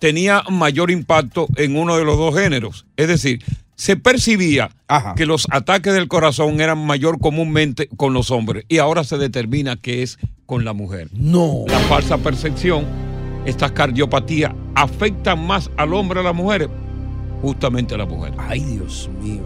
tenía 0.00 0.42
mayor 0.50 0.90
impacto 0.90 1.46
en 1.56 1.76
uno 1.76 1.96
de 1.96 2.04
los 2.04 2.18
dos 2.18 2.34
géneros. 2.34 2.86
Es 2.96 3.06
decir, 3.06 3.44
se 3.76 3.96
percibía 3.96 4.70
Ajá. 4.88 5.14
que 5.14 5.26
los 5.26 5.46
ataques 5.50 5.94
del 5.94 6.08
corazón 6.08 6.60
eran 6.60 6.84
mayor 6.84 7.20
comúnmente 7.20 7.88
con 7.96 8.12
los 8.12 8.30
hombres 8.32 8.64
y 8.68 8.78
ahora 8.78 9.04
se 9.04 9.16
determina 9.18 9.76
que 9.76 10.02
es 10.02 10.18
con 10.46 10.64
la 10.64 10.72
mujer. 10.72 11.08
No. 11.12 11.64
La 11.68 11.78
falsa 11.80 12.18
percepción, 12.18 12.84
estas 13.46 13.72
cardiopatías 13.72 14.52
afectan 14.74 15.46
más 15.46 15.70
al 15.76 15.94
hombre 15.94 16.20
a 16.20 16.22
las 16.24 16.34
mujeres, 16.34 16.68
justamente 17.42 17.94
a 17.94 17.98
la 17.98 18.06
mujer. 18.06 18.32
Ay, 18.38 18.60
Dios 18.60 19.08
mío. 19.22 19.42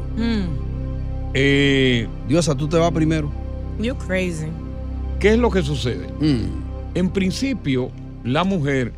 Eh, 1.34 2.06
Diosa, 2.28 2.54
tú 2.54 2.68
te 2.68 2.76
vas 2.76 2.92
primero. 2.92 3.30
You 3.80 3.96
crazy. 3.96 4.46
¿Qué 5.18 5.32
es 5.32 5.38
lo 5.38 5.50
que 5.50 5.62
sucede? 5.62 6.06
Mm. 6.20 6.46
En 6.94 7.10
principio, 7.10 7.90
la 8.22 8.44
mujer 8.44 8.92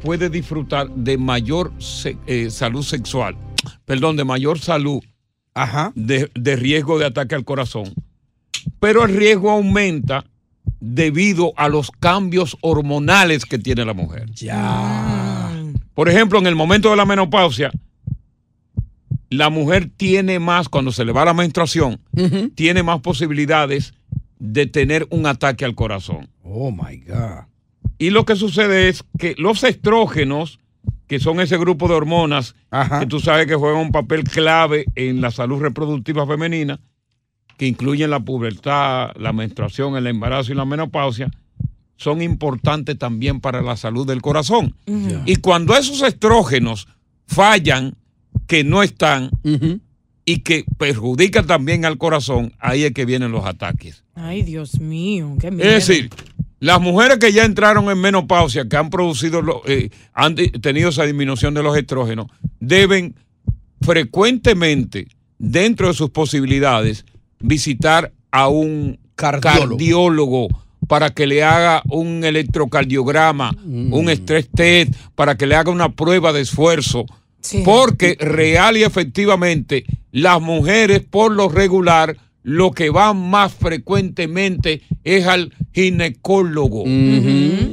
puede 0.00 0.28
disfrutar 0.30 0.88
de 0.90 1.16
mayor 1.18 1.72
se- 1.78 2.16
eh, 2.26 2.50
salud 2.50 2.82
sexual, 2.82 3.36
perdón, 3.84 4.16
de 4.16 4.24
mayor 4.24 4.58
salud 4.58 5.00
Ajá. 5.54 5.92
de, 5.94 6.30
de 6.34 6.56
riesgo 6.56 6.98
de 6.98 7.06
ataque 7.06 7.34
al 7.34 7.44
corazón, 7.44 7.92
pero 8.78 9.04
el 9.04 9.14
riesgo 9.16 9.50
aumenta 9.50 10.24
debido 10.80 11.52
a 11.56 11.68
los 11.68 11.90
cambios 11.90 12.56
hormonales 12.62 13.44
que 13.44 13.58
tiene 13.58 13.84
la 13.84 13.92
mujer. 13.94 14.30
Ya. 14.34 15.52
Por 15.94 16.08
ejemplo, 16.08 16.38
en 16.38 16.46
el 16.46 16.56
momento 16.56 16.88
de 16.90 16.96
la 16.96 17.04
menopausia, 17.04 17.70
la 19.28 19.50
mujer 19.50 19.90
tiene 19.96 20.38
más, 20.38 20.68
cuando 20.68 20.90
se 20.92 21.04
le 21.04 21.12
va 21.12 21.24
la 21.24 21.34
menstruación, 21.34 22.00
tiene 22.54 22.82
más 22.82 23.00
posibilidades 23.00 23.92
de 24.38 24.66
tener 24.66 25.06
un 25.10 25.26
ataque 25.26 25.64
al 25.64 25.74
corazón. 25.74 26.28
Oh, 26.42 26.70
my 26.70 26.96
God. 27.06 27.44
Y 28.00 28.08
lo 28.08 28.24
que 28.24 28.34
sucede 28.34 28.88
es 28.88 29.04
que 29.18 29.34
los 29.36 29.62
estrógenos, 29.62 30.58
que 31.06 31.20
son 31.20 31.38
ese 31.38 31.58
grupo 31.58 31.86
de 31.86 31.94
hormonas 31.94 32.54
Ajá. 32.70 32.98
que 33.00 33.06
tú 33.06 33.20
sabes 33.20 33.46
que 33.46 33.54
juegan 33.54 33.82
un 33.82 33.92
papel 33.92 34.24
clave 34.24 34.86
en 34.94 35.20
la 35.20 35.30
salud 35.30 35.60
reproductiva 35.60 36.26
femenina, 36.26 36.80
que 37.58 37.66
incluyen 37.66 38.08
la 38.08 38.20
pubertad, 38.20 39.10
la 39.16 39.34
menstruación, 39.34 39.96
el 39.96 40.06
embarazo 40.06 40.50
y 40.50 40.54
la 40.54 40.64
menopausia, 40.64 41.30
son 41.96 42.22
importantes 42.22 42.96
también 42.96 43.38
para 43.38 43.60
la 43.60 43.76
salud 43.76 44.06
del 44.06 44.22
corazón. 44.22 44.74
Y 45.26 45.36
cuando 45.36 45.76
esos 45.76 46.00
estrógenos 46.00 46.88
fallan, 47.26 47.96
que 48.46 48.64
no 48.64 48.82
están 48.82 49.30
y 50.24 50.38
que 50.38 50.64
perjudican 50.78 51.46
también 51.46 51.84
al 51.84 51.98
corazón, 51.98 52.54
ahí 52.58 52.84
es 52.84 52.92
que 52.92 53.04
vienen 53.04 53.30
los 53.30 53.44
ataques. 53.44 54.04
Ay, 54.14 54.42
Dios 54.42 54.80
mío, 54.80 55.36
qué 55.38 55.50
miedo. 55.50 55.68
Es 55.68 55.86
decir, 55.86 56.08
las 56.60 56.80
mujeres 56.80 57.18
que 57.18 57.32
ya 57.32 57.44
entraron 57.44 57.90
en 57.90 57.98
menopausia, 58.00 58.68
que 58.68 58.76
han 58.76 58.90
producido, 58.90 59.42
lo- 59.42 59.62
eh, 59.66 59.90
han 60.12 60.34
tenido 60.36 60.90
esa 60.90 61.04
disminución 61.04 61.54
de 61.54 61.62
los 61.62 61.76
estrógenos, 61.76 62.26
deben 62.60 63.14
frecuentemente, 63.80 65.08
dentro 65.38 65.88
de 65.88 65.94
sus 65.94 66.10
posibilidades, 66.10 67.04
visitar 67.40 68.12
a 68.30 68.48
un 68.48 68.98
Cardiólogo. 69.16 69.68
cardiólogo 69.76 70.48
para 70.86 71.10
que 71.10 71.26
le 71.26 71.42
haga 71.42 71.82
un 71.88 72.24
electrocardiograma, 72.24 73.54
un 73.64 74.08
estrés 74.10 74.48
test, 74.54 74.94
para 75.14 75.36
que 75.36 75.46
le 75.46 75.54
haga 75.54 75.70
una 75.70 75.90
prueba 75.92 76.32
de 76.32 76.40
esfuerzo. 76.40 77.06
Sí. 77.40 77.62
Porque 77.64 78.16
real 78.20 78.76
y 78.76 78.82
efectivamente 78.84 79.84
las 80.12 80.40
mujeres 80.42 81.00
por 81.08 81.32
lo 81.32 81.48
regular 81.48 82.16
lo 82.42 82.70
que 82.70 82.90
van 82.90 83.30
más 83.30 83.52
frecuentemente 83.52 84.82
es 85.04 85.26
al 85.26 85.52
ginecólogo, 85.72 86.84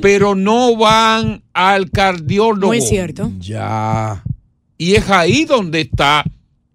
pero 0.01 0.35
no 0.35 0.75
van 0.75 1.43
al 1.53 1.89
cardiólogo. 1.89 2.67
Muy 2.67 2.81
cierto. 2.81 3.31
Ya. 3.39 4.23
Y 4.77 4.95
es 4.95 5.09
ahí 5.09 5.45
donde 5.45 5.81
está 5.81 6.23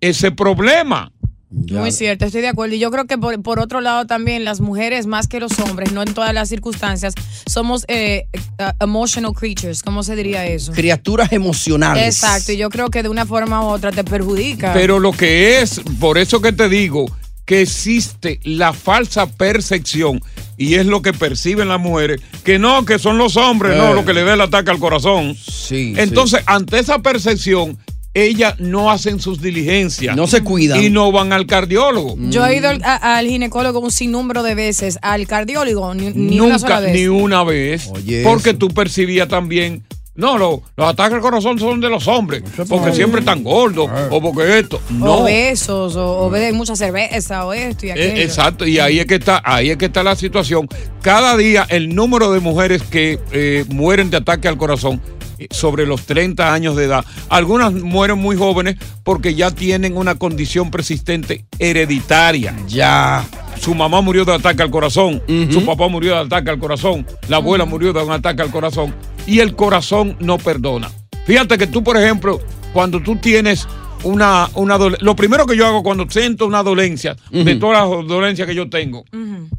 ese 0.00 0.32
problema. 0.32 1.12
Ya. 1.54 1.80
Muy 1.80 1.92
cierto, 1.92 2.25
estoy 2.25 2.41
de 2.41 2.48
acuerdo. 2.48 2.75
Y 2.75 2.78
yo 2.78 2.91
creo 2.91 3.04
que 3.04 3.19
por, 3.19 3.41
por 3.42 3.58
otro 3.60 3.82
lado 3.82 4.06
también 4.06 4.42
las 4.42 4.60
mujeres, 4.60 5.06
más 5.06 5.28
que 5.28 5.38
los 5.38 5.59
hombres, 5.59 5.92
no 5.92 6.03
en 6.03 6.14
todas 6.14 6.32
las 6.32 6.48
circunstancias, 6.48 7.12
somos 7.47 7.84
eh, 7.88 8.26
eh, 8.32 8.72
emotional 8.80 9.34
creatures, 9.34 9.82
¿cómo 9.82 10.03
se 10.03 10.16
diría 10.16 10.47
eso? 10.47 10.72
Criaturas 10.72 11.30
emocionales. 11.30 12.06
Exacto, 12.06 12.53
y 12.53 12.56
yo 12.56 12.70
creo 12.70 12.88
que 12.88 13.03
de 13.03 13.10
una 13.10 13.26
forma 13.26 13.62
u 13.62 13.69
otra 13.69 13.92
te 13.92 14.03
perjudica. 14.03 14.72
Pero 14.72 14.98
lo 14.98 15.12
que 15.12 15.60
es, 15.60 15.82
por 16.00 16.16
eso 16.16 16.41
que 16.41 16.53
te 16.53 16.70
digo, 16.70 17.04
que 17.44 17.60
existe 17.62 18.38
la 18.44 18.72
falsa 18.72 19.26
percepción, 19.26 20.20
y 20.56 20.75
es 20.75 20.86
lo 20.86 21.03
que 21.03 21.12
perciben 21.12 21.69
las 21.69 21.80
mujeres, 21.80 22.20
que 22.44 22.58
no, 22.58 22.84
que 22.84 22.98
son 22.98 23.19
los 23.19 23.36
hombres, 23.36 23.76
no, 23.76 23.91
Eh. 23.91 23.94
lo 23.94 24.04
que 24.04 24.12
le 24.12 24.22
da 24.22 24.34
el 24.34 24.41
ataque 24.41 24.70
al 24.70 24.78
corazón. 24.78 25.34
Sí. 25.36 25.94
Entonces, 25.97 26.42
ante 26.47 26.78
esa 26.78 27.00
percepción, 27.00 27.76
ellas 28.14 28.54
no 28.60 28.91
hacen 28.91 29.19
sus 29.20 29.41
diligencias. 29.41 30.14
no 30.14 30.26
se 30.26 30.42
cuidan. 30.42 30.82
y 30.84 30.91
no 30.91 31.10
van 31.10 31.32
al 31.32 31.47
cardiólogo. 31.47 32.14
yo 32.30 32.44
he 32.47 32.58
ido 32.58 32.69
al, 32.69 32.82
a- 32.84 33.16
al 33.16 33.26
ginecólogo 33.26 33.80
un 33.80 33.91
sinnúmero 33.91 34.42
de 34.42 34.54
veces, 34.54 34.98
al 35.03 35.26
cardiólogo, 35.26 35.94
ni, 35.94 36.10
ni 36.10 36.38
una 36.38 36.59
sola 36.59 36.76
Nunca, 36.76 36.80
vez. 36.80 36.94
ni 36.94 37.06
una 37.09 37.42
vez. 37.42 37.88
Oye, 37.91 38.22
porque 38.22 38.50
eso. 38.50 38.59
tú 38.59 38.69
percibías 38.69 39.28
también. 39.28 39.82
No, 40.15 40.37
lo- 40.37 40.62
los 40.77 40.89
ataques 40.89 41.15
al 41.15 41.21
corazón 41.23 41.59
son 41.59 41.81
de 41.81 41.89
los 41.89 42.06
hombres, 42.06 42.43
porque 42.69 42.93
siempre 42.93 43.21
están 43.21 43.43
gordos, 43.43 43.89
o 44.11 44.21
porque 44.21 44.59
esto. 44.59 44.78
No. 44.91 45.19
Obesos, 45.21 45.97
o, 45.97 46.27
o 46.27 46.31
beben 46.31 46.55
mucha 46.55 46.77
cerveza, 46.77 47.47
o 47.47 47.53
esto 47.55 47.87
y 47.87 47.89
Eh, 47.89 47.93
aquello. 47.93 48.22
exacto, 48.22 48.67
y 48.67 48.78
ahí 48.78 49.01
es 49.01 49.06
que 49.06 49.15
está, 49.15 49.41
ahí 49.45 49.71
es 49.71 49.78
que 49.78 49.87
está 49.87 50.03
la 50.03 50.15
situación. 50.15 50.69
Cada 51.01 51.37
día 51.39 51.67
el 51.71 51.95
número 51.95 52.31
de 52.31 52.41
mujeres 52.41 52.83
que 52.83 53.19
eh, 53.33 53.65
mueren 53.71 54.11
de 54.11 54.19
ataque 54.19 54.49
al 54.49 54.59
corazón 54.59 55.01
eh, 55.39 55.47
sobre 55.51 55.87
los 55.87 56.03
30 56.05 56.53
años 56.53 56.77
de 56.77 56.84
edad. 56.84 57.05
Algunas 57.31 57.72
mueren 57.72 58.19
muy 58.19 58.37
jóvenes 58.37 58.77
porque 59.05 59.34
ya 59.34 59.51
tienen 59.51 59.97
una 59.97 60.17
condición 60.17 60.71
persistente 60.71 61.47
hereditaria. 61.59 62.55
Ya. 62.69 63.25
Su 63.61 63.75
mamá 63.75 64.01
murió 64.01 64.25
de 64.25 64.34
ataque 64.34 64.62
al 64.62 64.71
corazón, 64.71 65.22
su 65.51 65.65
papá 65.65 65.87
murió 65.87 66.15
de 66.15 66.21
ataque 66.22 66.51
al 66.51 66.59
corazón, 66.59 67.06
la 67.28 67.37
abuela 67.37 67.65
murió 67.65 67.93
de 67.93 68.03
un 68.03 68.11
ataque 68.11 68.43
al 68.43 68.51
corazón 68.51 68.93
y 69.27 69.41
el 69.41 69.55
corazón 69.55 70.16
no 70.21 70.38
perdona. 70.38 70.91
Fíjate 71.27 71.59
que 71.59 71.66
tú, 71.66 71.84
por 71.84 71.97
ejemplo, 71.97 72.41
cuando 72.72 73.00
tú 73.00 73.16
tienes 73.16 73.66
una, 74.05 74.49
una 74.55 74.78
lo 74.78 75.15
primero 75.15 75.47
que 75.47 75.56
yo 75.56 75.66
hago 75.66 75.83
cuando 75.83 76.06
siento 76.09 76.47
una 76.47 76.62
dolencia, 76.62 77.16
de 77.31 77.55
todas 77.56 77.88
las 77.88 78.09
dolencias 78.09 78.49
que 78.49 78.55
yo 78.55 78.69
tengo, 78.69 79.05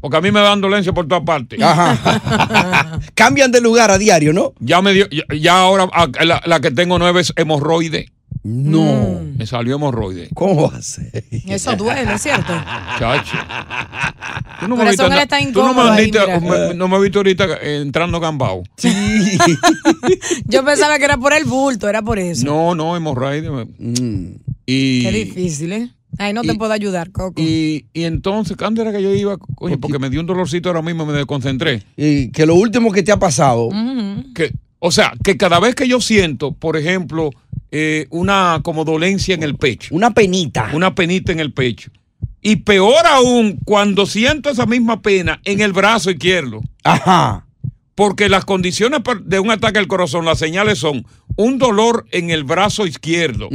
porque 0.00 0.16
a 0.16 0.20
mí 0.20 0.30
me 0.30 0.40
dan 0.40 0.60
dolencias 0.60 0.94
por 0.94 1.08
todas 1.08 1.24
partes. 1.24 1.60
Ajá. 1.62 3.00
Cambian 3.14 3.50
de 3.50 3.60
lugar 3.60 3.90
a 3.90 3.98
diario, 3.98 4.32
¿no? 4.32 4.52
Ya 4.58 4.82
me 4.82 4.92
dio, 4.92 5.08
ya, 5.10 5.24
ya 5.34 5.58
ahora 5.58 5.88
ah, 5.92 6.08
la, 6.24 6.42
la 6.44 6.60
que 6.60 6.70
tengo 6.70 6.98
nueve 6.98 7.20
es 7.20 7.32
hemorroide. 7.36 8.10
No. 8.44 9.20
Me 9.36 9.46
salió 9.46 9.76
hemorroide. 9.76 10.28
¿Cómo 10.34 10.70
va 10.70 10.76
a 10.78 10.82
ser? 10.82 11.24
Eso 11.48 11.74
duele, 11.76 12.18
¿cierto? 12.18 12.52
Chacho. 12.98 13.36
Tú 14.60 14.68
no 14.68 14.76
Por 14.76 14.84
me 14.84 14.90
eso 14.92 15.04
viste 15.08 15.22
está 15.22 15.38
tú 15.52 15.62
no 15.62 15.74
me 15.74 15.80
ahí, 15.90 16.04
viste- 16.04 16.20
mira. 16.38 16.40
me- 16.68 16.74
no 16.74 16.86
me 16.88 17.00
viste 17.00 17.18
ahorita 17.18 17.46
entrando 17.62 18.20
gambao. 18.20 18.62
Sí. 18.76 18.90
Yo 20.46 20.64
pensaba 20.64 20.98
que 20.98 21.04
era 21.04 21.16
por 21.16 21.32
el 21.32 21.44
bulto, 21.44 21.88
era 21.88 22.02
por 22.02 22.18
eso. 22.18 22.44
No, 22.44 22.74
no, 22.74 22.96
hemorroide. 22.96 23.48
Mm. 23.78 24.36
Y, 24.66 25.02
Qué 25.02 25.10
difícil, 25.12 25.72
¿eh? 25.72 25.90
Ahí 26.18 26.32
no 26.32 26.42
te 26.42 26.52
y- 26.52 26.58
puedo 26.58 26.72
ayudar, 26.72 27.10
Coco. 27.10 27.40
y, 27.42 27.86
y 27.92 28.04
entonces, 28.04 28.56
¿cuándo 28.56 28.80
era 28.82 28.92
que 28.92 29.02
yo 29.02 29.12
iba? 29.14 29.36
Coño, 29.36 29.80
porque 29.80 29.98
me 29.98 30.10
dio 30.10 30.20
un 30.20 30.26
dolorcito 30.26 30.68
ahora 30.68 30.80
mismo, 30.82 31.04
me 31.04 31.12
desconcentré. 31.12 31.82
Y 31.96 32.30
que 32.30 32.46
lo 32.46 32.54
último 32.54 32.92
que 32.92 33.02
te 33.02 33.10
ha 33.10 33.18
pasado. 33.18 33.68
Que, 34.34 34.52
o 34.78 34.92
sea, 34.92 35.12
que 35.24 35.36
cada 35.36 35.58
vez 35.60 35.74
que 35.74 35.88
yo 35.88 36.00
siento, 36.00 36.52
por 36.52 36.76
ejemplo, 36.76 37.30
eh, 37.76 38.06
una 38.10 38.60
como 38.62 38.84
dolencia 38.84 39.34
en 39.34 39.42
el 39.42 39.56
pecho, 39.56 39.92
Una 39.94 40.12
penita. 40.14 40.70
una 40.74 40.94
penita 40.94 41.32
en 41.32 41.40
el 41.40 41.52
pecho, 41.52 41.90
y 42.40 42.56
peor 42.56 43.04
aún, 43.04 43.58
cuando 43.64 44.06
siento 44.06 44.48
esa 44.48 44.64
misma 44.66 45.02
pena 45.02 45.40
en 45.44 45.60
el 45.60 45.72
brazo 45.72 46.10
izquierdo, 46.12 46.60
Ajá. 46.84 47.46
porque 47.96 48.28
las 48.28 48.44
condiciones 48.44 49.00
de 49.24 49.40
un 49.40 49.50
ataque 49.50 49.80
al 49.80 49.88
corazón, 49.88 50.24
las 50.24 50.38
señales 50.38 50.78
son 50.78 51.04
un 51.36 51.58
dolor 51.58 52.06
en 52.12 52.30
el 52.30 52.44
brazo 52.44 52.86
izquierdo 52.86 53.48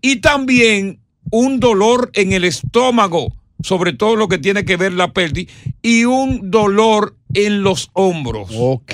y 0.00 0.16
también 0.16 1.00
un 1.32 1.58
dolor 1.58 2.10
en 2.14 2.32
el 2.32 2.44
estómago, 2.44 3.34
sobre 3.62 3.92
todo 3.92 4.16
lo 4.16 4.28
que 4.28 4.38
tiene 4.38 4.64
que 4.64 4.76
ver 4.76 4.92
la 4.92 5.12
pérdida, 5.12 5.50
y 5.82 6.04
un 6.04 6.50
dolor 6.50 7.16
en 7.34 7.62
los 7.62 7.90
hombros. 7.92 8.48
Ok. 8.56 8.92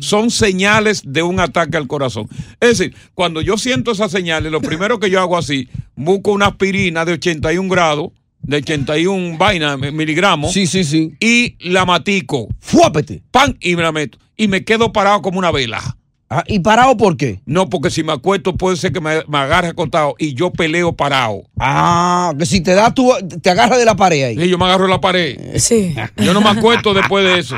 Son 0.00 0.30
señales 0.30 1.02
de 1.04 1.22
un 1.22 1.40
ataque 1.40 1.76
al 1.76 1.86
corazón. 1.86 2.28
Es 2.60 2.78
decir, 2.78 2.94
cuando 3.14 3.40
yo 3.40 3.56
siento 3.58 3.92
esas 3.92 4.10
señales, 4.12 4.52
lo 4.52 4.60
primero 4.60 4.98
que 5.00 5.10
yo 5.10 5.20
hago 5.20 5.36
así, 5.36 5.68
busco 5.94 6.32
una 6.32 6.46
aspirina 6.48 7.04
de 7.04 7.12
81 7.14 7.68
grados, 7.68 8.10
de 8.40 8.56
81 8.58 9.38
vaina, 9.38 9.76
miligramos, 9.76 10.52
Sí, 10.52 10.66
sí, 10.66 10.82
sí. 10.84 11.12
y 11.20 11.56
la 11.70 11.84
matico, 11.86 12.48
Fuápete. 12.60 13.22
pan, 13.30 13.56
y 13.60 13.76
me 13.76 13.82
la 13.82 13.92
meto. 13.92 14.18
Y 14.36 14.48
me 14.48 14.64
quedo 14.64 14.92
parado 14.92 15.22
como 15.22 15.38
una 15.38 15.52
vela. 15.52 15.96
Ah, 16.34 16.44
¿Y 16.46 16.60
parado 16.60 16.96
por 16.96 17.16
qué? 17.18 17.40
No, 17.44 17.68
porque 17.68 17.90
si 17.90 18.02
me 18.02 18.12
acuesto 18.12 18.56
puede 18.56 18.76
ser 18.78 18.90
que 18.92 19.00
me, 19.02 19.22
me 19.28 19.38
agarre 19.38 19.68
acostado 19.68 20.14
y 20.18 20.32
yo 20.32 20.50
peleo 20.50 20.94
parado. 20.94 21.42
Ah, 21.58 22.32
que 22.38 22.46
si 22.46 22.62
te 22.62 22.72
da 22.74 22.94
tú, 22.94 23.10
te 23.42 23.50
agarras 23.50 23.78
de 23.78 23.84
la 23.84 23.96
pared 23.96 24.22
ahí. 24.24 24.42
Y 24.42 24.48
yo 24.48 24.56
me 24.56 24.64
agarro 24.64 24.86
la 24.88 24.98
pared. 25.00 25.38
Sí. 25.58 25.94
Yo 26.16 26.32
no 26.32 26.40
me 26.40 26.48
acuesto 26.48 26.94
después 26.94 27.22
de 27.24 27.38
eso 27.38 27.56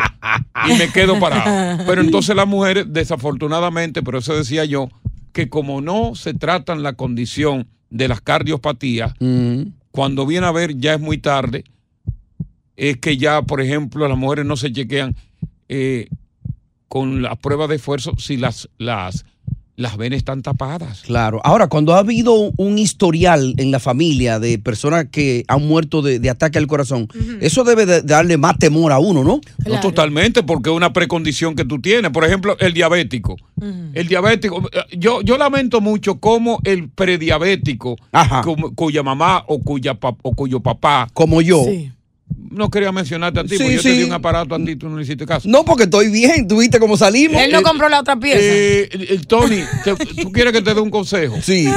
y 0.68 0.72
me 0.74 0.88
quedo 0.88 1.20
parado. 1.20 1.84
Pero 1.86 2.00
entonces 2.00 2.34
las 2.34 2.48
mujeres, 2.48 2.86
desafortunadamente, 2.88 4.02
pero 4.02 4.18
eso 4.18 4.34
decía 4.34 4.64
yo, 4.64 4.88
que 5.32 5.48
como 5.48 5.80
no 5.80 6.14
se 6.16 6.34
tratan 6.34 6.82
la 6.82 6.94
condición 6.94 7.68
de 7.90 8.08
las 8.08 8.20
cardiopatías, 8.20 9.12
Mm. 9.20 9.62
cuando 9.92 10.26
viene 10.26 10.46
a 10.48 10.52
ver 10.52 10.76
ya 10.78 10.94
es 10.94 11.00
muy 11.00 11.18
tarde, 11.18 11.62
es 12.76 12.96
que 12.96 13.16
ya, 13.16 13.42
por 13.42 13.60
ejemplo, 13.60 14.08
las 14.08 14.18
mujeres 14.18 14.44
no 14.44 14.56
se 14.56 14.72
chequean 14.72 15.14
eh, 15.68 16.08
con 16.88 17.22
las 17.22 17.36
pruebas 17.38 17.68
de 17.68 17.76
esfuerzo 17.76 18.12
si 18.18 18.36
las, 18.36 18.68
las, 18.78 19.24
las 19.76 19.96
venas 19.96 20.18
están 20.18 20.42
tapadas. 20.42 21.00
Claro. 21.02 21.40
Ahora, 21.42 21.66
cuando 21.66 21.94
ha 21.94 21.98
habido 21.98 22.52
un 22.56 22.78
historial 22.78 23.54
en 23.56 23.72
la 23.72 23.80
familia 23.80 24.38
de 24.38 24.58
personas 24.60 25.06
que 25.10 25.42
han 25.48 25.66
muerto 25.66 26.00
de, 26.02 26.20
de 26.20 26.30
ataque 26.30 26.58
al 26.58 26.68
corazón, 26.68 27.08
eso 27.40 27.64
debe 27.64 27.84
de 27.84 28.02
darle 28.02 28.36
más 28.36 28.56
temor 28.58 28.92
a 28.92 29.00
uno, 29.00 29.24
¿no? 29.24 29.40
No 29.66 29.80
totalmente, 29.80 30.44
porque 30.44 30.70
es 30.70 30.76
una 30.76 30.92
precondición 30.92 31.56
que 31.56 31.64
tú 31.64 31.80
tienes. 31.80 32.12
Por 32.12 32.24
ejemplo, 32.24 32.56
el 32.60 32.72
diabético. 32.72 33.36
El 33.94 34.06
diabético, 34.08 34.68
yo, 34.96 35.22
yo 35.22 35.38
lamento 35.38 35.80
mucho 35.80 36.20
cómo 36.20 36.60
el 36.64 36.88
prediabético, 36.90 37.96
cu- 38.44 38.74
cuya 38.74 39.02
mamá 39.02 39.42
o, 39.48 39.58
cuya 39.60 39.98
o 40.00 40.32
cuyo 40.34 40.60
papá, 40.60 41.08
Como 41.14 41.40
yo. 41.40 41.64
Sí. 41.64 41.90
No 42.50 42.70
quería 42.70 42.92
mencionarte 42.92 43.40
a 43.40 43.44
ti, 43.44 43.50
Sí, 43.56 43.58
porque 43.58 43.74
yo 43.76 43.82
sí. 43.82 43.88
te 43.88 43.94
di 43.98 44.04
un 44.04 44.12
aparato 44.12 44.54
a 44.54 44.58
ti, 44.64 44.76
tú 44.76 44.88
no 44.88 44.96
le 44.96 45.02
hiciste 45.02 45.26
caso. 45.26 45.48
No, 45.48 45.64
porque 45.64 45.84
estoy 45.84 46.10
bien. 46.10 46.46
¿Tú 46.46 46.58
viste 46.58 46.78
cómo 46.78 46.96
salimos? 46.96 47.40
Él 47.42 47.50
no 47.52 47.62
compró 47.62 47.88
la 47.88 48.00
otra 48.00 48.16
pieza. 48.16 48.38
Eh, 48.42 49.20
Tony, 49.26 49.60
te- 49.84 49.94
¿tú 50.22 50.30
quieres 50.32 50.52
que 50.52 50.62
te 50.62 50.74
dé 50.74 50.80
un 50.80 50.90
consejo? 50.90 51.36
Sí. 51.42 51.68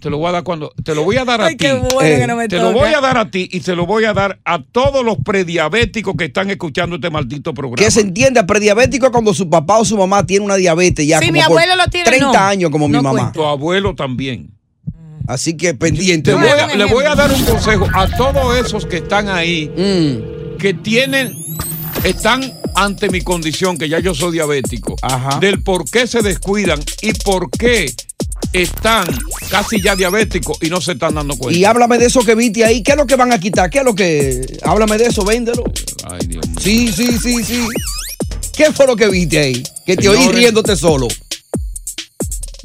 Te 0.00 0.10
lo 0.10 0.18
voy 0.18 0.28
a 0.28 0.32
dar 0.32 0.42
cuando, 0.42 0.72
te 0.82 0.94
lo 0.94 1.04
voy 1.04 1.16
a 1.16 1.24
dar 1.24 1.40
a 1.42 1.46
Ay, 1.46 1.56
ti. 1.56 1.64
qué 1.66 1.74
bueno 1.74 2.00
Eh, 2.02 2.18
que 2.18 2.26
no 2.26 2.36
me 2.36 2.48
Te 2.48 2.56
lo 2.58 2.72
voy 2.72 2.92
a 2.92 3.00
dar 3.00 3.18
a 3.18 3.30
ti 3.30 3.48
y 3.52 3.60
se 3.60 3.76
lo 3.76 3.86
voy 3.86 4.04
a 4.04 4.12
dar 4.12 4.40
a 4.44 4.60
todos 4.62 5.04
los 5.04 5.16
prediabéticos 5.24 6.14
que 6.16 6.24
están 6.24 6.50
escuchando 6.50 6.96
este 6.96 7.10
maldito 7.10 7.54
programa. 7.54 7.76
Que 7.84 7.90
se 7.90 8.00
entienda, 8.00 8.46
prediabético 8.46 9.06
es 9.06 9.12
cuando 9.12 9.32
su 9.34 9.48
papá 9.48 9.78
o 9.78 9.84
su 9.84 9.96
mamá 9.96 10.26
tiene 10.26 10.44
una 10.44 10.56
diabetes 10.56 11.06
ya 11.06 11.18
Sí, 11.20 11.26
como 11.26 11.32
mi 11.34 11.38
por 11.40 11.50
abuelo 11.58 11.76
lo 11.76 11.88
tiene, 11.90 12.06
30 12.06 12.26
no. 12.32 12.38
años 12.38 12.70
como 12.70 12.88
mi 12.88 12.94
mamá. 12.96 13.10
cuenta. 13.10 13.32
Tu 13.32 13.44
abuelo 13.44 13.94
también. 13.94 14.50
Así 15.26 15.56
que 15.56 15.74
pendiente. 15.74 16.32
Te 16.32 16.36
voy 16.36 16.42
voy 16.48 16.50
a 16.50 16.54
a- 16.54 16.56
dar 16.66 16.72
un 16.72 16.78
le 16.78 16.84
voy 16.86 17.04
a 17.04 17.14
dar 17.14 17.32
un 17.32 17.44
consejo 17.44 17.86
a 17.94 18.08
todos 18.16 18.56
esos 18.58 18.86
que 18.86 18.98
están 18.98 19.28
ahí, 19.28 19.68
Mm, 19.76 20.58
que 20.58 20.74
tienen, 20.74 21.36
están 22.04 22.42
ante 22.74 23.08
mi 23.10 23.20
condición, 23.20 23.76
que 23.78 23.88
ya 23.88 23.98
yo 24.00 24.14
soy 24.14 24.32
diabético, 24.32 24.96
Ajá. 25.02 25.38
del 25.40 25.62
por 25.62 25.88
qué 25.90 26.06
se 26.06 26.22
descuidan 26.22 26.80
y 27.02 27.12
por 27.12 27.50
qué 27.50 27.92
están 28.52 29.06
casi 29.50 29.80
ya 29.80 29.94
diabéticos 29.96 30.58
y 30.60 30.68
no 30.68 30.80
se 30.80 30.92
están 30.92 31.14
dando 31.14 31.36
cuenta. 31.36 31.58
Y 31.58 31.64
háblame 31.64 31.98
de 31.98 32.06
eso 32.06 32.20
que 32.24 32.34
viste 32.34 32.64
ahí. 32.64 32.82
¿Qué 32.82 32.92
es 32.92 32.96
lo 32.98 33.06
que 33.06 33.16
van 33.16 33.32
a 33.32 33.38
quitar? 33.38 33.70
¿Qué 33.70 33.78
es 33.78 33.84
lo 33.84 33.94
que.? 33.94 34.58
Háblame 34.64 34.98
de 34.98 35.06
eso, 35.06 35.24
véndelo. 35.24 35.64
Ay, 36.04 36.26
Dios 36.26 36.46
mío. 36.48 36.58
Sí, 36.60 36.88
sí, 36.92 37.18
sí, 37.18 37.44
sí. 37.44 37.66
¿Qué 38.54 38.70
fue 38.72 38.86
lo 38.86 38.96
que 38.96 39.08
viste 39.08 39.38
ahí? 39.38 39.62
Que 39.86 39.96
te 39.96 40.08
oí 40.08 40.28
riéndote 40.28 40.76
solo. 40.76 41.08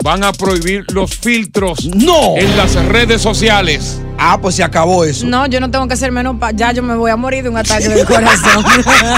Van 0.07 0.23
a 0.23 0.31
prohibir 0.31 0.85
los 0.93 1.17
filtros 1.17 1.83
No. 1.83 2.37
en 2.37 2.55
las 2.55 2.75
redes 2.85 3.21
sociales. 3.21 3.99
Ah, 4.17 4.39
pues 4.41 4.55
se 4.55 4.63
acabó 4.63 5.03
eso. 5.03 5.25
No, 5.27 5.47
yo 5.47 5.59
no 5.59 5.69
tengo 5.69 5.85
que 5.85 5.95
hacer 5.95 6.13
menos. 6.13 6.37
pa- 6.39 6.51
ya 6.51 6.71
yo 6.71 6.81
me 6.81 6.95
voy 6.95 7.11
a 7.11 7.17
morir 7.17 7.43
de 7.43 7.49
un 7.49 7.57
ataque 7.57 7.89
del 7.89 8.05
corazón. 8.05 8.63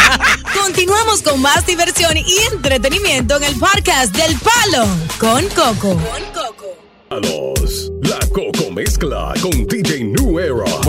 Continuamos 0.60 1.22
con 1.22 1.40
más 1.44 1.64
diversión 1.68 2.18
y 2.18 2.26
entretenimiento 2.52 3.38
en 3.38 3.44
el 3.44 3.56
podcast 3.60 4.16
del 4.16 4.36
Palo 4.40 4.88
con 5.20 5.46
Coco. 5.50 5.96
Palos, 7.08 7.92
la 8.02 8.18
Coco 8.30 8.72
Mezcla 8.72 9.34
con. 9.44 9.59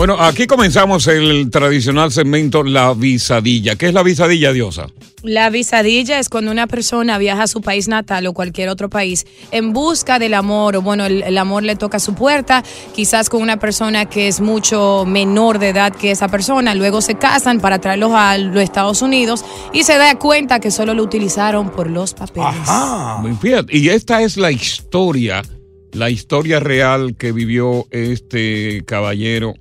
Bueno, 0.01 0.17
aquí 0.19 0.47
comenzamos 0.47 1.05
el 1.05 1.51
tradicional 1.51 2.11
segmento 2.11 2.63
La 2.63 2.95
Visadilla. 2.95 3.75
¿Qué 3.75 3.85
es 3.85 3.93
la 3.93 4.01
Visadilla, 4.01 4.51
Diosa? 4.51 4.87
La 5.21 5.51
visadilla 5.51 6.17
es 6.17 6.27
cuando 6.27 6.49
una 6.49 6.65
persona 6.65 7.19
viaja 7.19 7.43
a 7.43 7.47
su 7.47 7.61
país 7.61 7.87
natal 7.87 8.25
o 8.25 8.33
cualquier 8.33 8.69
otro 8.69 8.89
país 8.89 9.27
en 9.51 9.73
busca 9.73 10.17
del 10.17 10.33
amor, 10.33 10.75
o 10.75 10.81
bueno, 10.81 11.05
el, 11.05 11.21
el 11.21 11.37
amor 11.37 11.61
le 11.61 11.75
toca 11.75 11.97
a 11.97 11.99
su 11.99 12.15
puerta, 12.15 12.63
quizás 12.95 13.29
con 13.29 13.43
una 13.43 13.59
persona 13.59 14.05
que 14.05 14.27
es 14.27 14.41
mucho 14.41 15.05
menor 15.05 15.59
de 15.59 15.69
edad 15.69 15.95
que 15.95 16.09
esa 16.09 16.27
persona, 16.29 16.73
luego 16.73 17.01
se 17.01 17.13
casan 17.13 17.59
para 17.59 17.77
traerlos 17.77 18.11
a 18.15 18.39
los 18.39 18.63
Estados 18.63 19.03
Unidos 19.03 19.45
y 19.71 19.83
se 19.83 19.99
da 19.99 20.17
cuenta 20.17 20.59
que 20.59 20.71
solo 20.71 20.95
lo 20.95 21.03
utilizaron 21.03 21.69
por 21.69 21.87
los 21.87 22.15
papeles. 22.15 22.67
Ajá. 22.67 23.23
Fíjate, 23.39 23.77
y 23.77 23.89
esta 23.89 24.23
es 24.23 24.35
la 24.35 24.51
historia, 24.51 25.43
la 25.91 26.09
historia 26.09 26.59
real 26.59 27.15
que 27.15 27.31
vivió 27.31 27.85
este 27.91 28.81
caballero 28.83 29.53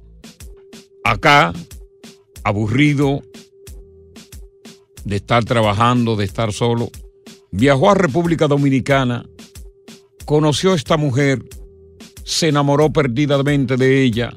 acá, 1.11 1.53
aburrido 2.45 3.23
de 5.05 5.17
estar 5.17 5.45
trabajando, 5.45 6.17
de 6.17 6.25
estar 6.25 6.53
solo. 6.53 6.91
Viajó 7.51 7.91
a 7.91 7.95
República 7.95 8.47
Dominicana, 8.47 9.27
conoció 10.25 10.73
a 10.73 10.77
esta 10.77 10.97
mujer, 10.97 11.43
se 12.25 12.49
enamoró 12.49 12.93
perdidamente 12.93 13.77
de 13.77 14.03
ella. 14.03 14.33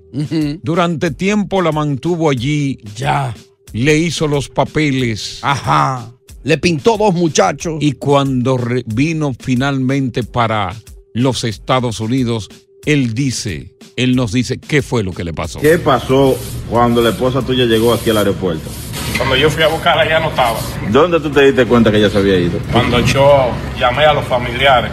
Durante 0.63 1.11
tiempo 1.11 1.61
la 1.61 1.71
mantuvo 1.71 2.29
allí, 2.29 2.79
Ya. 2.95 3.35
le 3.71 3.97
hizo 3.97 4.27
los 4.27 4.49
papeles. 4.49 5.39
Ajá. 5.43 6.09
Le 6.43 6.57
pintó 6.57 6.97
dos 6.97 7.13
muchachos. 7.13 7.75
Y 7.81 7.93
cuando 7.93 8.57
vino 8.87 9.33
finalmente 9.39 10.23
para 10.23 10.75
los 11.13 11.43
Estados 11.43 11.99
Unidos, 11.99 12.49
él 12.85 13.13
dice, 13.13 13.71
él 13.95 14.15
nos 14.15 14.31
dice 14.31 14.57
qué 14.57 14.81
fue 14.81 15.03
lo 15.03 15.11
que 15.11 15.23
le 15.23 15.33
pasó. 15.33 15.59
¿Qué 15.59 15.77
pasó 15.77 16.37
cuando 16.69 17.01
la 17.01 17.09
esposa 17.09 17.41
tuya 17.41 17.65
llegó 17.65 17.93
aquí 17.93 18.09
al 18.09 18.17
aeropuerto? 18.17 18.69
Cuando 19.17 19.35
yo 19.35 19.49
fui 19.49 19.63
a 19.63 19.67
buscarla 19.67 20.07
ya 20.07 20.19
no 20.19 20.29
estaba. 20.29 20.57
¿Dónde 20.89 21.19
tú 21.19 21.29
te 21.29 21.41
diste 21.45 21.65
cuenta 21.65 21.91
que 21.91 21.97
ella 21.97 22.09
se 22.09 22.17
había 22.17 22.37
ido? 22.37 22.59
Cuando 22.71 22.99
yo 22.99 23.49
llamé 23.79 24.05
a 24.05 24.13
los 24.13 24.25
familiares 24.25 24.91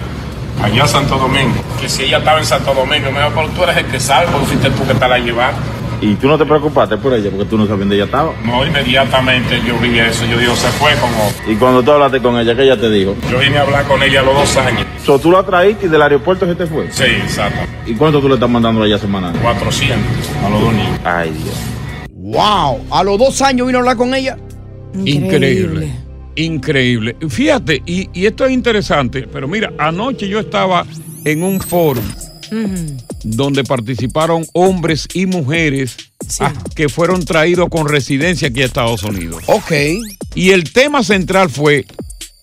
allá 0.63 0.85
a 0.85 0.89
Santo 0.89 1.17
Domingo, 1.17 1.55
que 1.81 1.89
si 1.89 2.03
ella 2.05 2.19
estaba 2.19 2.39
en 2.39 2.45
Santo 2.45 2.75
Domingo, 2.75 3.11
me 3.11 3.19
dijo, 3.19 3.33
pero 3.35 3.49
tú 3.49 3.63
eres 3.65 3.79
el 3.79 3.87
que 3.87 3.99
sabe, 3.99 4.27
porque 4.31 4.47
fuiste 4.47 4.71
tú 4.71 4.87
que 4.87 4.95
te 4.95 5.09
la 5.09 5.19
llevaste. 5.19 5.61
Y 6.01 6.15
tú 6.15 6.29
no 6.29 6.39
te 6.39 6.47
preocupaste 6.47 6.97
por 6.97 7.13
ella 7.13 7.31
porque 7.31 7.45
tú 7.45 7.59
no 7.59 7.65
sabías 7.65 7.81
dónde 7.81 7.97
ella 7.97 8.05
estaba. 8.07 8.33
No, 8.45 8.65
inmediatamente 8.65 9.61
yo 9.67 9.79
vi 9.79 9.99
eso, 9.99 10.25
yo 10.25 10.39
digo, 10.39 10.57
se 10.57 10.69
fue 10.69 10.93
como... 10.95 11.31
Y 11.47 11.57
cuando 11.57 11.83
tú 11.83 11.93
hablaste 11.93 12.21
con 12.21 12.39
ella, 12.39 12.55
¿qué 12.55 12.63
ella 12.63 12.81
te 12.81 12.89
dijo? 12.89 13.15
Yo 13.31 13.39
vine 13.39 13.59
a 13.59 13.63
hablar 13.63 13.87
con 13.87 14.03
ella 14.03 14.21
a 14.21 14.23
los 14.23 14.35
dos 14.35 14.57
años. 14.57 14.87
So, 15.05 15.19
tú 15.19 15.31
la 15.31 15.43
traíste 15.43 15.87
y 15.87 15.89
del 15.91 16.01
aeropuerto 16.01 16.47
se 16.47 16.55
te 16.55 16.67
fue. 16.67 16.91
Sí, 16.91 17.05
exacto. 17.05 17.61
¿Y 17.87 17.95
cuánto 17.95 18.21
tú 18.21 18.29
le 18.29 18.35
estás 18.35 18.49
mandando 18.49 18.83
a 18.83 18.87
ella 18.87 18.99
semanal? 18.99 19.35
400 19.43 19.99
a 20.45 20.49
los 20.49 20.61
dos 20.61 20.73
niños. 20.73 21.01
Ay, 21.05 21.31
Dios. 21.31 21.57
Wow. 22.15 22.81
A 22.91 23.05
los 23.05 23.19
dos 23.19 23.43
años 23.43 23.67
vino 23.67 23.79
a 23.79 23.81
hablar 23.81 23.97
con 23.97 24.15
ella. 24.15 24.39
Increíble. 25.05 25.93
Increíble. 26.37 27.17
Fíjate, 27.29 27.83
y, 27.85 28.09
y 28.15 28.25
esto 28.25 28.47
es 28.47 28.53
interesante, 28.53 29.29
pero 29.31 29.47
mira, 29.47 29.73
anoche 29.79 30.29
yo 30.29 30.41
estaba 30.41 30.87
en 31.25 31.43
un 31.43 31.61
foro 31.61 32.01
donde 33.23 33.65
participaron 33.65 34.47
hombres 34.53 35.09
y 35.15 35.27
mujeres 35.27 35.97
ah, 36.41 36.53
que 36.75 36.89
fueron 36.89 37.25
traídos 37.25 37.69
con 37.69 37.89
residencia 37.89 38.49
aquí 38.49 38.63
a 38.63 38.67
Estados 38.67 39.03
Unidos. 39.03 39.43
Ok. 39.47 39.73
Y 40.35 40.51
el 40.51 40.73
tema 40.73 41.03
central 41.03 41.51
fue 41.51 41.87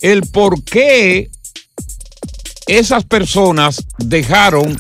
el 0.02 0.22
por 0.22 0.64
qué 0.64 1.30
esas 2.68 3.06
personas 3.06 3.84
dejaron 3.98 4.78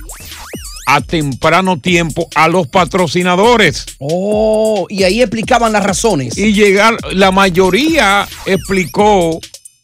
a 0.87 1.01
temprano 1.01 1.79
tiempo 1.79 2.29
a 2.33 2.47
los 2.47 2.67
patrocinadores. 2.67 3.85
Oh, 3.99 4.87
y 4.89 5.03
ahí 5.03 5.21
explicaban 5.21 5.73
las 5.73 5.83
razones. 5.83 6.37
Y 6.37 6.53
llegar, 6.53 6.97
la 7.13 7.31
mayoría 7.31 8.27
explicó 8.45 9.39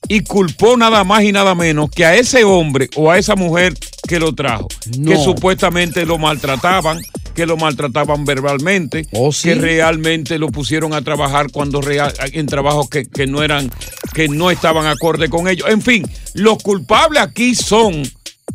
y 0.08 0.22
culpó 0.22 0.78
nada 0.78 1.04
más 1.04 1.24
y 1.24 1.32
nada 1.32 1.56
menos 1.56 1.90
que 1.90 2.06
a 2.06 2.16
ese 2.16 2.46
hombre 2.46 2.90
o 2.96 3.12
a 3.12 3.18
esa 3.18 3.36
mujer 3.36 3.74
que 4.08 4.20
lo 4.20 4.34
trajo, 4.34 4.68
No. 4.98 5.12
que 5.12 5.18
supuestamente 5.18 6.06
lo 6.06 6.18
maltrataban, 6.18 7.00
que 7.34 7.46
lo 7.46 7.58
maltrataban 7.58 8.26
verbalmente, 8.26 9.08
Oh, 9.14 9.32
sí. 9.32 9.50
que 9.50 9.56
realmente 9.56 10.38
lo 10.38 10.50
pusieron 10.50 10.94
a 10.94 11.02
trabajar 11.02 11.50
cuando 11.52 11.82
real, 11.82 12.14
en 12.34 12.46
trabajos 12.46 12.90
que, 12.90 13.06
que 13.06 13.28
no 13.28 13.42
eran, 13.44 13.72
que 14.14 14.28
no 14.28 14.52
estaban 14.52 14.86
acorde 14.86 15.30
con 15.30 15.48
ellos. 15.48 15.68
En 15.70 15.82
fin, 15.82 16.06
los 16.34 16.58
culpables 16.62 17.22
aquí 17.22 17.56
son 17.56 18.04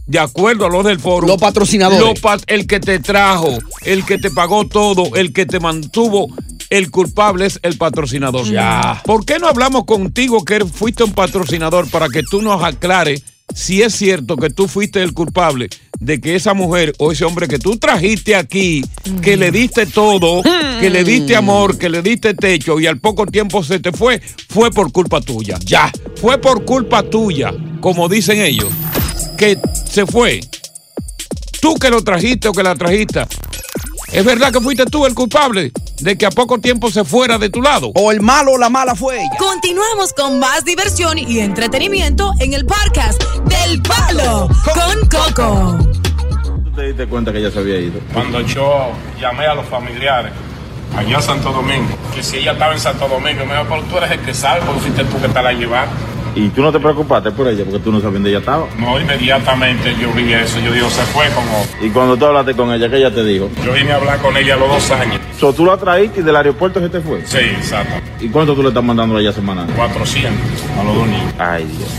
de 0.06 0.18
acuerdo 0.18 0.66
a 0.66 0.70
los 0.70 0.84
del 0.84 0.98
foro. 1.00 1.26
Los 1.26 1.38
patrocinadores. 1.38 2.22
los 2.22 2.42
el 2.46 2.66
que 2.66 2.80
te 2.80 2.98
trajo, 2.98 3.58
el 3.84 4.04
que 4.04 4.18
te 4.18 4.30
pagó 4.30 4.66
todo, 4.66 5.16
el 5.16 5.32
que 5.32 5.46
te 5.46 5.60
mantuvo. 5.60 6.28
El 6.70 6.90
culpable 6.90 7.46
es 7.46 7.58
el 7.62 7.78
patrocinador. 7.78 8.46
Ya. 8.46 9.02
¿Por 9.06 9.24
qué 9.24 9.38
no 9.38 9.48
hablamos 9.48 9.84
contigo 9.86 10.44
que 10.44 10.64
fuiste 10.66 11.02
un 11.04 11.12
patrocinador 11.12 11.90
para 11.90 12.08
que 12.10 12.22
tú 12.22 12.42
nos 12.42 12.62
aclares 12.62 13.22
si 13.54 13.82
es 13.82 13.94
cierto 13.94 14.36
que 14.36 14.50
tú 14.50 14.68
fuiste 14.68 15.02
el 15.02 15.12
culpable 15.12 15.68
de 16.00 16.20
que 16.20 16.36
esa 16.36 16.54
mujer 16.54 16.92
o 16.98 17.12
ese 17.12 17.24
hombre 17.24 17.48
que 17.48 17.58
tú 17.58 17.76
trajiste 17.76 18.36
aquí, 18.36 18.84
que 19.22 19.36
le 19.36 19.50
diste 19.50 19.86
todo, 19.86 20.42
que 20.80 20.90
le 20.90 21.02
diste 21.04 21.34
amor, 21.34 21.76
que 21.76 21.88
le 21.88 22.02
diste 22.02 22.34
techo 22.34 22.78
y 22.78 22.86
al 22.86 22.98
poco 22.98 23.26
tiempo 23.26 23.64
se 23.64 23.80
te 23.80 23.92
fue, 23.92 24.20
fue 24.48 24.70
por 24.70 24.92
culpa 24.92 25.20
tuya? 25.20 25.58
Ya. 25.64 25.90
Fue 26.20 26.38
por 26.38 26.64
culpa 26.64 27.02
tuya, 27.02 27.52
como 27.80 28.08
dicen 28.08 28.40
ellos, 28.40 28.68
que 29.36 29.58
se 29.90 30.06
fue. 30.06 30.40
Tú 31.60 31.74
que 31.74 31.90
lo 31.90 32.02
trajiste 32.02 32.48
o 32.48 32.52
que 32.52 32.62
la 32.62 32.74
trajiste. 32.74 33.22
¿Es 34.12 34.24
verdad 34.24 34.52
que 34.52 34.60
fuiste 34.60 34.86
tú 34.86 35.04
el 35.04 35.14
culpable 35.14 35.72
de 36.00 36.16
que 36.16 36.26
a 36.26 36.30
poco 36.30 36.58
tiempo 36.58 36.90
se 36.90 37.04
fuera 37.04 37.38
de 37.38 37.50
tu 37.50 37.62
lado? 37.62 37.90
O 37.94 38.12
el 38.12 38.20
malo 38.20 38.52
o 38.52 38.58
la 38.58 38.68
mala 38.68 38.94
fue 38.94 39.16
ella. 39.16 39.30
Continuamos 39.38 40.12
con 40.12 40.38
más 40.38 40.64
diversión 40.64 41.18
y 41.18 41.40
entretenimiento 41.40 42.32
en 42.40 42.54
el 42.54 42.64
podcast 42.66 43.22
del 43.44 43.82
Palo 43.82 44.48
con 44.74 45.08
Coco. 45.08 45.78
¿Tú 46.64 46.70
te 46.74 46.82
diste 46.88 47.06
cuenta 47.06 47.32
que 47.32 47.38
ella 47.38 47.50
se 47.50 47.58
había 47.58 47.78
ido? 47.80 48.00
Cuando 48.12 48.40
yo 48.42 48.90
llamé 49.20 49.46
a 49.46 49.54
los 49.54 49.66
familiares 49.66 50.32
allá 50.96 51.18
a 51.18 51.22
Santo 51.22 51.52
Domingo, 51.52 51.88
que 52.14 52.22
si 52.22 52.38
ella 52.38 52.52
estaba 52.52 52.72
en 52.72 52.80
Santo 52.80 53.08
Domingo, 53.08 53.44
me 53.44 53.54
dijo, 53.54 53.66
pero 53.68 53.82
tú 53.84 53.98
eres 53.98 54.10
el 54.12 54.20
que 54.20 54.34
sabe, 54.34 54.60
porque 54.64 54.80
fuiste 54.80 55.04
tú 55.04 55.20
que 55.20 55.28
te 55.28 55.42
la 55.42 55.52
llevaste. 55.52 55.94
Y 56.38 56.48
tú 56.50 56.62
no 56.62 56.70
te 56.70 56.78
preocupaste 56.78 57.32
por 57.32 57.48
ella 57.48 57.64
porque 57.64 57.80
tú 57.80 57.90
no 57.90 57.98
sabías 57.98 58.14
dónde 58.14 58.30
ella 58.30 58.38
estaba. 58.38 58.66
No, 58.78 59.00
inmediatamente 59.00 59.94
yo 60.00 60.12
vi 60.12 60.32
eso, 60.32 60.60
yo 60.60 60.72
digo, 60.72 60.88
se 60.88 61.02
fue 61.02 61.26
como... 61.30 61.64
Y 61.80 61.90
cuando 61.90 62.16
tú 62.16 62.26
hablaste 62.26 62.54
con 62.54 62.72
ella, 62.72 62.88
¿qué 62.88 62.98
ella 62.98 63.12
te 63.12 63.24
dijo? 63.24 63.50
Yo 63.64 63.72
vine 63.72 63.92
a 63.92 63.96
hablar 63.96 64.18
con 64.20 64.36
ella 64.36 64.54
a 64.54 64.56
los 64.56 64.68
dos 64.68 64.90
años. 64.92 65.20
So, 65.38 65.52
tú 65.52 65.64
la 65.66 65.76
traíste 65.76 66.20
y 66.20 66.22
del 66.22 66.36
aeropuerto 66.36 66.78
se 66.80 66.88
te 66.88 67.00
fue. 67.00 67.22
Sí, 67.26 67.38
exacto. 67.38 67.94
¿Y 68.20 68.28
cuánto 68.28 68.54
tú 68.54 68.62
le 68.62 68.68
estás 68.68 68.84
mandando 68.84 69.16
a 69.16 69.20
ella 69.20 69.32
semanal? 69.32 69.66
400 69.74 70.32
a 70.78 70.84
los 70.84 70.94
dos 70.94 71.06
niños. 71.08 71.34
Ay, 71.38 71.64
Dios. 71.64 71.90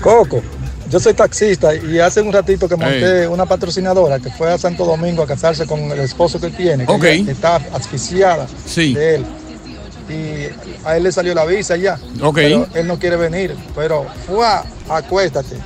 Coco, 0.00 0.42
yo 0.88 0.98
soy 1.00 1.14
taxista 1.14 1.74
y 1.74 1.98
hace 1.98 2.20
un 2.22 2.32
ratito 2.32 2.68
que 2.68 2.76
monté 2.76 3.28
una 3.28 3.44
patrocinadora 3.46 4.18
que 4.18 4.30
fue 4.30 4.52
a 4.52 4.58
Santo 4.58 4.84
Domingo 4.84 5.22
a 5.22 5.26
casarse 5.26 5.66
con 5.66 5.80
el 5.80 5.98
esposo 6.00 6.40
que 6.40 6.50
tiene, 6.50 6.86
que 6.86 7.30
está 7.30 7.56
asfixiada 7.74 8.46
Sí. 8.66 8.94
de 8.94 9.16
él. 9.16 9.24
Y 10.10 10.48
a 10.84 10.96
él 10.96 11.04
le 11.04 11.12
salió 11.12 11.34
la 11.34 11.44
visa 11.44 11.76
ya. 11.76 11.98
Ok. 12.22 12.34
Pero 12.36 12.66
él 12.74 12.86
no 12.86 12.98
quiere 12.98 13.16
venir. 13.16 13.54
Pero 13.74 14.06
fue 14.26 14.44
acuéstate. 14.88 15.56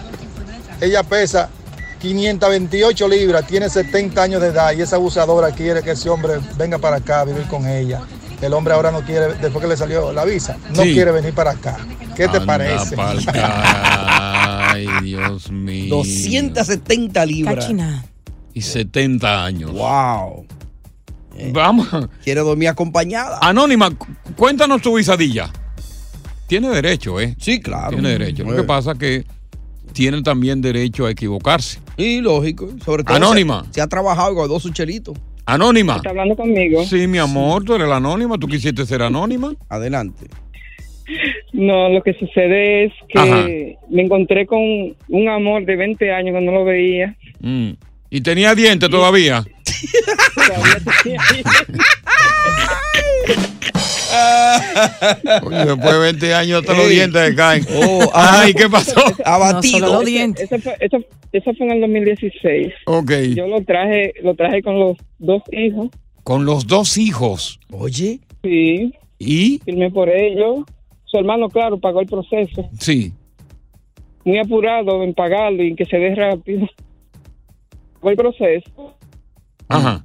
Ella 0.80 1.02
pesa 1.02 1.48
528 2.00 3.08
libras, 3.08 3.46
tiene 3.46 3.70
70 3.70 4.22
años 4.22 4.42
de 4.42 4.48
edad 4.48 4.72
y 4.76 4.82
esa 4.82 4.96
abusadora 4.96 5.50
quiere 5.52 5.82
que 5.82 5.92
ese 5.92 6.10
hombre 6.10 6.34
venga 6.58 6.76
para 6.78 6.96
acá 6.96 7.20
a 7.20 7.24
vivir 7.24 7.44
con 7.44 7.66
ella. 7.66 8.00
El 8.42 8.52
hombre 8.52 8.74
ahora 8.74 8.90
no 8.90 9.00
quiere, 9.02 9.32
después 9.34 9.62
que 9.62 9.68
le 9.68 9.76
salió 9.76 10.12
la 10.12 10.24
visa, 10.26 10.58
no 10.74 10.82
Sí. 10.82 10.92
quiere 10.92 11.12
venir 11.12 11.32
para 11.32 11.52
acá. 11.52 11.78
¿Qué 12.14 12.28
te 12.28 12.40
parece? 12.42 12.94
Ay, 13.32 14.86
Dios 15.02 15.50
mío. 15.50 15.96
270 15.96 17.24
libras. 17.26 17.54
Cachina. 17.56 18.04
Y 18.52 18.60
70 18.60 19.44
años. 19.44 19.72
Wow. 19.72 20.46
Vamos. 21.52 21.88
Quiere 22.22 22.40
dormir 22.40 22.68
acompañada. 22.68 23.38
Anónima, 23.42 23.90
cu- 23.90 24.06
cuéntanos 24.36 24.80
tu 24.82 24.96
visadilla. 24.96 25.50
Tiene 26.46 26.68
derecho, 26.70 27.20
¿eh? 27.20 27.34
Sí, 27.38 27.60
claro. 27.60 27.90
Tiene 27.90 28.10
derecho. 28.10 28.44
Lo 28.44 28.54
que 28.54 28.62
pasa 28.62 28.92
es 28.92 28.98
que 28.98 29.24
tiene 29.92 30.22
también 30.22 30.60
derecho 30.60 31.06
a 31.06 31.10
equivocarse. 31.10 31.80
Y 31.96 32.20
lógico. 32.20 32.68
Sobre 32.84 33.02
todo. 33.04 33.16
Anónima. 33.16 33.64
Se, 33.66 33.74
se 33.74 33.80
ha 33.80 33.86
trabajado 33.86 34.32
y 34.32 34.34
guardó 34.34 34.60
su 34.60 34.70
chelito. 34.70 35.14
Anónima. 35.46 35.96
¿Está 35.96 36.10
hablando 36.10 36.36
conmigo? 36.36 36.84
Sí, 36.84 37.06
mi 37.06 37.18
amor, 37.18 37.64
tú 37.64 37.74
eres 37.74 37.88
la 37.88 37.96
anónima. 37.96 38.38
¿Tú 38.38 38.46
quisiste 38.46 38.86
ser 38.86 39.02
anónima? 39.02 39.52
Adelante. 39.68 40.26
No, 41.52 41.90
lo 41.90 42.02
que 42.02 42.14
sucede 42.14 42.84
es 42.86 42.92
que 43.08 43.18
Ajá. 43.18 43.46
me 43.90 44.02
encontré 44.02 44.46
con 44.46 44.60
un 45.08 45.28
amor 45.28 45.64
de 45.66 45.76
20 45.76 46.12
años 46.12 46.34
que 46.34 46.40
no 46.40 46.52
lo 46.52 46.64
veía. 46.64 47.14
Mm. 47.40 47.72
¿Y 48.14 48.20
tenía 48.20 48.54
dientes 48.54 48.88
todavía? 48.88 49.44
Todavía 50.36 50.76
tenía- 51.02 51.20
Oye, 55.42 55.64
después 55.64 55.92
de 55.92 55.98
20 55.98 56.34
años 56.34 56.60
hasta 56.60 56.74
los 56.74 56.88
dientes 56.88 57.28
se 57.28 57.34
caen. 57.34 57.66
Oh, 57.74 58.08
Ay, 58.14 58.54
¿qué 58.54 58.68
pasó? 58.68 59.00
Abatido. 59.24 59.80
No, 59.80 59.86
solo 59.86 59.98
los 59.98 60.04
dientes. 60.06 60.44
Eso 60.44 60.60
fue, 60.62 60.76
eso, 60.78 60.98
eso 61.32 61.52
fue 61.58 61.66
en 61.66 61.72
el 61.72 61.80
2016. 61.80 62.72
Ok. 62.86 63.10
Yo 63.34 63.48
lo 63.48 63.64
traje, 63.64 64.12
lo 64.22 64.36
traje 64.36 64.62
con 64.62 64.78
los 64.78 64.96
dos 65.18 65.42
hijos. 65.50 65.88
Con 66.22 66.44
los 66.44 66.68
dos 66.68 66.96
hijos. 66.98 67.58
Oye. 67.72 68.20
Sí, 68.44 68.94
¿Y? 69.18 69.58
firmé 69.64 69.90
por 69.90 70.08
ellos. 70.08 70.60
Su 71.06 71.18
hermano, 71.18 71.48
claro, 71.48 71.80
pagó 71.80 72.00
el 72.00 72.06
proceso. 72.06 72.68
Sí. 72.78 73.12
Muy 74.24 74.38
apurado 74.38 75.02
en 75.02 75.14
pagarlo 75.14 75.64
y 75.64 75.74
que 75.74 75.84
se 75.84 75.96
dé 75.96 76.14
rápido. 76.14 76.68
El 78.10 78.16
proceso. 78.16 78.94
Ajá. 79.68 80.04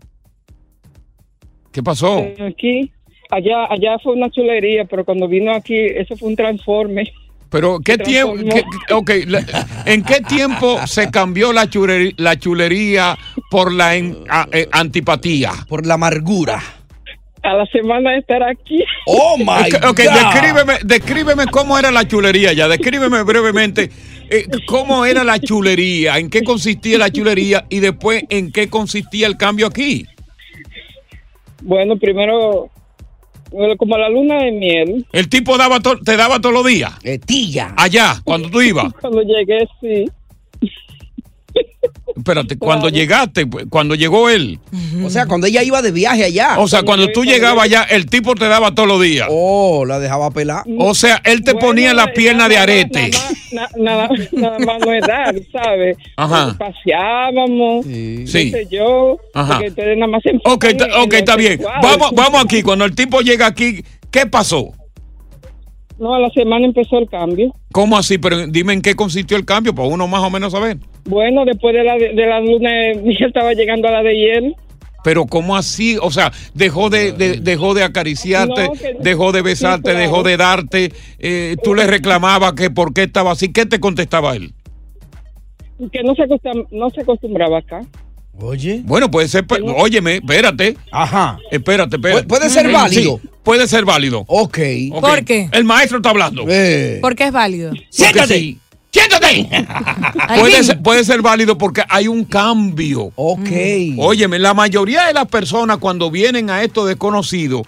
¿Qué 1.72 1.84
pasó? 1.84 2.20
Eh, 2.20 2.36
Aquí, 2.52 2.92
allá, 3.30 3.66
allá 3.70 4.00
fue 4.02 4.14
una 4.14 4.30
chulería, 4.30 4.86
pero 4.86 5.06
cuando 5.06 5.28
vino 5.28 5.54
aquí, 5.54 5.76
eso 5.78 6.16
fue 6.18 6.30
un 6.30 6.36
transforme. 6.36 7.12
Pero, 7.52 7.80
¿qué 7.80 7.98
tiempo? 7.98 8.36
transformó. 8.38 9.00
ok, 9.00 9.12
la- 9.28 9.68
¿en 9.86 10.04
qué 10.04 10.22
tiempo 10.22 10.80
se 10.88 11.10
cambió 11.10 11.52
la, 11.52 11.68
chulería, 11.70 12.12
la 12.18 12.38
chulería 12.38 13.18
por 13.50 13.72
la 13.74 13.96
en- 13.96 14.18
a- 14.30 14.48
eh, 14.52 14.68
antipatía? 14.72 15.52
Por 15.68 15.86
la 15.86 15.96
amargura. 15.96 16.62
A 17.42 17.54
la 17.54 17.66
semana 17.68 18.12
de 18.12 18.18
estar 18.20 18.44
aquí. 18.44 18.84
Oh 19.06 19.38
my 19.38 19.46
Ok, 19.74 19.86
ok, 19.92 20.00
God. 20.06 20.14
descríbeme, 20.14 20.74
descríbeme 20.84 21.46
cómo 21.48 21.80
era 21.80 21.90
la 21.90 22.06
chulería 22.08 22.52
ya, 22.54 22.68
descríbeme 22.68 23.24
brevemente 23.24 23.90
eh, 24.30 24.46
cómo 24.68 25.06
era 25.06 25.24
la 25.24 25.40
chulería, 25.40 26.18
en 26.18 26.30
qué 26.30 26.44
consistía 26.44 26.98
la 26.98 27.12
chulería 27.12 27.66
y 27.70 27.80
después 27.80 28.24
en 28.30 28.52
qué 28.52 28.70
consistía 28.70 29.28
el 29.28 29.38
cambio 29.38 29.68
aquí. 29.68 30.06
Bueno, 31.62 31.98
primero, 31.98 32.70
como 33.78 33.98
la 33.98 34.10
luna 34.10 34.44
de 34.44 34.52
miel, 34.52 35.06
El 35.12 35.28
tipo 35.30 35.58
daba 35.58 35.80
to- 35.80 36.00
te 36.00 36.16
daba 36.16 36.40
todos 36.40 36.54
los 36.54 36.66
días, 36.66 36.92
Eh, 37.04 37.20
tilla. 37.20 37.74
allá, 37.78 38.22
cuando 38.24 38.50
tú 38.50 38.62
ibas. 38.62 38.94
cuando 39.02 39.22
llegué, 39.24 39.68
sí. 39.82 40.06
Espérate, 42.20 42.58
cuando 42.58 42.90
llegaste, 42.90 43.48
pues, 43.48 43.66
cuando 43.70 43.96
llegó 43.96 44.30
él. 44.30 44.60
O 45.04 45.10
sea, 45.10 45.26
cuando 45.26 45.48
ella 45.48 45.64
iba 45.64 45.82
de 45.82 45.92
viaje 45.92 46.24
allá. 46.26 46.60
O 46.60 46.68
sea, 46.68 46.84
cuando 46.84 47.08
tú 47.12 47.24
llegabas 47.26 47.66
allá, 47.66 47.84
el 47.84 48.06
tipo 48.08 48.36
te 48.36 48.48
daba 48.48 48.76
todos 48.76 48.88
los 48.88 49.02
días. 49.02 49.28
Oh, 49.32 49.86
la 49.86 50.00
dejaba 50.00 50.32
pelar. 50.32 50.64
O 50.78 50.94
sea, 50.94 51.22
él 51.24 51.44
te 51.44 51.54
Bueno, 51.54 51.68
ponía 51.68 51.94
la 51.94 52.08
pierna 52.14 52.48
de 52.50 52.56
nada 52.56 52.68
más- 52.68 52.74
arete. 52.76 53.12
Nada, 53.52 53.68
más- 53.70 53.78
nada, 53.78 54.10
nada 54.34 54.60
más 54.60 54.80
no 54.86 54.94
es 54.94 55.02
dar, 55.08 55.36
¿sabes? 55.52 55.98
Ajá. 56.18 56.56
Paseábamos, 56.58 57.86
Sí. 57.86 58.28
Sí. 58.28 58.54
yo, 58.70 59.18
Ajá. 59.34 59.54
porque 59.54 59.70
ustedes 59.70 59.98
nada 59.98 60.12
más 60.12 60.22
se 60.24 60.32
Ok, 60.44 60.64
está, 60.66 60.86
ok, 61.02 61.38
bien. 61.38 61.60
Vamos, 61.82 62.12
vamos 62.14 62.44
aquí. 62.44 62.62
Cuando 62.62 62.86
el 62.86 62.94
tipo 62.96 63.22
llega 63.22 63.48
aquí, 63.48 63.84
¿qué 64.12 64.26
pasó? 64.26 64.72
No, 66.00 66.16
a 66.16 66.20
la 66.20 66.30
semana 66.30 66.66
empezó 66.66 66.98
el 66.98 67.10
cambio. 67.10 67.54
¿Cómo 67.74 67.98
así? 67.98 68.18
Pero 68.18 68.48
dime 68.48 68.74
en 68.74 68.82
qué 68.82 68.96
consistió 68.96 69.36
el 69.38 69.46
cambio, 69.46 69.76
para 69.76 69.88
uno 69.90 70.08
más 70.08 70.24
o 70.24 70.30
menos 70.30 70.54
saber. 70.54 70.78
Bueno, 71.06 71.44
después 71.46 71.76
de 71.76 71.84
la, 71.84 71.96
de, 71.98 72.14
la 72.26 72.40
luna 72.40 72.70
miel 73.04 73.26
estaba 73.26 73.54
llegando 73.54 73.88
a 73.90 73.92
la 73.92 74.04
de 74.04 74.14
hiel. 74.16 74.56
Pero 75.04 75.26
¿cómo 75.26 75.56
así? 75.56 75.98
O 76.02 76.12
sea, 76.12 76.32
dejó 76.54 76.90
de, 76.90 77.12
de- 77.14 77.38
dejó 77.42 77.74
de 77.74 77.84
acariciarte, 77.84 78.66
No, 78.68 78.72
que- 78.74 78.96
dejó 79.00 79.32
de 79.32 79.42
besarte, 79.42 79.92
Sí, 79.92 79.96
claro. 79.96 80.00
dejó 80.00 80.24
de 80.24 80.38
darte. 80.38 80.92
eh, 81.20 81.56
tú 81.64 81.74
le 81.76 81.86
reclamabas 81.88 82.54
que 82.54 82.70
por 82.70 82.94
qué 82.94 83.04
estaba 83.04 83.32
así. 83.32 83.52
¿Qué 83.54 83.66
te 83.66 83.80
contestaba 83.80 84.36
él? 84.36 84.54
que 85.94 86.04
no 86.04 86.14
se, 86.14 86.24
no 86.72 86.90
se 86.90 87.02
acostumbraba 87.02 87.60
acá. 87.60 87.82
Oye. 88.42 88.82
Bueno, 88.86 89.10
puede 89.12 89.28
ser, 89.28 89.46
pues, 89.46 89.62
óyeme, 89.64 90.16
espérate, 90.16 90.78
Ajá. 90.92 91.38
espérate, 91.52 91.96
espérate. 91.98 92.24
Pu- 92.24 92.28
puede 92.28 92.50
ser 92.50 92.66
Sí, 92.68 92.72
válido. 92.72 93.20
puede 93.44 93.68
ser 93.68 93.86
válido. 93.86 94.24
Ok. 94.28 94.60
Ok. 94.92 95.02
¿Por 95.02 95.24
qué? 95.26 95.50
El 95.52 95.64
maestro 95.66 95.98
está 95.98 96.10
hablando. 96.12 96.46
Eh. 96.48 97.00
¿Por 97.02 97.16
qué 97.16 97.26
es 97.26 97.32
válido? 97.32 97.72
Siéntate. 97.90 98.38
sí. 98.40 98.60
¡Siéntate! 98.92 99.48
Ser, 100.64 100.82
puede 100.82 101.04
ser 101.04 101.22
válido 101.22 101.58
porque 101.60 101.84
hay 101.90 102.08
un 102.08 102.24
cambio. 102.26 103.12
Ok. 103.16 103.48
Óyeme, 103.98 104.40
la 104.40 104.56
mayoría 104.56 105.06
de 105.06 105.14
las 105.14 105.28
personas 105.28 105.78
cuando 105.78 106.10
vienen 106.10 106.50
a 106.50 106.64
esto 106.64 106.86
desconocido, 106.88 107.62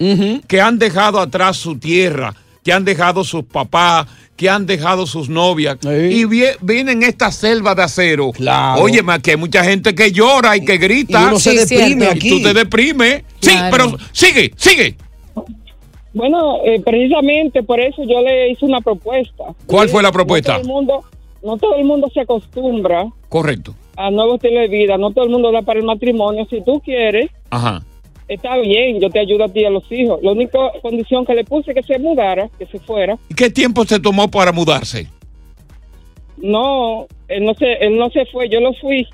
que 0.48 0.62
han 0.62 0.80
dejado 0.80 1.20
atrás 1.20 1.58
su 1.58 1.78
tierra, 1.78 2.34
que 2.64 2.74
han 2.74 2.86
dejado 2.86 3.24
sus 3.24 3.44
papás, 3.46 4.08
que 4.42 4.50
han 4.50 4.66
dejado 4.66 5.06
sus 5.06 5.30
novias, 5.30 5.78
Sí. 5.82 5.88
y 5.88 6.24
vie- 6.26 6.58
vienen 6.62 7.04
esta 7.04 7.32
selva 7.32 7.76
de 7.76 7.84
acero. 7.84 8.32
Claro. 8.32 8.82
Óyeme, 8.82 9.14
aquí 9.14 9.30
hay 9.30 9.38
mucha 9.38 9.64
gente 9.64 9.94
que 9.94 10.12
llora 10.12 10.58
y 10.58 10.66
que 10.66 10.74
Y 10.74 10.78
grita. 10.80 11.28
uno 11.28 11.38
se 11.38 11.52
Sí, 11.68 11.76
deprime 11.76 12.10
y 12.16 12.28
tú 12.28 12.42
te 12.42 12.52
deprimes. 12.56 13.24
Sí, 13.40 13.52
pero 13.70 13.96
sigue, 14.12 14.52
sigue. 14.58 14.96
Bueno, 16.14 16.56
eh, 16.66 16.82
precisamente 16.84 17.62
por 17.62 17.80
eso 17.80 18.02
yo 18.04 18.20
le 18.22 18.50
hice 18.50 18.66
una 18.66 18.82
propuesta. 18.82 19.44
¿Cuál 19.68 19.90
fue 19.90 20.02
la 20.02 20.10
No 20.10 20.14
propuesta? 20.14 20.54
todo 20.54 20.62
el 20.62 20.68
mundo, 20.68 21.04
no 21.44 21.58
todo 21.58 21.76
el 21.76 21.86
mundo 21.86 22.10
se 22.12 22.22
acostumbra 22.22 23.06
Correcto. 23.30 23.76
a 23.96 24.10
nuevo 24.10 24.36
estilo 24.38 24.60
de 24.60 24.70
vida. 24.70 24.98
No 24.98 25.12
todo 25.12 25.26
el 25.26 25.30
mundo 25.30 25.52
da 25.52 25.62
para 25.62 25.80
el 25.80 25.86
matrimonio. 25.86 26.48
Si 26.50 26.64
tú 26.66 26.82
quieres, 26.84 27.30
Ajá. 27.52 27.84
Está 28.34 28.58
bien, 28.58 29.00
yo 29.00 29.10
te 29.10 29.20
ayudo 29.20 29.44
a 29.46 29.50
ti 29.50 29.62
y 29.62 29.66
a 29.66 29.70
los 29.70 29.84
hijos. 29.92 30.20
La 30.24 30.32
única 30.32 30.58
condición 30.82 31.26
que 31.26 31.34
le 31.36 31.44
puse 31.44 31.72
es 31.72 31.76
que 31.86 31.94
se 31.94 32.00
mudara, 32.00 32.50
que 32.58 32.66
se 32.66 32.80
fuera. 32.80 33.18
¿Y 33.30 33.34
qué 33.36 33.50
tiempo 33.50 33.86
se 33.86 34.00
tomó 34.00 34.30
para 34.30 34.52
mudarse? 34.52 35.08
No, 36.38 37.08
él 37.28 37.46
no 37.46 37.54
se, 37.56 37.74
él 37.74 37.98
no 37.98 38.10
se 38.10 38.26
fue, 38.26 38.50
yo 38.50 38.60
lo 38.60 38.74
fui. 38.74 39.08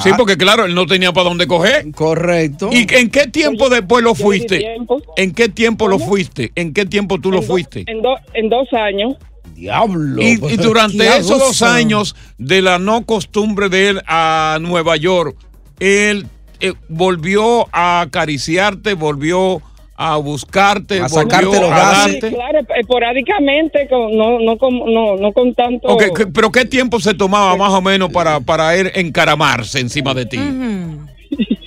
Sí, 0.00 0.10
porque 0.14 0.36
claro, 0.36 0.66
él 0.66 0.74
no 0.74 0.84
tenía 0.84 1.10
para 1.12 1.28
dónde 1.30 1.46
coger. 1.46 1.90
Correcto. 1.92 2.68
¿Y 2.70 2.86
en 2.94 3.08
qué 3.10 3.28
tiempo 3.28 3.70
después 3.70 4.04
lo 4.04 4.14
fuiste? 4.14 4.58
tiempo. 4.58 5.00
¿En 5.16 5.32
qué 5.32 5.48
tiempo 5.48 5.88
lo 5.88 5.98
fuiste? 5.98 6.52
¿En 6.54 6.74
qué 6.74 6.84
tiempo 6.84 7.18
tú 7.18 7.32
lo 7.32 7.40
fuiste? 7.40 7.84
En, 7.86 8.02
do- 8.02 8.18
en 8.34 8.50
dos 8.50 8.70
años. 8.74 9.14
Diablo. 9.54 10.20
Y, 10.20 10.32
y 10.52 10.56
durante 10.58 11.06
esos 11.16 11.38
dos 11.38 11.62
años 11.62 12.14
de 12.36 12.60
la 12.60 12.78
no 12.78 13.06
costumbre 13.06 13.70
de 13.70 13.88
él 13.88 14.02
a 14.06 14.58
Nueva 14.60 14.96
York, 14.98 15.34
él 15.80 16.26
eh, 16.60 16.72
volvió 16.88 17.66
a 17.72 18.02
acariciarte, 18.02 18.94
volvió 18.94 19.60
a 19.98 20.16
buscarte, 20.16 20.98
A 20.98 21.08
volvió 21.08 21.14
sacarte 21.22 21.60
los 21.60 21.70
a 21.72 21.76
gases. 21.78 22.24
Claro, 22.34 22.58
esporádicamente, 22.76 23.88
con- 23.88 24.16
no, 24.16 24.38
no, 24.40 24.58
con, 24.58 24.78
no, 24.92 25.16
no 25.16 25.32
con 25.32 25.54
tanto. 25.54 25.88
Ok, 25.88 26.02
¿qué- 26.16 26.26
pero 26.26 26.52
¿qué 26.52 26.64
tiempo 26.66 27.00
se 27.00 27.14
tomaba 27.14 27.56
más 27.56 27.70
o 27.72 27.80
menos 27.80 28.10
para, 28.10 28.40
para 28.40 28.74
él 28.76 28.90
encaramarse 28.94 29.80
encima 29.80 30.12
de 30.12 30.26
ti? 30.26 30.38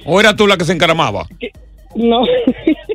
¿O 0.05 0.19
era 0.19 0.36
tú 0.36 0.48
la 0.48 0.58
que 0.58 0.65
se 0.65 0.74
encaramaba? 0.74 1.27
No. 1.96 2.22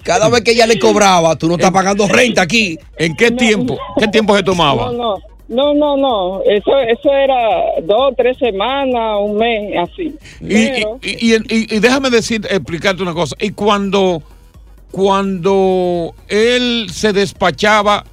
Cada 0.04 0.28
vez 0.28 0.42
que 0.42 0.52
ella 0.52 0.66
le 0.66 0.78
cobraba, 0.78 1.34
tú 1.36 1.48
no 1.48 1.54
estás 1.54 1.72
pagando 1.72 2.06
renta 2.06 2.42
aquí. 2.42 2.78
¿En 2.96 3.16
qué 3.16 3.30
tiempo? 3.32 3.76
¿Qué 3.98 4.06
tiempo 4.08 4.36
se 4.36 4.42
tomaba? 4.42 4.86
No, 4.86 4.92
no, 4.92 5.14
no, 5.48 5.74
no, 5.74 5.96
no. 5.96 6.42
Eso, 6.42 6.78
eso 6.80 7.12
era 7.12 7.36
dos, 7.82 8.14
tres 8.16 8.36
semanas, 8.38 9.18
un 9.20 9.36
mes, 9.36 9.74
así. 9.78 10.14
Y, 10.40 10.46
Pero, 10.48 10.98
y- 11.02 11.32
y- 11.32 11.34
y- 11.36 11.76
y 11.76 11.78
déjame 11.80 12.10
decir, 12.10 12.46
explicarte 12.50 13.02
una 13.02 13.12
cosa. 13.14 13.36
Y 13.40 13.50
cuando, 13.50 14.22
cuando 14.90 16.14
él 16.28 16.86
se 16.92 17.12
despachaba, 17.12 18.04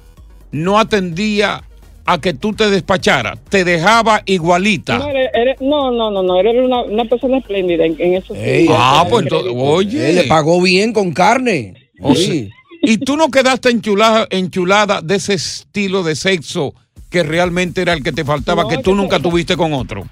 no 0.50 0.78
atendía 0.78 1.62
a 2.04 2.20
que 2.20 2.34
tú 2.34 2.52
te 2.52 2.68
despacharas, 2.68 3.38
te 3.48 3.64
dejaba 3.64 4.22
igualita. 4.26 4.98
no, 4.98 5.90
no, 5.90 5.90
no, 5.92 6.10
no, 6.10 6.22
no, 6.22 6.40
era 6.40 6.50
una, 6.50 6.82
una 6.82 7.04
persona 7.04 7.38
espléndida 7.38 7.86
en, 7.86 7.94
en 7.98 8.14
eso. 8.14 8.34
Ey, 8.34 8.66
ah, 8.70 9.06
pues 9.08 9.22
entonces, 9.22 9.52
oye. 9.56 10.10
Él 10.10 10.16
le 10.16 10.24
pagó 10.24 10.60
bien 10.60 10.92
con 10.92 11.12
carne. 11.12 11.74
O 12.00 12.14
Sí. 12.14 12.24
sea, 12.24 12.48
y 12.84 12.98
tú 12.98 13.16
no 13.16 13.30
quedaste 13.30 13.70
enchulada, 13.70 14.26
enchulada 14.30 15.00
de 15.00 15.14
ese 15.14 15.34
estilo 15.34 16.02
de 16.02 16.16
sexo 16.16 16.74
que 17.12 17.22
realmente 17.22 17.80
era 17.82 17.92
el 17.92 18.02
que 18.02 18.10
te 18.10 18.24
faltaba, 18.24 18.64
No, 18.64 18.68
que 18.68 18.78
tú 18.78 18.90
que 18.90 18.96
nunca 18.96 19.20
tuviste 19.20 19.56
con 19.56 19.72
otro. 19.74 20.04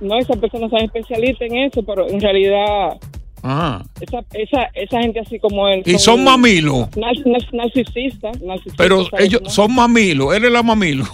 No, 0.00 0.18
esas 0.18 0.36
personas 0.36 0.68
son 0.70 0.80
especialistas 0.82 1.48
en 1.48 1.56
eso, 1.56 1.82
pero 1.82 2.06
en 2.10 2.20
realidad, 2.20 2.98
Ah. 3.42 3.82
esa, 4.00 4.18
esa, 4.34 4.64
esa 4.74 5.00
gente 5.00 5.20
así 5.20 5.38
como 5.38 5.68
él. 5.68 5.82
Y 5.86 5.98
son 5.98 6.22
mamilos. 6.24 6.90
nar- 6.96 7.14
nar- 7.24 7.52
narcisistas. 7.54 8.42
narcisistas, 8.42 8.76
Pero 8.76 9.04
¿sabes 9.06 9.24
ellos 9.26 9.40
son 9.46 9.72
mamilos. 9.74 10.34
Él 10.34 10.44
es 10.44 10.52
la 10.52 10.62
mamilo. 10.62 11.06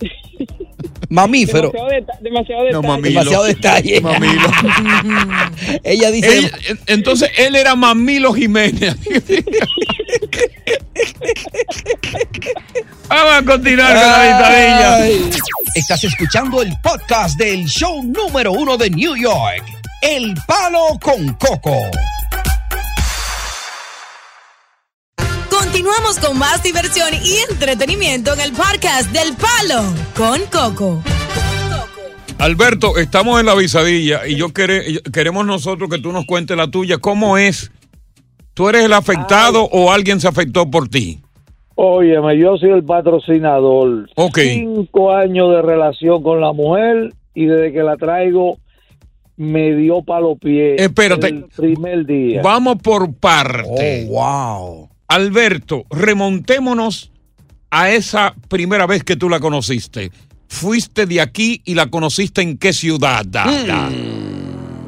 Mamífero. 1.10 1.70
Demasiado, 1.72 1.88
deta- 1.88 2.18
demasiado 2.20 2.64
detalle. 2.64 2.72
No, 2.82 2.82
mamilo. 2.82 3.08
Demasiado 3.20 3.44
detalle. 3.44 4.00
Mamilo. 4.00 4.48
Ella 5.84 6.10
dice. 6.10 6.50
Entonces 6.86 7.30
él 7.38 7.56
era 7.56 7.74
Mamilo 7.74 8.32
Jiménez. 8.34 8.94
Vamos 13.08 13.32
a 13.32 13.42
continuar 13.44 13.92
con 13.94 14.02
la 14.02 14.22
vitadilla. 14.22 14.94
Ay. 14.96 15.30
Estás 15.74 16.04
escuchando 16.04 16.62
el 16.62 16.72
podcast 16.82 17.38
del 17.38 17.64
show 17.66 18.02
número 18.04 18.52
uno 18.52 18.76
de 18.76 18.90
New 18.90 19.16
York. 19.16 19.64
El 20.02 20.34
Palo 20.46 20.98
con 21.02 21.32
Coco. 21.34 21.76
Continuamos 25.50 26.18
con 26.18 26.38
más 26.38 26.62
diversión 26.62 27.08
y 27.22 27.38
entretenimiento 27.50 28.32
en 28.34 28.40
el 28.40 28.52
podcast 28.52 29.10
del 29.10 29.34
Palo 29.34 29.82
con 30.16 30.40
Coco. 30.46 31.02
Alberto, 32.38 32.98
estamos 32.98 33.40
en 33.40 33.46
la 33.46 33.54
visadilla 33.54 34.26
y 34.26 34.36
yo 34.36 34.48
quere- 34.50 35.02
queremos 35.12 35.44
nosotros 35.44 35.90
que 35.90 35.98
tú 35.98 36.12
nos 36.12 36.24
cuentes 36.24 36.56
la 36.56 36.70
tuya. 36.70 36.98
¿Cómo 36.98 37.36
es? 37.36 37.70
¿Tú 38.58 38.68
eres 38.68 38.86
el 38.86 38.92
afectado 38.92 39.68
o 39.70 39.92
alguien 39.92 40.18
se 40.18 40.26
afectó 40.26 40.68
por 40.68 40.88
ti? 40.88 41.20
Óyeme, 41.76 42.36
yo 42.36 42.56
soy 42.56 42.70
el 42.70 42.82
patrocinador. 42.82 44.10
Ok. 44.16 44.40
Cinco 44.40 45.14
años 45.14 45.54
de 45.54 45.62
relación 45.62 46.24
con 46.24 46.40
la 46.40 46.52
mujer 46.52 47.14
y 47.36 47.46
desde 47.46 47.72
que 47.72 47.84
la 47.84 47.96
traigo 47.96 48.58
me 49.36 49.76
dio 49.76 50.02
palo 50.02 50.34
pie. 50.34 50.74
Espérate. 50.76 51.28
El 51.28 51.44
primer 51.44 52.04
día. 52.04 52.42
Vamos 52.42 52.78
por 52.82 53.14
parte. 53.14 54.08
Oh, 54.10 54.14
wow. 54.14 54.88
Alberto, 55.06 55.84
remontémonos 55.90 57.12
a 57.70 57.90
esa 57.92 58.34
primera 58.48 58.88
vez 58.88 59.04
que 59.04 59.14
tú 59.14 59.28
la 59.28 59.38
conociste. 59.38 60.10
Fuiste 60.48 61.06
de 61.06 61.20
aquí 61.20 61.62
y 61.64 61.76
la 61.76 61.86
conociste 61.90 62.42
en 62.42 62.58
qué 62.58 62.72
ciudad. 62.72 63.24
Da, 63.24 63.44
da. 63.68 63.88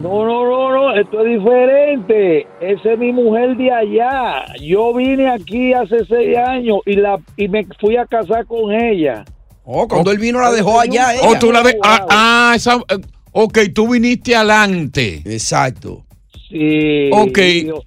No, 0.00 0.24
no, 0.24 0.44
no, 0.48 0.72
no, 0.72 0.94
esto 0.98 1.20
es 1.26 1.38
diferente. 1.38 2.46
Esa 2.60 2.92
es 2.92 2.98
mi 2.98 3.12
mujer 3.12 3.56
de 3.56 3.70
allá. 3.70 4.44
Yo 4.60 4.94
vine 4.94 5.28
aquí 5.28 5.74
hace 5.74 6.04
seis 6.06 6.36
años 6.38 6.78
y 6.86 6.94
la 6.96 7.18
y 7.36 7.48
me 7.48 7.66
fui 7.78 7.96
a 7.96 8.06
casar 8.06 8.46
con 8.46 8.72
ella. 8.72 9.24
Oh, 9.64 9.86
cuando 9.86 10.10
él 10.10 10.18
vino 10.18 10.40
la 10.40 10.50
dejó 10.52 10.80
allá. 10.80 11.08
Oh, 11.22 11.38
tú 11.38 11.52
la 11.52 11.62
de. 11.62 11.76
Ah, 11.82 12.06
ah, 12.08 12.52
esa. 12.56 12.76
eh, 12.88 12.96
Ok, 13.32 13.58
tú 13.74 13.88
viniste 13.92 14.34
adelante. 14.34 15.22
Exacto. 15.24 16.04
Sí. 16.48 17.10
Ok. 17.12 17.38
yo- 17.66 17.82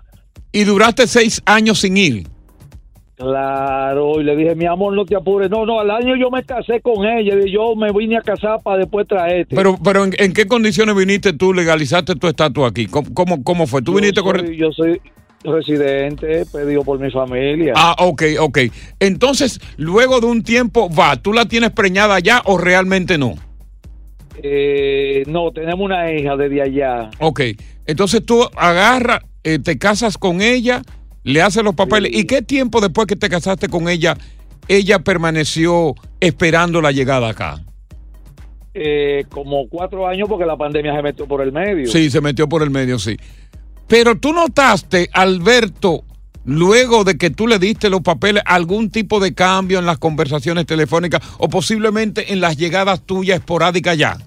Y 0.54 0.64
duraste 0.66 1.08
seis 1.08 1.42
años 1.46 1.80
sin 1.82 1.98
ir. 1.98 2.28
Claro, 3.24 4.20
y 4.20 4.24
le 4.26 4.36
dije, 4.36 4.54
mi 4.54 4.66
amor, 4.66 4.94
no 4.94 5.06
te 5.06 5.16
apures. 5.16 5.50
No, 5.50 5.66
no, 5.66 5.80
al 5.80 5.90
año 5.92 6.18
yo 6.18 6.30
me 6.30 6.44
casé 6.44 6.82
con 6.82 7.06
ella 7.06 7.36
y 7.42 7.52
yo 7.52 7.74
me 7.74 7.90
vine 7.94 8.18
a 8.18 8.22
casar 8.22 8.62
para 8.62 8.80
después 8.80 9.08
traerte. 9.08 9.56
Pero, 9.56 9.78
pero 9.82 10.04
¿en, 10.04 10.14
en 10.18 10.34
qué 10.34 10.46
condiciones 10.46 10.94
viniste 10.94 11.32
tú? 11.32 11.54
¿Legalizaste 11.54 12.16
tu 12.16 12.28
estatus 12.28 12.66
aquí? 12.66 12.88
¿Cómo, 12.88 13.14
cómo, 13.14 13.44
cómo 13.44 13.66
fue? 13.66 13.82
¿Tú 13.82 13.94
yo 13.94 13.98
viniste 14.00 14.20
soy, 14.20 14.32
con... 14.32 14.48
Yo 14.52 14.72
soy 14.74 15.02
residente, 15.42 16.46
pedido 16.52 16.84
por 16.84 17.00
mi 17.00 17.12
familia. 17.12 17.74
Ah, 17.78 17.96
ok, 18.00 18.24
ok. 18.40 18.60
Entonces, 19.00 19.62
luego 19.78 20.20
de 20.20 20.28
un 20.28 20.44
tiempo, 20.44 20.90
va, 20.94 21.16
¿tú 21.16 21.32
la 21.32 21.46
tienes 21.46 21.72
preñada 21.72 22.20
ya 22.20 22.42
o 22.44 22.58
realmente 22.58 23.18
no? 23.18 23.36
Eh, 24.42 25.24
no, 25.28 25.52
tenemos 25.52 25.86
una 25.86 26.12
hija 26.12 26.36
desde 26.36 26.62
allá. 26.62 27.10
Ok. 27.20 27.42
Entonces 27.86 28.26
tú 28.26 28.44
agarras, 28.58 29.22
eh, 29.46 29.60
te 29.60 29.78
casas 29.78 30.18
con 30.18 30.42
ella, 30.42 30.82
le 31.24 31.42
haces 31.42 31.64
los 31.64 31.76
papeles. 31.76 32.12
¿Y 32.14 32.26
qué 32.26 32.42
tiempo 32.42 32.82
después 32.82 33.08
que 33.08 33.16
te 33.16 33.30
casaste 33.30 33.68
con 33.68 33.90
ella, 33.90 34.18
ella 34.68 35.00
permaneció 35.00 35.96
esperando 36.20 36.82
la 36.82 36.92
llegada 36.92 37.30
acá? 37.30 37.64
Eh, 38.74 39.26
como 39.30 39.68
cuatro 39.70 40.08
años 40.08 40.28
porque 40.28 40.46
la 40.46 40.58
pandemia 40.58 40.96
se 40.96 41.02
metió 41.02 41.28
por 41.28 41.42
el 41.42 41.52
medio. 41.52 41.88
Sí, 41.88 42.10
se 42.10 42.22
metió 42.22 42.50
por 42.50 42.64
el 42.64 42.72
medio, 42.72 42.98
sí. 42.98 43.18
Pero 43.88 44.16
tú 44.18 44.34
notaste, 44.34 45.10
Alberto, 45.14 46.04
luego 46.46 47.04
de 47.04 47.18
que 47.18 47.30
tú 47.30 47.48
le 47.48 47.60
diste 47.60 47.90
los 47.90 48.02
papeles, 48.02 48.42
algún 48.46 48.90
tipo 48.90 49.20
de 49.20 49.34
cambio 49.34 49.78
en 49.80 49.86
las 49.86 50.00
conversaciones 50.00 50.66
telefónicas 50.66 51.22
o 51.38 51.50
posiblemente 51.50 52.34
en 52.34 52.42
las 52.42 52.58
llegadas 52.58 53.02
tuyas 53.06 53.40
esporádicas 53.40 53.98
ya. 53.98 54.18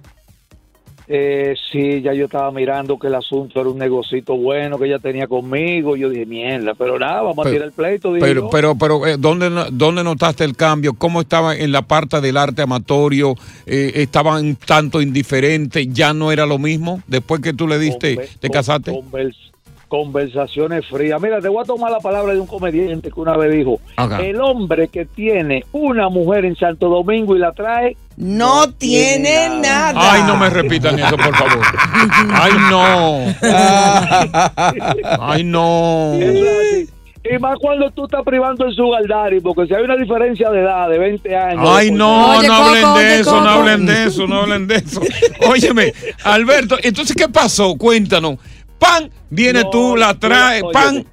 Eh, 1.09 1.55
sí, 1.71 2.03
ya 2.03 2.13
yo 2.15 2.25
estaba 2.25 2.51
mirando 2.51 2.99
que 2.99 3.07
el 3.07 3.15
asunto 3.15 3.61
era 3.61 3.71
un 3.71 3.79
negocito 3.79 4.37
bueno 4.37 4.79
que 4.79 4.87
ella 4.87 4.99
tenía 4.99 5.27
conmigo. 5.29 5.97
Yo 5.97 6.11
dije, 6.11 6.27
mierda, 6.27 6.75
pero 6.75 6.99
nada, 6.99 7.23
vamos 7.23 7.47
a 7.47 7.51
tirar 7.51 7.67
el 7.67 7.73
pleito. 7.73 8.13
dije 8.13 8.27
Pero, 8.27 8.41
yo. 8.43 8.51
pero, 8.51 8.75
pero, 8.77 9.07
eh, 9.07 9.17
¿dónde, 9.19 9.49
¿dónde 9.71 10.03
notaste 10.03 10.43
el 10.45 10.57
cambio? 10.57 10.95
¿Cómo 10.95 11.21
estaba 11.21 11.55
en 11.57 11.71
la 11.71 11.83
parte 11.83 12.21
del 12.21 12.37
arte 12.37 12.63
amatorio? 12.63 13.35
Eh, 13.67 13.93
¿Estaban 13.97 14.57
tanto 14.57 15.01
indiferentes? 15.01 15.87
¿Ya 15.93 16.13
no 16.13 16.33
era 16.33 16.45
lo 16.45 16.59
mismo? 16.59 17.03
Después 17.07 17.41
que 17.41 17.53
tú 17.53 17.69
le 17.69 17.79
diste, 17.79 18.17
Conver- 18.17 18.29
te 18.41 18.51
casaste. 18.51 18.93
convers- 18.93 19.46
conversaciones 19.89 20.87
frías. 20.87 21.21
Mira, 21.21 21.41
te 21.41 21.49
voy 21.49 21.63
a 21.63 21.67
tomar 21.67 21.91
la 21.91 22.01
palabra 22.01 22.33
de 22.35 22.41
un 22.41 22.47
comediante 22.47 23.11
que 23.11 23.21
una 23.21 23.37
vez 23.37 23.53
dijo, 23.53 23.81
el 24.21 24.41
hombre 24.41 24.89
que 24.89 25.05
tiene 25.05 25.65
una 25.73 26.09
mujer 26.09 26.45
en 26.45 26.57
Santo 26.57 26.89
Domingo 26.89 27.37
y 27.37 27.39
la 27.39 27.53
trae, 27.53 27.97
No 28.17 28.71
tiene 28.73 29.61
nada. 29.61 29.93
Ay, 30.13 30.23
no 30.27 30.37
me 30.37 30.49
repitan 30.51 30.99
eso, 30.99 31.17
por 31.17 31.35
favor. 31.37 31.65
Ay, 32.33 32.53
no. 32.71 33.21
Ay, 35.21 35.45
no. 35.45 36.13
Eso 36.15 36.45
es 36.45 36.85
así. 36.85 36.93
Y 37.29 37.39
más 37.41 37.57
cuando 37.61 37.91
tú 37.91 38.05
estás 38.05 38.23
privando 38.25 38.65
el 38.67 38.73
sugar 38.75 39.03
daddy, 39.09 39.41
porque 39.41 39.67
si 39.67 39.75
hay 39.75 39.83
una 39.83 39.97
diferencia 39.97 40.49
de 40.49 40.61
edad 40.61 40.89
de 40.89 40.97
20 40.97 41.37
años. 41.37 41.69
Ay, 41.69 41.89
pues, 41.89 41.99
no, 41.99 42.39
Oye, 42.39 42.47
no 42.47 42.55
hablen 42.55 42.83
Coco, 42.83 42.99
de 42.99 43.05
oye, 43.05 43.21
eso, 43.21 43.31
no 43.33 43.37
Coco. 43.41 43.49
hablen 43.51 43.87
de 43.87 44.05
eso, 44.05 44.27
no 44.29 44.37
hablen 44.43 44.67
de 44.69 44.75
eso. 44.77 45.01
Óyeme, 45.49 45.93
Alberto, 46.23 46.77
entonces, 46.81 47.17
¿qué 47.17 47.29
pasó? 47.29 47.75
Cuéntanos. 47.77 48.37
Pan, 48.79 49.11
viene 49.31 49.63
No, 49.65 49.71
tú, 49.71 49.97
la 49.97 50.15
traes, 50.15 50.63
oye, 50.63 50.73
pan. 50.73 51.05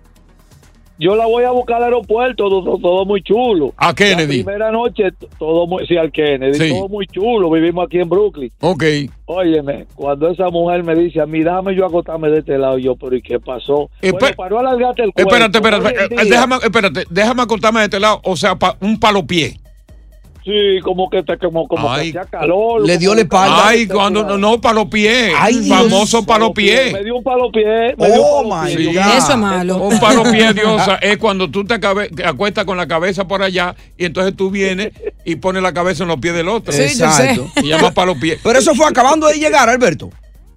yo 0.99 1.15
la 1.15 1.25
voy 1.25 1.43
a 1.43 1.51
buscar 1.51 1.77
al 1.77 1.85
aeropuerto, 1.85 2.49
todo, 2.49 2.77
todo 2.77 3.05
muy 3.05 3.21
chulo. 3.23 3.73
A 3.77 3.93
Kennedy. 3.93 4.39
La 4.39 4.43
primera 4.45 4.71
noche, 4.71 5.05
todo 5.39 5.65
muy, 5.67 5.85
sí, 5.87 5.97
al 5.97 6.11
Kennedy, 6.11 6.53
Sí. 6.57 6.69
todo 6.73 6.87
muy 6.89 7.07
chulo, 7.07 7.49
vivimos 7.49 7.85
aquí 7.85 7.99
en 7.99 8.09
Brooklyn. 8.09 8.51
Ok. 8.61 8.83
Óyeme, 9.25 9.85
cuando 9.95 10.29
esa 10.29 10.49
mujer 10.49 10.83
me 10.83 10.93
dice 10.95 11.21
a 11.21 11.25
mí, 11.25 11.39
déjame 11.43 11.75
yo 11.75 11.85
acostarme 11.85 12.29
de 12.29 12.39
este 12.39 12.57
lado, 12.57 12.77
yo, 12.77 12.95
pero 12.95 13.15
¿y 13.15 13.21
qué 13.21 13.39
pasó? 13.39 13.89
Espe- 14.01 14.19
Bueno, 14.19 14.35
para 14.35 14.49
no 14.51 14.59
alargarte 14.59 15.03
el 15.03 15.13
cuento. 15.13 15.29
Espérate, 15.35 15.57
espérate, 15.57 15.87
espérate, 15.87 16.15
día- 16.15 16.31
déjame, 16.35 16.55
espérate, 16.63 17.03
déjame 17.09 17.41
acostarme 17.43 17.79
de 17.79 17.85
este 17.85 17.99
lado, 17.99 18.19
o 18.23 18.35
sea, 18.35 18.55
pa- 18.55 18.77
un 18.81 18.99
palo 18.99 19.25
pie. 19.25 19.57
Sí, 20.45 20.81
como 20.83 21.09
que, 21.09 21.23
te- 21.23 21.37
como, 21.37 21.67
como 21.67 21.89
Ay. 21.89 22.11
que 22.11 22.19
hacía 22.19 22.29
calor. 22.29 22.85
Le 22.85 22.97
dio 22.97 23.11
la 23.11 23.15
que- 23.15 23.21
espalda. 23.21 23.67
Ay, 23.69 23.87
cuando 23.87 24.23
no, 24.23 24.37
no 24.37 24.59
palo 24.59 24.89
pie, 24.89 25.31
Ay, 25.37 25.59
Dios. 25.59 25.77
famoso 25.77 26.25
palo 26.25 26.53
pie. 26.53 26.91
Me 26.91 27.03
dio 27.03 27.15
un 27.15 27.23
palo 27.23 27.49
pie. 27.51 27.95
Me 27.97 28.07
dio 28.11 28.21
Oh, 28.21 28.41
un 28.41 28.49
palo 28.49 28.65
my 28.69 28.75
pie. 28.75 28.93
God. 28.93 29.17
Eso 29.17 29.31
es 29.31 29.37
malo. 29.37 29.77
Un 29.77 29.99
palo 29.99 30.23
pie, 30.23 30.53
diosa, 30.53 30.95
es 31.01 31.17
cuando 31.17 31.49
tú 31.49 31.63
te 31.63 31.75
acabe- 31.75 32.09
te 32.13 32.25
acuestas 32.25 32.65
con 32.65 32.75
la 32.75 32.87
cabeza 32.87 33.25
por 33.27 33.41
allá 33.41 33.73
y 33.97 34.03
entonces 34.05 34.35
tú 34.35 34.51
vienes 34.51 34.91
y 35.23 35.37
pones 35.37 35.63
la 35.63 35.73
cabeza 35.73 36.03
en 36.03 36.09
los 36.09 36.19
pies 36.19 36.33
del 36.33 36.49
otro. 36.49 36.73
Sí. 36.73 36.81
Exacto. 36.81 37.47
Se 37.55 37.63
llama 37.63 37.91
palo 37.91 38.15
pie. 38.19 38.37
Pero 38.43 38.59
eso 38.59 38.75
fue 38.75 38.85
acabando 38.85 39.27
de 39.27 39.35
llegar, 39.39 39.69
Alberto. 39.69 40.09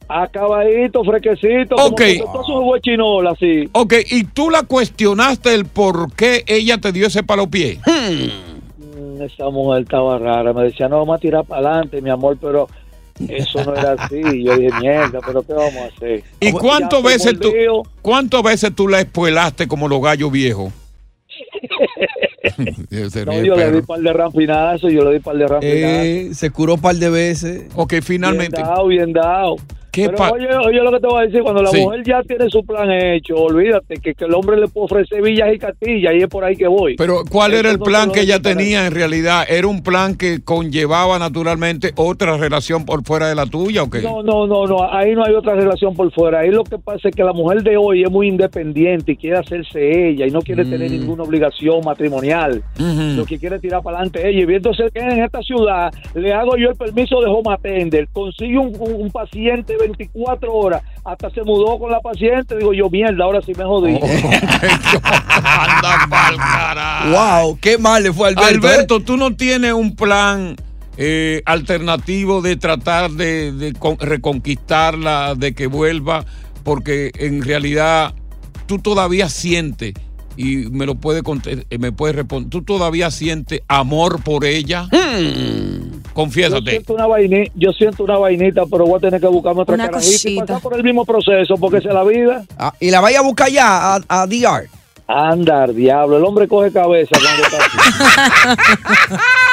Acabadito, 0.09 1.03
fresquecito. 1.05 1.75
Ok. 1.77 2.01
Como 2.21 2.33
todo 2.33 2.45
su 2.45 2.53
huechinola, 2.61 3.31
así. 3.33 3.69
Ok, 3.73 3.95
y 4.11 4.25
tú 4.25 4.51
la 4.51 4.63
cuestionaste 4.63 5.53
el 5.55 5.67
por 5.67 6.13
qué 6.15 6.45
ella 6.47 6.79
te 6.79 6.93
dio 6.93 7.09
ese 7.09 7.23
palo 7.25 7.49
pie. 7.51 7.81
Mm, 7.87 8.56
Esa 9.21 9.51
mujer 9.51 9.83
estaba 9.83 10.19
rara. 10.19 10.53
Me 10.53 10.65
decía, 10.65 10.89
no, 10.89 10.99
vamos 10.99 11.17
a 11.17 11.21
tirar 11.21 11.45
para 11.45 11.69
adelante, 11.69 12.01
mi 12.01 12.11
amor, 12.11 12.37
pero 12.41 12.69
eso 13.29 13.65
no 13.65 13.75
era 13.75 13.93
así. 13.93 14.21
Yo 14.45 14.57
dije, 14.57 14.71
mierda, 14.81 15.21
pero 15.25 15.43
¿qué 15.43 15.53
vamos 15.53 15.77
a 15.77 15.87
hacer? 15.87 16.23
¿Y 16.41 16.53
cuántas 16.53 17.03
veces 17.03 17.39
tú, 17.39 17.53
cuántas 18.03 18.43
veces 18.43 18.75
tú 18.75 18.89
la 18.89 19.01
espuelaste 19.01 19.67
como 19.67 19.89
los 19.89 20.03
gallos 20.03 20.31
viejos? 20.31 20.73
No, 23.27 23.43
yo 23.43 23.55
le 23.57 23.73
di 23.73 23.83
par 23.83 24.01
de 24.01 24.13
rampinazos, 24.13 24.91
yo 24.91 25.05
le 25.05 25.15
di 25.15 25.21
par 25.21 25.37
de 25.37 25.47
rampinazos. 25.47 26.07
Eh, 26.07 26.31
se 26.33 26.51
curó 26.51 26.75
un 26.75 26.81
par 26.81 26.95
de 26.95 27.11
veces. 27.11 27.67
Ok, 27.75 27.95
finalmente. 28.03 28.57
Bien 28.57 28.69
dado, 28.69 28.87
bien 28.87 29.13
dado. 29.13 29.57
¿Qué 29.97 30.11
Pero 30.11 30.31
oye, 30.35 30.47
oye 30.67 30.81
lo 30.83 30.93
que 30.93 31.01
te 31.01 31.07
voy 31.07 31.23
a 31.23 31.27
decir, 31.27 31.43
cuando 31.43 31.63
la 31.63 31.71
Sí. 31.71 31.81
mujer 31.81 32.03
ya 32.05 32.23
tiene 32.23 32.51
su 32.51 32.63
plan 32.65 32.91
hecho, 32.93 33.35
olvídate 33.37 33.95
que, 33.97 34.13
que 34.15 34.25
el 34.27 34.35
hombre 34.35 34.59
le 34.61 34.69
puede 34.69 34.85
ofrecer 34.85 35.23
villas 35.23 35.49
y 35.55 35.59
castillas 35.59 36.13
y 36.15 36.19
es 36.19 36.29
por 36.29 36.45
ahí 36.45 36.55
que 36.55 36.69
voy. 36.69 36.97
Pero 36.97 37.23
¿cuál 37.31 37.55
era 37.55 37.71
el 37.71 37.77
Eso 37.77 37.85
plan 37.85 38.13
que 38.13 38.21
ella 38.21 38.39
tenía 38.41 38.87
en 38.87 38.93
realidad? 38.93 39.45
¿Era 39.49 39.67
un 39.67 39.83
plan 39.83 40.15
que 40.17 40.41
conllevaba 40.45 41.19
naturalmente 41.19 41.93
otra 41.97 42.37
relación 42.37 42.85
por 42.85 43.03
fuera 43.05 43.29
de 43.29 43.35
la 43.35 43.47
tuya 43.47 43.85
o 43.85 43.91
qué? 43.91 44.03
No, 44.03 44.23
no, 44.23 44.47
no, 44.47 44.67
no, 44.67 44.93
ahí 44.93 45.15
no 45.15 45.25
hay 45.25 45.33
otra 45.35 45.55
relación 45.55 45.95
por 45.97 46.13
fuera. 46.13 46.41
Ahí 46.41 46.51
lo 46.51 46.63
que 46.65 46.77
pasa 46.79 47.09
es 47.09 47.17
que 47.17 47.25
la 47.25 47.33
mujer 47.33 47.63
de 47.63 47.79
hoy 47.79 48.03
es 48.03 48.11
muy 48.11 48.29
independiente 48.29 49.13
y 49.13 49.17
quiere 49.17 49.39
hacerse 49.39 50.09
ella 50.11 50.27
y 50.27 50.31
no 50.31 50.43
quiere 50.43 50.65
tener 50.67 50.91
ninguna 50.91 51.23
obligación 51.23 51.81
matrimonial. 51.85 52.63
Lo 52.79 53.25
que 53.25 53.39
quiere 53.39 53.59
tirar 53.59 53.83
para 53.83 53.97
adelante 53.99 54.29
ella. 54.29 54.41
Y 54.43 54.45
viéndose 54.45 54.85
que 54.93 55.01
en 55.01 55.23
esta 55.25 55.41
ciudad 55.41 55.91
le 56.15 56.33
hago 56.35 56.57
yo 56.59 56.69
el 56.71 56.77
permiso 56.77 57.21
de 57.21 57.27
home 57.31 57.53
attender, 57.55 58.09
consigue 58.13 58.59
un, 58.59 58.75
un- 58.79 59.07
un 59.07 59.11
paciente 59.11 59.75
24 59.87 60.53
horas, 60.53 60.83
hasta 61.05 61.31
se 61.31 61.43
mudó 61.43 61.79
con 61.79 61.91
la 61.91 62.01
paciente. 62.01 62.57
Digo 62.57 62.73
yo, 62.73 62.89
mierda, 62.91 63.25
ahora 63.25 63.41
sí 63.43 63.53
me 63.57 63.65
jodí. 63.65 63.95
Anda 65.03 66.07
pa'l 66.11 66.37
carajo. 66.37 67.11
Wow, 67.11 67.59
qué 67.61 67.79
mal 67.79 68.03
le 68.03 68.13
fue 68.13 68.29
a 68.29 68.31
Alberto. 68.31 68.67
¿eh? 68.67 68.71
Alberto, 68.71 69.01
tú 69.01 69.17
no 69.17 69.35
tienes 69.37 69.73
un 69.73 69.95
plan 69.97 70.57
eh, 70.97 71.43
alternativo 71.47 72.43
de 72.43 72.57
tratar 72.57 73.11
de, 73.11 73.53
de 73.53 73.73
con- 73.75 73.99
reconquistarla, 73.99 75.35
de 75.37 75.55
que 75.55 75.67
vuelva, 75.67 76.25
porque 76.65 77.11
en 77.19 77.43
realidad 77.43 78.15
tú 78.67 78.79
todavía 78.79 79.29
sientes 79.29 79.95
y 80.37 80.57
me 80.71 80.87
lo 80.87 80.95
puede 80.95 81.23
eh, 81.47 81.79
me 81.79 81.93
puede 81.93 82.13
responder, 82.15 82.51
tú 82.51 82.63
todavía 82.63 83.11
sientes 83.11 83.61
amor 83.69 84.23
por 84.23 84.45
ella. 84.45 84.89
Yo 84.91 86.13
Confiésate. 86.13 86.71
siento, 86.71 86.95
una 86.95 87.07
vainita, 87.07 87.53
yo 87.55 87.73
siento 87.73 88.05
una 88.05 88.19
vainita, 88.19 88.65
pero 88.71 88.87
voy 88.87 88.99
a 88.99 89.01
tener 89.01 89.21
que 89.21 89.27
buscarme 89.27 89.63
otra 89.63 89.75
Una 89.75 89.89
carajita 89.89 90.29
y 90.31 90.39
pasar 90.39 90.61
por 90.61 90.75
el 90.75 90.83
mismo 90.83 91.05
proceso, 91.05 91.57
porque 91.57 91.79
es 91.79 91.85
la 91.85 92.05
vida. 92.05 92.45
Ah, 92.59 92.73
y 92.81 92.91
la 92.91 93.01
vaya 93.01 93.21
a 93.21 93.23
buscar 93.23 93.51
ya 93.51 93.97
a, 93.97 94.01
a 94.09 94.27
DR. 94.27 94.69
Andar, 95.09 95.73
diablo, 95.73 96.17
el 96.17 96.25
hombre 96.25 96.49
coge 96.49 96.73
cabeza 96.73 97.17
cuando 97.21 97.43
está 97.43 97.59
así. 97.59 99.15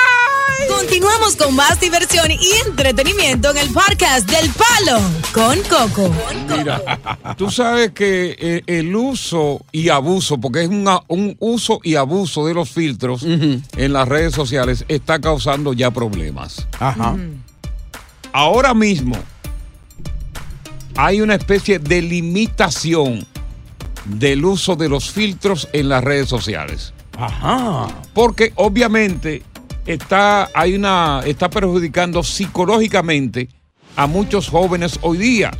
Continuamos 0.67 1.35
con 1.35 1.55
más 1.55 1.79
diversión 1.79 2.29
y 2.31 2.39
entretenimiento 2.67 3.51
en 3.51 3.57
el 3.57 3.69
podcast 3.69 4.29
del 4.29 4.49
Palo 4.51 4.99
con 5.33 5.59
Coco. 5.63 6.11
Mira, 6.47 6.81
tú 7.37 7.49
sabes 7.49 7.91
que 7.91 8.35
eh, 8.39 8.61
el 8.67 8.95
uso 8.95 9.65
y 9.71 9.89
abuso, 9.89 10.37
porque 10.39 10.63
es 10.63 10.69
una- 10.69 11.01
un 11.07 11.35
uso 11.39 11.79
y 11.83 11.95
abuso 11.95 12.45
de 12.45 12.53
los 12.53 12.69
filtros 12.69 13.23
en 13.23 13.93
las 13.93 14.07
redes 14.07 14.33
sociales, 14.33 14.85
está 14.87 15.19
causando 15.19 15.73
ya 15.73 15.91
problemas. 15.91 16.67
Ajá. 16.79 17.15
Ahora 18.31 18.73
mismo 18.73 19.15
hay 20.95 21.21
una 21.21 21.35
especie 21.35 21.79
de 21.79 22.01
limitación 22.01 23.25
del 24.05 24.43
uso 24.45 24.75
de 24.75 24.89
los 24.89 25.09
filtros 25.11 25.67
en 25.73 25.89
las 25.89 26.03
redes 26.03 26.29
sociales. 26.29 26.93
Ajá. 27.17 27.87
Porque 28.13 28.51
obviamente 28.55 29.43
está, 29.85 30.49
hay 30.53 30.75
una, 30.75 31.21
está 31.25 31.49
perjudicando 31.49 32.23
psicológicamente 32.23 33.49
a 33.95 34.07
muchos 34.07 34.49
jóvenes 34.49 34.99
hoy 35.01 35.17
día. 35.17 35.51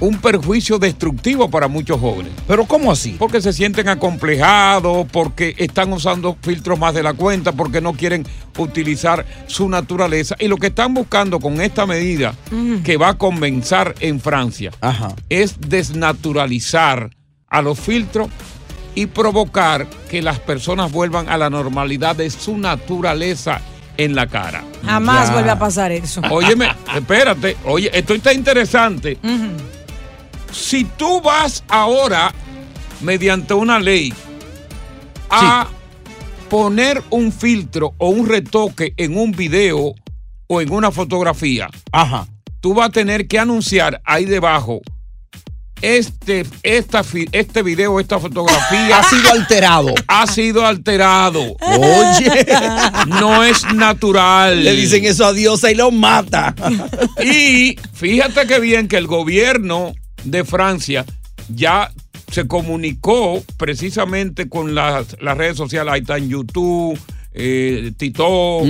Un 0.00 0.20
perjuicio 0.20 0.80
destructivo 0.80 1.48
para 1.48 1.68
muchos 1.68 2.00
jóvenes. 2.00 2.32
Pero 2.48 2.64
¿cómo 2.64 2.90
así? 2.90 3.14
Porque 3.18 3.40
se 3.40 3.52
sienten 3.52 3.88
acomplejados, 3.88 5.06
porque 5.12 5.54
están 5.58 5.92
usando 5.92 6.36
filtros 6.42 6.76
más 6.76 6.92
de 6.94 7.04
la 7.04 7.14
cuenta, 7.14 7.52
porque 7.52 7.80
no 7.80 7.92
quieren 7.92 8.26
utilizar 8.58 9.24
su 9.46 9.68
naturaleza. 9.68 10.34
Y 10.40 10.48
lo 10.48 10.56
que 10.56 10.68
están 10.68 10.92
buscando 10.92 11.38
con 11.38 11.60
esta 11.60 11.86
medida 11.86 12.34
que 12.82 12.96
va 12.96 13.10
a 13.10 13.18
comenzar 13.18 13.94
en 14.00 14.18
Francia 14.18 14.72
Ajá. 14.80 15.14
es 15.28 15.60
desnaturalizar 15.60 17.10
a 17.46 17.62
los 17.62 17.78
filtros 17.78 18.28
y 18.94 19.06
provocar 19.06 19.86
que 20.10 20.22
las 20.22 20.38
personas 20.38 20.92
vuelvan 20.92 21.28
a 21.28 21.36
la 21.38 21.48
normalidad 21.50 22.16
de 22.16 22.28
su 22.30 22.58
naturaleza 22.58 23.60
en 23.96 24.14
la 24.14 24.26
cara. 24.26 24.64
Jamás 24.84 25.28
Ya. 25.28 25.32
vuelve 25.34 25.50
a 25.50 25.58
pasar 25.58 25.92
eso. 25.92 26.20
Óyeme, 26.30 26.68
espérate, 26.94 27.56
oye, 27.64 27.90
esto 27.92 28.14
está 28.14 28.32
interesante. 28.32 29.18
Si 30.52 30.84
tú 30.84 31.20
vas 31.22 31.64
ahora, 31.68 32.32
mediante 33.00 33.54
una 33.54 33.78
ley, 33.78 34.12
a 35.30 35.66
poner 36.50 37.02
un 37.10 37.32
filtro 37.32 37.94
o 37.98 38.10
un 38.10 38.28
retoque 38.28 38.92
en 38.98 39.16
un 39.16 39.32
video 39.32 39.94
o 40.46 40.60
en 40.60 40.70
una 40.72 40.90
fotografía, 40.90 41.68
Ajá. 41.90 42.26
tú 42.60 42.74
vas 42.74 42.88
a 42.88 42.92
tener 42.92 43.26
que 43.26 43.38
anunciar 43.38 44.02
ahí 44.04 44.26
debajo. 44.26 44.82
Este, 45.82 46.46
esta, 46.62 47.04
este 47.32 47.62
video, 47.62 47.98
esta 47.98 48.20
fotografía 48.20 48.98
Ha 49.00 49.02
sido 49.02 49.32
alterado. 49.32 49.94
ha 50.06 50.26
sido 50.28 50.64
alterado. 50.64 51.56
Oye. 51.60 52.46
No 53.06 53.42
es 53.42 53.64
natural. 53.74 54.62
Le 54.62 54.74
dicen 54.74 55.04
eso 55.04 55.26
a 55.26 55.32
Dios 55.32 55.64
y 55.64 55.74
lo 55.74 55.90
mata. 55.90 56.54
Y 57.22 57.76
fíjate 57.94 58.46
que 58.46 58.60
bien 58.60 58.88
que 58.88 58.96
el 58.96 59.06
gobierno 59.06 59.92
de 60.24 60.44
Francia 60.44 61.04
ya 61.48 61.92
se 62.30 62.46
comunicó 62.46 63.42
precisamente 63.56 64.48
con 64.48 64.74
las, 64.74 65.16
las 65.20 65.36
redes 65.36 65.56
sociales. 65.56 65.92
Ahí 65.92 66.00
está 66.00 66.16
en 66.16 66.28
YouTube, 66.28 66.98
eh, 67.32 67.92
TikTok, 67.96 68.66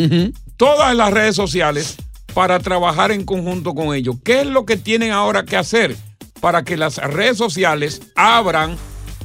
todas 0.56 0.94
las 0.96 1.12
redes 1.12 1.36
sociales 1.36 1.96
para 2.34 2.58
trabajar 2.58 3.12
en 3.12 3.24
conjunto 3.24 3.74
con 3.74 3.94
ellos. 3.94 4.16
¿Qué 4.24 4.40
es 4.40 4.46
lo 4.46 4.64
que 4.64 4.76
tienen 4.76 5.12
ahora 5.12 5.44
que 5.44 5.56
hacer 5.56 5.96
para 6.42 6.64
que 6.64 6.76
las 6.76 6.96
redes 6.98 7.38
sociales 7.38 8.02
abran 8.16 8.76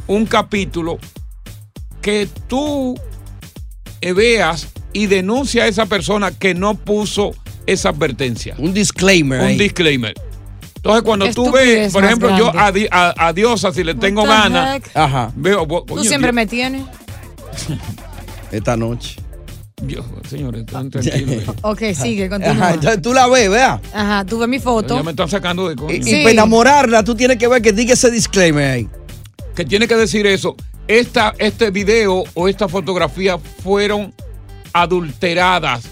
un 0.06 0.26
capítulo 0.28 1.00
que 2.02 2.30
tú 2.48 2.96
eh, 4.02 4.14
veas 4.14 4.68
y 4.94 5.08
denuncia 5.08 5.64
a 5.64 5.68
esa 5.68 5.88
persona 5.88 6.32
que 6.32 6.54
no 6.54 6.76
puso 6.76 7.32
esa 7.66 7.90
advertencia? 7.90 8.54
Un 8.60 8.72
disclaimer. 8.74 9.42
un 9.42 9.48
ahí. 9.48 9.58
disclaimer. 9.58 10.14
Entonces, 10.76 11.02
cuando 11.02 11.30
tú 11.32 11.52
ves, 11.52 11.92
por 11.92 12.06
ejemplo, 12.06 12.38
yo 12.38 12.56
a. 12.58 12.72
Di- 12.72 12.88
a- 12.92 13.14
a 13.18 13.34
Diosa, 13.34 13.74
si 13.74 13.84
le 13.84 13.96
tengo 13.96 14.22
What 14.22 14.30
ganas, 14.30 14.82
veo. 15.36 15.66
Tú 15.68 15.96
oye, 15.96 16.08
siempre 16.08 16.28
Dios- 16.32 16.36
me 16.36 16.46
tienes. 16.46 16.84
Esta 18.52 18.78
noche. 18.78 19.16
Dios, 19.82 20.04
señores, 20.28 20.62
están 20.62 20.90
tranquilos. 20.92 21.44
Ok, 21.62 21.82
sigue, 21.94 22.26
Ajá. 22.26 22.30
continúa. 22.40 22.74
Entonces 22.74 23.02
tú 23.02 23.14
la 23.14 23.28
ves, 23.28 23.50
vea. 23.50 23.80
Ajá, 23.94 24.26
tú 24.26 24.40
ves 24.40 24.50
mi 24.50 24.60
foto. 24.60 24.96
ya 24.98 25.04
me 25.04 25.12
están 25.12 25.30
sacando 25.30 25.70
de 25.70 25.76
coño. 25.76 25.94
Y, 25.94 25.98
y 25.98 26.04
Sí. 26.04 26.16
para 26.24 26.32
enamorarla, 26.32 27.04
tú 27.04 27.14
tienes 27.14 27.38
que 27.38 27.48
ver 27.48 27.62
que 27.62 27.72
diga 27.74 27.94
ese 27.94 28.10
disclaimer 28.10 28.72
ahí. 28.72 28.90
Que 29.56 29.66
tiene 29.66 29.88
que 29.88 29.96
decir 29.96 30.26
eso. 30.26 30.56
Esta, 30.88 31.36
este 31.38 31.70
video 31.70 32.24
o 32.34 32.48
esta 32.48 32.68
fotografía 32.68 33.38
fueron 33.38 34.14
adulteradas. 34.74 35.84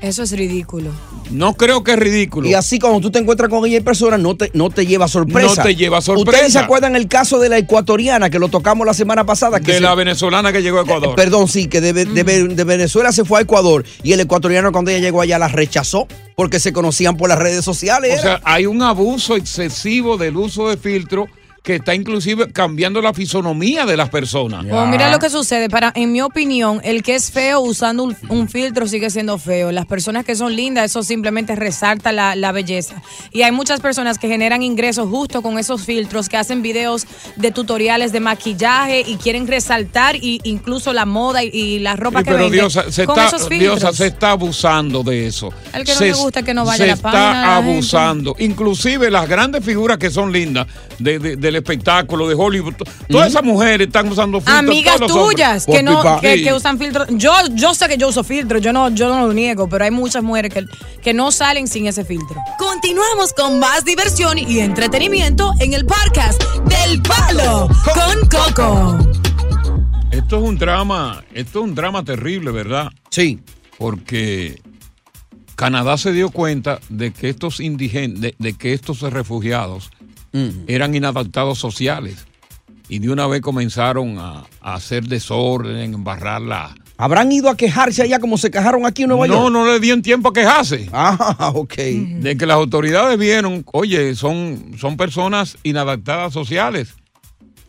Eso 0.00 0.22
es 0.22 0.30
ridículo. 0.30 0.90
No 1.32 1.54
creo 1.54 1.82
que 1.82 1.90
es 1.92 1.98
ridículo. 1.98 2.48
Y 2.48 2.54
así 2.54 2.78
cuando 2.78 3.00
tú 3.00 3.10
te 3.10 3.18
encuentras 3.18 3.50
con 3.50 3.66
ella 3.66 3.78
en 3.78 3.84
persona, 3.84 4.16
no 4.16 4.36
te, 4.36 4.48
no 4.54 4.70
te 4.70 4.86
lleva 4.86 5.08
sorpresa. 5.08 5.56
No 5.56 5.62
te 5.64 5.74
lleva 5.74 6.00
sorpresa. 6.00 6.30
¿Ustedes 6.30 6.52
se 6.52 6.58
acuerdan 6.60 6.94
el 6.94 7.08
caso 7.08 7.40
de 7.40 7.48
la 7.48 7.58
ecuatoriana 7.58 8.30
que 8.30 8.38
lo 8.38 8.48
tocamos 8.48 8.86
la 8.86 8.94
semana 8.94 9.24
pasada? 9.26 9.58
Que 9.58 9.72
de 9.72 9.78
se- 9.78 9.80
la 9.82 9.96
venezolana 9.96 10.52
que 10.52 10.62
llegó 10.62 10.78
a 10.78 10.82
Ecuador. 10.82 11.10
Eh, 11.10 11.12
Perdón, 11.16 11.48
sí, 11.48 11.66
que 11.66 11.80
de, 11.80 11.92
de- 11.92 12.04
de 12.04 12.64
Venezuela 12.64 13.10
se 13.10 13.24
fue 13.24 13.40
a 13.40 13.42
Ecuador 13.42 13.84
y 14.04 14.12
el 14.12 14.20
ecuatoriano 14.20 14.70
cuando 14.70 14.92
ella 14.92 15.00
llegó 15.00 15.20
allá 15.20 15.36
la 15.38 15.48
rechazó 15.48 16.06
porque 16.36 16.60
se 16.60 16.72
conocían 16.72 17.16
por 17.16 17.28
las 17.28 17.38
redes 17.38 17.64
sociales. 17.64 18.10
O 18.10 18.12
era. 18.14 18.22
sea, 18.22 18.40
hay 18.44 18.66
un 18.66 18.80
abuso 18.82 19.34
excesivo 19.34 20.16
del 20.16 20.36
uso 20.36 20.68
de 20.68 20.76
filtro 20.76 21.26
que 21.68 21.74
está 21.74 21.94
inclusive 21.94 22.50
cambiando 22.50 23.02
la 23.02 23.12
fisonomía 23.12 23.84
de 23.84 23.94
las 23.94 24.08
personas. 24.08 24.64
Pues 24.66 24.88
mira 24.88 25.10
lo 25.10 25.18
que 25.18 25.28
sucede. 25.28 25.68
Para, 25.68 25.92
en 25.94 26.10
mi 26.12 26.22
opinión, 26.22 26.80
el 26.82 27.02
que 27.02 27.14
es 27.14 27.30
feo 27.30 27.60
usando 27.60 28.04
un, 28.04 28.16
un 28.30 28.48
filtro 28.48 28.88
sigue 28.88 29.10
siendo 29.10 29.36
feo. 29.36 29.70
Las 29.70 29.84
personas 29.84 30.24
que 30.24 30.34
son 30.34 30.56
lindas, 30.56 30.86
eso 30.86 31.02
simplemente 31.02 31.54
resalta 31.56 32.10
la, 32.10 32.34
la 32.36 32.52
belleza. 32.52 33.02
Y 33.32 33.42
hay 33.42 33.52
muchas 33.52 33.80
personas 33.80 34.16
que 34.16 34.28
generan 34.28 34.62
ingresos 34.62 35.10
justo 35.10 35.42
con 35.42 35.58
esos 35.58 35.82
filtros, 35.84 36.30
que 36.30 36.38
hacen 36.38 36.62
videos 36.62 37.06
de 37.36 37.50
tutoriales 37.50 38.12
de 38.12 38.20
maquillaje 38.20 39.04
y 39.06 39.16
quieren 39.16 39.46
resaltar 39.46 40.16
y, 40.16 40.40
incluso 40.44 40.94
la 40.94 41.04
moda 41.04 41.44
y, 41.44 41.48
y 41.48 41.78
la 41.80 41.96
ropa 41.96 42.20
Sí, 42.20 42.24
que 42.24 42.30
pero 42.30 42.44
venden 42.44 42.60
Diosa 42.60 42.90
se, 42.90 43.04
con 43.04 43.18
está, 43.18 43.36
esos 43.36 43.46
filtros. 43.46 43.78
Diosa 43.80 43.92
se 43.92 44.06
está 44.06 44.30
abusando 44.30 45.02
de 45.02 45.26
eso. 45.26 45.52
El 45.74 45.84
que 45.84 45.92
no 45.92 45.98
se, 45.98 46.06
le 46.06 46.12
gusta 46.14 46.42
que 46.42 46.54
no 46.54 46.64
vaya 46.64 46.78
se 46.78 46.84
a 46.84 46.86
la 46.86 46.92
de 46.94 46.96
está 46.96 47.56
abusando. 47.56 48.34
Inclusive 48.38 49.10
las 49.10 49.28
grandes 49.28 49.62
figuras 49.62 49.98
que 49.98 50.10
son 50.10 50.32
lindas 50.32 50.66
de- 50.98 51.18
de- 51.18 51.36
del 51.36 51.57
espectáculo, 51.58 52.26
de 52.28 52.34
Hollywood. 52.34 52.74
to- 52.74 52.84
Todas 53.08 53.28
esas 53.28 53.42
mujeres 53.44 53.86
están 53.86 54.08
usando 54.08 54.38
filtros. 54.40 54.58
Amigas 54.58 54.98
tuyas 55.06 55.66
que 55.66 55.82
no 55.82 56.20
que, 56.20 56.36
Sí. 56.38 56.44
que 56.44 56.52
usan 56.52 56.78
filtros. 56.78 57.06
Yo, 57.10 57.32
yo 57.54 57.74
sé 57.74 57.88
que 57.88 57.96
yo 57.96 58.08
uso 58.08 58.24
filtros, 58.24 58.60
yo 58.62 58.72
no, 58.72 58.88
yo 58.90 59.08
no 59.08 59.26
lo 59.26 59.32
niego, 59.32 59.68
pero 59.68 59.84
hay 59.84 59.90
muchas 59.90 60.22
mujeres 60.22 60.52
que, 60.52 60.64
que 61.02 61.14
no 61.14 61.30
salen 61.30 61.66
sin 61.68 61.86
ese 61.86 62.04
filtro. 62.04 62.36
Continuamos 62.58 63.32
con 63.32 63.58
más 63.58 63.84
diversión 63.84 64.38
y 64.38 64.58
entretenimiento 64.60 65.52
en 65.60 65.74
el 65.74 65.84
podcast 65.86 66.42
del 66.66 67.02
Palo 67.02 67.68
con 67.94 68.28
Coco. 68.28 68.98
Esto 70.10 70.36
es 70.38 70.42
un 70.42 70.58
drama, 70.58 71.22
esto 71.34 71.60
es 71.60 71.64
un 71.64 71.74
drama 71.74 72.02
terrible, 72.04 72.50
¿verdad? 72.50 72.88
Sí. 73.10 73.40
Porque 73.78 74.60
Canadá 75.54 75.96
se 75.98 76.12
dio 76.12 76.30
cuenta 76.30 76.80
de 76.88 77.12
que 77.12 77.28
estos 77.28 77.60
indigentes, 77.60 78.20
de, 78.20 78.34
de 78.38 78.54
que 78.54 78.72
estos 78.72 79.00
refugiados 79.02 79.90
eran 80.66 80.94
inadaptados 80.94 81.58
sociales. 81.58 82.26
Y 82.88 83.00
de 83.00 83.10
una 83.10 83.26
vez 83.26 83.42
comenzaron 83.42 84.18
a, 84.18 84.44
a 84.62 84.74
hacer 84.74 85.06
desorden, 85.06 85.94
embarrar 85.94 86.40
la. 86.40 86.74
¿Habrán 86.96 87.30
ido 87.30 87.48
a 87.50 87.56
quejarse 87.56 88.02
allá 88.02 88.18
como 88.18 88.38
se 88.38 88.50
quejaron 88.50 88.84
aquí 88.86 89.02
en 89.02 89.10
Nueva 89.10 89.26
No, 89.28 89.34
York? 89.34 89.52
no 89.52 89.66
le 89.66 89.78
dieron 89.78 90.02
tiempo 90.02 90.30
a 90.30 90.32
quejarse. 90.32 90.88
Ah, 90.92 91.52
ok. 91.54 91.74
De 91.74 92.36
que 92.36 92.46
las 92.46 92.56
autoridades 92.56 93.18
vieron, 93.18 93.64
oye, 93.72 94.14
son, 94.16 94.72
son 94.78 94.96
personas 94.96 95.58
inadaptadas 95.62 96.32
sociales. 96.32 96.94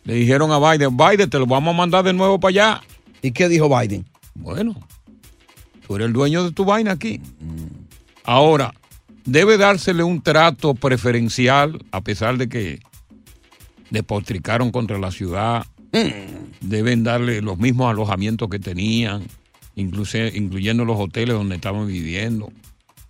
Le 0.03 0.13
dijeron 0.15 0.51
a 0.51 0.57
Biden, 0.71 0.95
Biden, 0.97 1.29
te 1.29 1.37
lo 1.37 1.45
vamos 1.45 1.75
a 1.75 1.77
mandar 1.77 2.03
de 2.05 2.13
nuevo 2.13 2.39
para 2.39 2.49
allá. 2.49 2.81
¿Y 3.21 3.31
qué 3.31 3.49
dijo 3.49 3.67
Biden? 3.69 4.05
Bueno, 4.33 4.73
tú 5.85 5.95
eres 5.97 6.07
el 6.07 6.13
dueño 6.13 6.45
de 6.45 6.51
tu 6.51 6.63
vaina 6.65 6.93
aquí. 6.93 7.19
Ahora, 8.23 8.73
debe 9.25 9.57
dársele 9.57 10.03
un 10.03 10.21
trato 10.21 10.73
preferencial, 10.73 11.83
a 11.91 12.01
pesar 12.01 12.37
de 12.37 12.49
que 12.49 12.79
despotricaron 13.89 14.71
contra 14.71 14.97
la 14.99 15.11
ciudad. 15.11 15.65
Deben 16.61 17.03
darle 17.03 17.41
los 17.41 17.57
mismos 17.57 17.89
alojamientos 17.89 18.47
que 18.49 18.59
tenían, 18.59 19.23
incluso, 19.75 20.17
incluyendo 20.17 20.85
los 20.85 20.99
hoteles 20.99 21.35
donde 21.35 21.55
estaban 21.55 21.87
viviendo. 21.87 22.51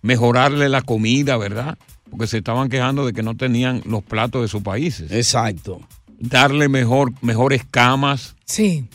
Mejorarle 0.02 0.68
la 0.68 0.80
comida, 0.80 1.36
¿verdad? 1.36 1.76
Porque 2.10 2.26
se 2.26 2.38
estaban 2.38 2.70
quejando 2.70 3.04
de 3.04 3.12
que 3.12 3.22
no 3.22 3.36
tenían 3.36 3.82
los 3.84 4.02
platos 4.02 4.42
de 4.42 4.48
sus 4.48 4.62
países. 4.62 5.12
Exacto. 5.12 5.80
Darle 6.18 6.68
mejor, 6.68 7.12
mejores 7.20 7.64
camas. 7.70 8.34
Sí. 8.46 8.86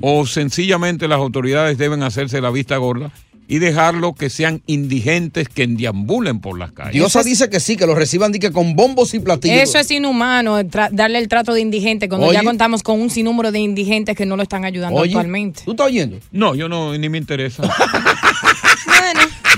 O 0.00 0.26
sencillamente 0.26 1.06
las 1.06 1.18
autoridades 1.18 1.78
deben 1.78 2.02
hacerse 2.02 2.40
la 2.40 2.50
vista 2.50 2.76
gorda 2.78 3.12
y 3.48 3.58
dejarlo 3.58 4.14
que 4.14 4.30
sean 4.30 4.62
indigentes 4.66 5.48
que 5.48 5.66
deambulen 5.66 6.40
por 6.40 6.58
las 6.58 6.72
calles. 6.72 6.94
Diosa 6.94 7.22
dice 7.22 7.48
que 7.50 7.60
sí, 7.60 7.76
que 7.76 7.86
lo 7.86 7.94
reciban 7.94 8.32
que 8.32 8.50
con 8.52 8.74
bombos 8.76 9.14
y 9.14 9.20
platillos. 9.20 9.56
Eso 9.62 9.78
es 9.78 9.90
inhumano, 9.90 10.58
tra- 10.62 10.90
darle 10.90 11.18
el 11.18 11.28
trato 11.28 11.54
de 11.54 11.60
indigente 11.60 12.08
cuando 12.08 12.26
Oye. 12.26 12.38
ya 12.38 12.44
contamos 12.44 12.82
con 12.82 13.00
un 13.00 13.08
sinnúmero 13.10 13.52
de 13.52 13.60
indigentes 13.60 14.16
que 14.16 14.26
no 14.26 14.36
lo 14.36 14.42
están 14.42 14.64
ayudando 14.64 15.00
Oye. 15.00 15.10
actualmente. 15.10 15.62
¿Tú 15.64 15.70
estás 15.72 15.86
oyendo? 15.86 16.18
No, 16.32 16.54
yo 16.54 16.68
no, 16.68 16.96
ni 16.98 17.08
me 17.08 17.18
interesa. 17.18 17.62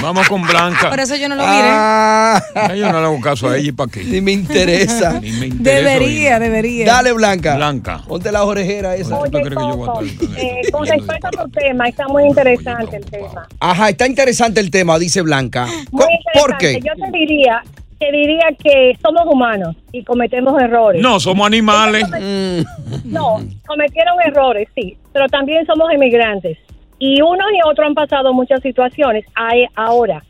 Vamos 0.00 0.28
con 0.28 0.42
Blanca. 0.42 0.90
Por 0.90 1.00
eso 1.00 1.16
yo 1.16 1.28
no 1.28 1.34
lo 1.34 1.42
Ah. 1.44 2.40
Ya 2.54 2.74
yo 2.74 2.92
no 2.92 3.00
le 3.00 3.06
hago 3.06 3.20
caso 3.20 3.48
a 3.48 3.56
ella 3.56 3.68
y 3.68 3.72
para 3.72 3.90
qué. 3.90 4.04
Ni 4.04 4.20
me 4.20 4.32
interesa. 4.32 5.18
Ni 5.20 5.32
me 5.32 5.46
interesa. 5.46 5.80
Debería, 5.82 6.38
debería. 6.38 6.86
Dale, 6.86 7.12
Blanca. 7.12 7.56
Blanca. 7.56 8.02
Ponte 8.06 8.30
la 8.30 8.44
orejera 8.44 8.94
esa. 8.96 9.18
Oye, 9.18 9.42
Coco, 9.54 10.02
eh, 10.36 10.60
con 10.70 10.86
respecto 10.86 11.26
a 11.28 11.30
tu 11.30 11.48
tema, 11.50 11.88
está 11.88 12.06
muy 12.08 12.24
interesante 12.24 12.96
el 12.96 13.04
tema. 13.04 13.46
Ajá, 13.60 13.88
está 13.88 14.06
interesante 14.06 14.60
el 14.60 14.70
tema, 14.70 14.98
dice 14.98 15.22
Blanca. 15.22 15.66
Muy 15.90 16.04
¿Por 16.34 16.56
qué? 16.58 16.80
Yo 16.84 16.92
te 16.94 17.10
diría, 17.18 17.62
te 17.98 18.12
diría 18.12 18.46
que 18.62 18.96
somos 19.02 19.22
humanos 19.26 19.74
y 19.92 20.04
cometemos 20.04 20.60
errores. 20.62 21.02
No, 21.02 21.18
somos 21.18 21.46
animales. 21.46 22.04
No, 23.04 23.40
cometieron 23.66 24.14
errores, 24.24 24.68
sí, 24.74 24.96
pero 25.12 25.26
también 25.28 25.66
somos 25.66 25.92
inmigrantes. 25.92 26.58
Y 26.98 27.22
unos 27.22 27.46
y 27.52 27.60
otros 27.68 27.86
han 27.86 27.94
pasado 27.94 28.32
muchas 28.32 28.60
situaciones. 28.60 29.24
Ahora, 29.74 30.22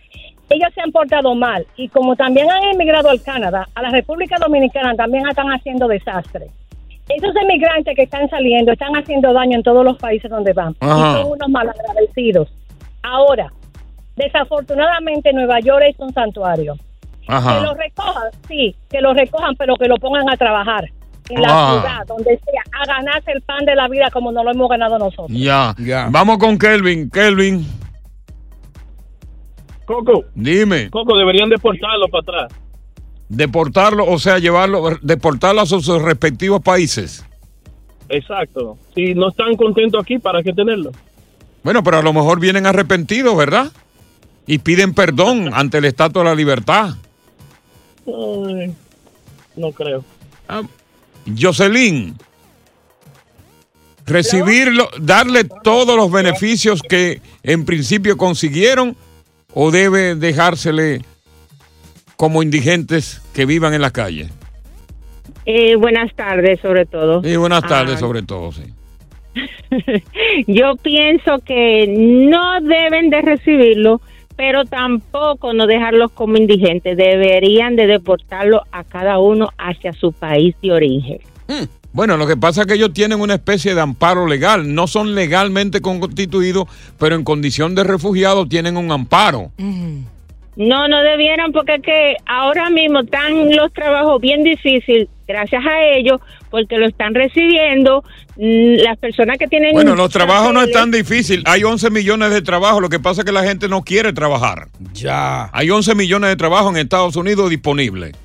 ellos 0.50 0.68
se 0.74 0.80
han 0.80 0.92
portado 0.92 1.34
mal 1.34 1.66
y 1.76 1.88
como 1.88 2.16
también 2.16 2.50
han 2.50 2.62
emigrado 2.74 3.10
al 3.10 3.22
Canadá, 3.22 3.68
a 3.74 3.82
la 3.82 3.90
República 3.90 4.36
Dominicana 4.38 4.94
también 4.94 5.26
están 5.28 5.48
haciendo 5.48 5.88
desastre. 5.88 6.46
Esos 7.08 7.34
emigrantes 7.36 7.96
que 7.96 8.02
están 8.02 8.28
saliendo 8.28 8.72
están 8.72 8.94
haciendo 8.94 9.32
daño 9.32 9.56
en 9.56 9.62
todos 9.62 9.84
los 9.84 9.96
países 9.96 10.30
donde 10.30 10.52
van. 10.52 10.74
Ajá. 10.80 11.20
Y 11.20 11.22
son 11.22 11.32
unos 11.32 11.48
malagradecidos. 11.48 12.52
Ahora, 13.02 13.50
desafortunadamente 14.16 15.32
Nueva 15.32 15.60
York 15.60 15.84
es 15.88 15.98
un 15.98 16.12
santuario. 16.12 16.74
Que 17.26 17.32
Ajá. 17.32 17.60
lo 17.60 17.74
recojan, 17.74 18.30
sí, 18.46 18.74
que 18.90 19.00
lo 19.00 19.14
recojan, 19.14 19.54
pero 19.56 19.76
que 19.76 19.88
lo 19.88 19.96
pongan 19.96 20.28
a 20.30 20.36
trabajar 20.36 20.84
en 21.30 21.42
la 21.42 21.48
Ah. 21.50 21.80
ciudad, 21.80 22.06
donde 22.06 22.38
sea, 22.44 22.62
a 22.82 22.86
ganarse 22.86 23.32
el 23.32 23.42
pan 23.42 23.64
de 23.64 23.74
la 23.74 23.88
vida 23.88 24.08
como 24.12 24.32
no 24.32 24.42
lo 24.44 24.50
hemos 24.50 24.68
ganado 24.68 24.98
nosotros. 24.98 25.30
Ya. 25.30 25.74
Vamos 26.10 26.38
con 26.38 26.58
Kelvin. 26.58 27.10
Kelvin, 27.10 27.66
Coco, 29.84 30.24
dime. 30.34 30.90
Coco, 30.90 31.16
deberían 31.16 31.48
deportarlo 31.48 32.08
para 32.08 32.20
atrás. 32.44 32.60
Deportarlo, 33.30 34.06
o 34.06 34.18
sea, 34.18 34.38
llevarlo, 34.38 34.98
deportarlo 35.02 35.62
a 35.62 35.66
sus 35.66 35.84
sus 35.84 36.00
respectivos 36.02 36.60
países. 36.62 37.24
Exacto. 38.10 38.76
Si 38.94 39.14
no 39.14 39.28
están 39.28 39.54
contentos 39.56 40.00
aquí, 40.02 40.18
¿para 40.18 40.42
qué 40.42 40.52
tenerlo? 40.52 40.90
Bueno, 41.62 41.82
pero 41.82 41.98
a 41.98 42.02
lo 42.02 42.12
mejor 42.12 42.40
vienen 42.40 42.66
arrepentidos, 42.66 43.36
¿verdad? 43.36 43.70
Y 44.46 44.58
piden 44.58 44.94
perdón 44.94 45.50
ante 45.54 45.78
el 45.78 45.84
Estatua 45.86 46.22
de 46.22 46.28
la 46.30 46.34
Libertad. 46.34 46.90
Ay, 48.06 48.74
no 49.56 49.72
creo. 49.72 50.04
Ah, 50.48 50.62
Jocelyn, 51.36 52.14
recibirlo, 54.06 54.88
darle 55.00 55.44
todos 55.44 55.96
los 55.96 56.10
beneficios 56.10 56.82
que 56.82 57.20
en 57.42 57.64
principio 57.64 58.16
consiguieron 58.16 58.96
o 59.54 59.70
debe 59.70 60.14
dejársele 60.14 61.02
como 62.16 62.42
indigentes 62.42 63.22
que 63.34 63.46
vivan 63.46 63.74
en 63.74 63.82
la 63.82 63.90
calle. 63.90 64.28
Eh, 65.46 65.76
buenas 65.76 66.14
tardes, 66.14 66.60
sobre 66.60 66.84
todo. 66.84 67.22
Y 67.24 67.36
buenas 67.36 67.62
tardes, 67.66 67.96
Ah, 67.96 68.00
sobre 68.00 68.22
todo, 68.22 68.52
sí. 68.52 68.62
Yo 70.46 70.76
pienso 70.76 71.38
que 71.44 71.86
no 71.88 72.60
deben 72.60 73.08
de 73.10 73.22
recibirlo, 73.22 74.00
pero 74.38 74.64
tampoco 74.64 75.52
no 75.52 75.66
dejarlos 75.66 76.12
como 76.12 76.36
indigentes. 76.36 76.96
Deberían 76.96 77.74
de 77.74 77.88
deportarlo 77.88 78.62
a 78.70 78.84
cada 78.84 79.18
uno 79.18 79.48
hacia 79.58 79.92
su 79.92 80.12
país 80.12 80.54
de 80.62 80.70
origen. 80.70 81.18
Bueno, 81.92 82.16
lo 82.16 82.24
que 82.24 82.36
pasa 82.36 82.60
es 82.60 82.68
que 82.68 82.74
ellos 82.74 82.92
tienen 82.92 83.20
una 83.20 83.34
especie 83.34 83.74
de 83.74 83.80
amparo 83.80 84.28
legal. 84.28 84.72
No 84.72 84.86
son 84.86 85.16
legalmente 85.16 85.80
constituidos, 85.80 86.68
pero 87.00 87.16
en 87.16 87.24
condición 87.24 87.74
de 87.74 87.82
refugiados 87.82 88.48
tienen 88.48 88.76
un 88.76 88.92
amparo. 88.92 89.50
No, 90.54 90.86
no 90.86 91.02
debieran 91.02 91.50
porque 91.50 91.74
es 91.74 91.82
que 91.82 92.16
ahora 92.24 92.70
mismo 92.70 93.00
están 93.00 93.56
los 93.56 93.72
trabajos 93.72 94.20
bien 94.20 94.44
difíciles 94.44 95.08
gracias 95.28 95.64
a 95.64 95.84
ellos 95.94 96.20
porque 96.50 96.78
lo 96.78 96.86
están 96.86 97.14
recibiendo 97.14 98.02
mm, 98.36 98.82
las 98.82 98.96
personas 98.98 99.38
que 99.38 99.46
tienen... 99.46 99.72
Bueno, 99.72 99.94
los 99.94 100.10
trabajos 100.10 100.52
no 100.52 100.62
es 100.62 100.72
tan 100.72 100.90
difícil. 100.90 101.42
Hay 101.46 101.62
11 101.62 101.90
millones 101.90 102.30
de 102.30 102.42
trabajos. 102.42 102.80
Lo 102.80 102.88
que 102.88 102.98
pasa 102.98 103.20
es 103.20 103.24
que 103.26 103.32
la 103.32 103.44
gente 103.44 103.68
no 103.68 103.82
quiere 103.82 104.12
trabajar. 104.12 104.68
Ya. 104.94 105.50
Hay 105.52 105.70
11 105.70 105.94
millones 105.94 106.30
de 106.30 106.36
trabajos 106.36 106.72
en 106.72 106.78
Estados 106.78 107.14
Unidos 107.16 107.50
disponibles. 107.50 108.16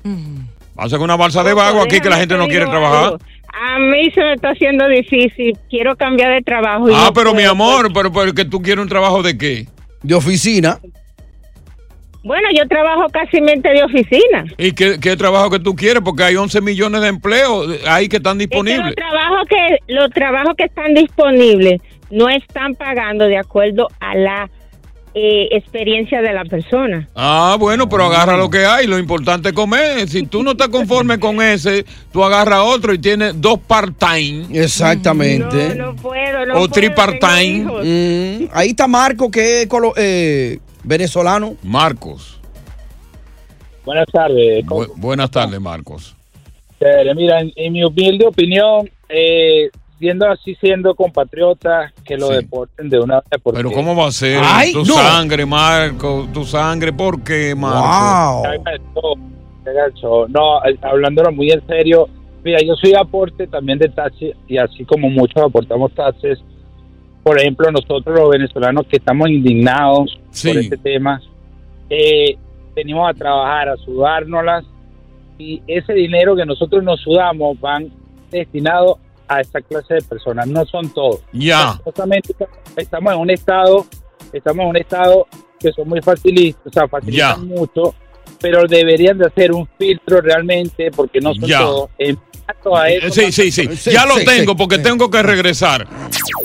Hacen 0.76 1.00
una 1.02 1.16
balsa 1.16 1.44
de 1.44 1.52
vago 1.52 1.82
aquí 1.82 2.00
que 2.00 2.08
la 2.10 2.16
gente 2.16 2.36
no 2.36 2.48
quiere 2.48 2.64
trabajar. 2.66 3.18
A 3.52 3.78
mí 3.78 4.10
se 4.10 4.20
me 4.20 4.32
está 4.34 4.50
haciendo 4.50 4.88
difícil. 4.88 5.56
Quiero 5.70 5.94
cambiar 5.96 6.32
de 6.32 6.42
trabajo. 6.42 6.90
y 6.90 6.94
Ah, 6.94 7.04
no 7.06 7.12
pero 7.12 7.34
mi 7.34 7.44
amor, 7.44 7.92
pero, 7.94 8.12
pero 8.12 8.34
que 8.34 8.44
tú 8.44 8.60
quieres 8.60 8.82
un 8.82 8.88
trabajo 8.88 9.22
de 9.22 9.38
qué? 9.38 9.68
De 10.02 10.14
oficina. 10.14 10.80
Bueno, 12.24 12.48
yo 12.56 12.66
trabajo 12.66 13.06
casi 13.12 13.40
mente 13.42 13.68
de 13.68 13.84
oficina. 13.84 14.44
¿Y 14.56 14.72
qué, 14.72 14.98
qué 14.98 15.14
trabajo 15.16 15.50
que 15.50 15.58
tú 15.60 15.76
quieres? 15.76 16.02
Porque 16.02 16.22
hay 16.24 16.36
11 16.36 16.60
millones 16.62 17.02
de 17.02 17.08
empleos 17.08 17.68
ahí 17.86 18.08
que 18.08 18.16
están 18.16 18.40
Es 18.40 18.48
que 18.48 18.56
disponibles. 18.56 18.86
los 18.86 18.94
trabajos 18.94 19.46
que 19.48 19.92
los 19.92 20.10
trabajos 20.10 20.54
que 20.56 20.64
están 20.64 20.94
disponibles 20.94 21.80
no 22.10 22.28
están 22.30 22.74
pagando 22.76 23.26
de 23.26 23.36
acuerdo 23.36 23.88
a 24.00 24.14
la 24.16 24.50
eh, 25.16 25.48
experiencia 25.52 26.22
de 26.22 26.32
la 26.32 26.44
persona. 26.44 27.08
Ah, 27.14 27.56
bueno, 27.60 27.88
pero 27.88 28.04
agarra 28.06 28.36
lo 28.36 28.48
que 28.50 28.64
hay. 28.64 28.86
Lo 28.86 28.98
importante 28.98 29.50
es 29.50 29.54
comer. 29.54 30.08
Si 30.08 30.26
tú 30.26 30.42
no 30.42 30.52
estás 30.52 30.68
conforme 30.70 31.20
con 31.20 31.40
ese, 31.42 31.84
tú 32.12 32.24
agarras 32.24 32.60
otro 32.64 32.92
y 32.94 32.98
tienes 32.98 33.40
dos 33.40 33.58
part-time. 33.60 34.46
Exactamente. 34.52 35.74
No 35.76 35.94
puedo, 35.94 36.38
o 36.54 36.68
tri-part-time. 36.68 37.64
Mm, 37.64 38.48
ahí 38.52 38.70
está 38.70 38.86
Marco, 38.88 39.30
que 39.30 39.62
es 39.62 39.68
colo- 39.68 39.92
eh, 39.96 40.58
venezolano. 40.84 41.54
Marcos. 41.62 42.40
Buenas 43.84 44.06
tardes. 44.12 44.64
Bu- 44.66 44.92
buenas 44.96 45.30
tardes, 45.30 45.60
Marcos. 45.60 46.14
Mira, 47.16 47.40
en, 47.40 47.52
en 47.56 47.72
mi 47.72 47.82
humilde 47.82 48.26
opinión, 48.26 48.90
eh, 49.08 49.70
siendo 49.98 50.28
así, 50.28 50.54
siendo 50.56 50.94
compatriotas, 50.94 51.92
que 52.04 52.16
lo 52.16 52.28
deporten 52.28 52.90
de 52.90 52.98
una 53.00 53.16
vez. 53.16 53.40
Porque 53.42 53.56
Pero 53.58 53.72
¿cómo 53.72 53.96
va 53.96 54.08
a 54.08 54.12
ser? 54.12 54.40
Ay, 54.44 54.72
tu 54.72 54.84
no. 54.84 54.94
sangre, 54.94 55.46
Marco, 55.46 56.28
tu 56.32 56.44
sangre. 56.44 56.92
¿Por 56.92 57.22
qué, 57.22 57.54
Marco? 57.54 58.42
Show. 60.00 60.26
No, 60.28 60.60
hablándolo 60.82 61.32
muy 61.32 61.50
en 61.50 61.66
serio, 61.66 62.06
mira, 62.42 62.58
yo 62.60 62.74
soy 62.74 62.92
aporte 62.94 63.46
también 63.46 63.78
de 63.78 63.88
taxi 63.88 64.32
y 64.46 64.58
así 64.58 64.84
como 64.84 65.08
muchos 65.08 65.42
aportamos 65.42 65.90
taxes, 65.94 66.38
por 67.24 67.40
ejemplo, 67.40 67.70
nosotros 67.72 68.16
los 68.16 68.30
venezolanos 68.30 68.86
que 68.86 68.98
estamos 68.98 69.30
indignados 69.30 70.20
por 70.42 70.56
este 70.58 70.76
tema, 70.76 71.20
eh, 71.88 72.36
venimos 72.76 73.08
a 73.08 73.14
trabajar, 73.14 73.70
a 73.70 73.76
sudárnoslas 73.78 74.64
y 75.38 75.62
ese 75.66 75.94
dinero 75.94 76.36
que 76.36 76.44
nosotros 76.44 76.84
nos 76.84 77.00
sudamos 77.00 77.58
van 77.58 77.90
destinados 78.30 78.98
a 79.26 79.40
esta 79.40 79.62
clase 79.62 79.94
de 79.94 80.02
personas, 80.02 80.46
no 80.46 80.66
son 80.66 80.92
todos. 80.92 81.22
Ya. 81.32 81.80
Justamente 81.82 82.34
estamos 82.76 83.14
en 83.14 83.20
un 83.20 83.30
estado, 83.30 83.86
estamos 84.30 84.64
en 84.64 84.68
un 84.68 84.76
estado 84.76 85.26
que 85.58 85.72
son 85.72 85.88
muy 85.88 86.02
facilitistas, 86.02 86.66
o 86.66 86.70
sea, 86.70 86.88
facilitan 86.88 87.48
mucho, 87.48 87.94
pero 88.44 88.66
deberían 88.68 89.16
de 89.16 89.24
hacer 89.26 89.52
un 89.52 89.66
filtro 89.78 90.20
realmente 90.20 90.90
porque 90.94 91.18
no 91.18 91.32
son 91.34 91.48
Ya. 91.48 91.60
todos. 91.60 91.88
En 91.98 92.18
a 92.76 92.88
eso, 92.90 93.10
Sí, 93.10 93.32
sí, 93.32 93.50
sí. 93.50 93.90
Ya 93.90 94.04
lo 94.04 94.16
tengo 94.22 94.54
porque 94.54 94.76
tengo 94.78 95.10
que 95.10 95.22
regresar. 95.22 95.88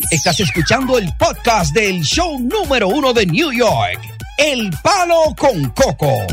Estás 0.10 0.40
escuchando 0.40 0.98
el 0.98 1.10
podcast 1.20 1.76
del 1.76 2.00
show 2.02 2.40
número 2.40 2.88
uno 2.88 3.12
de 3.12 3.26
New 3.26 3.52
York, 3.52 4.00
El 4.38 4.70
Palo 4.82 5.36
con 5.38 5.66
Coco. 5.72 6.26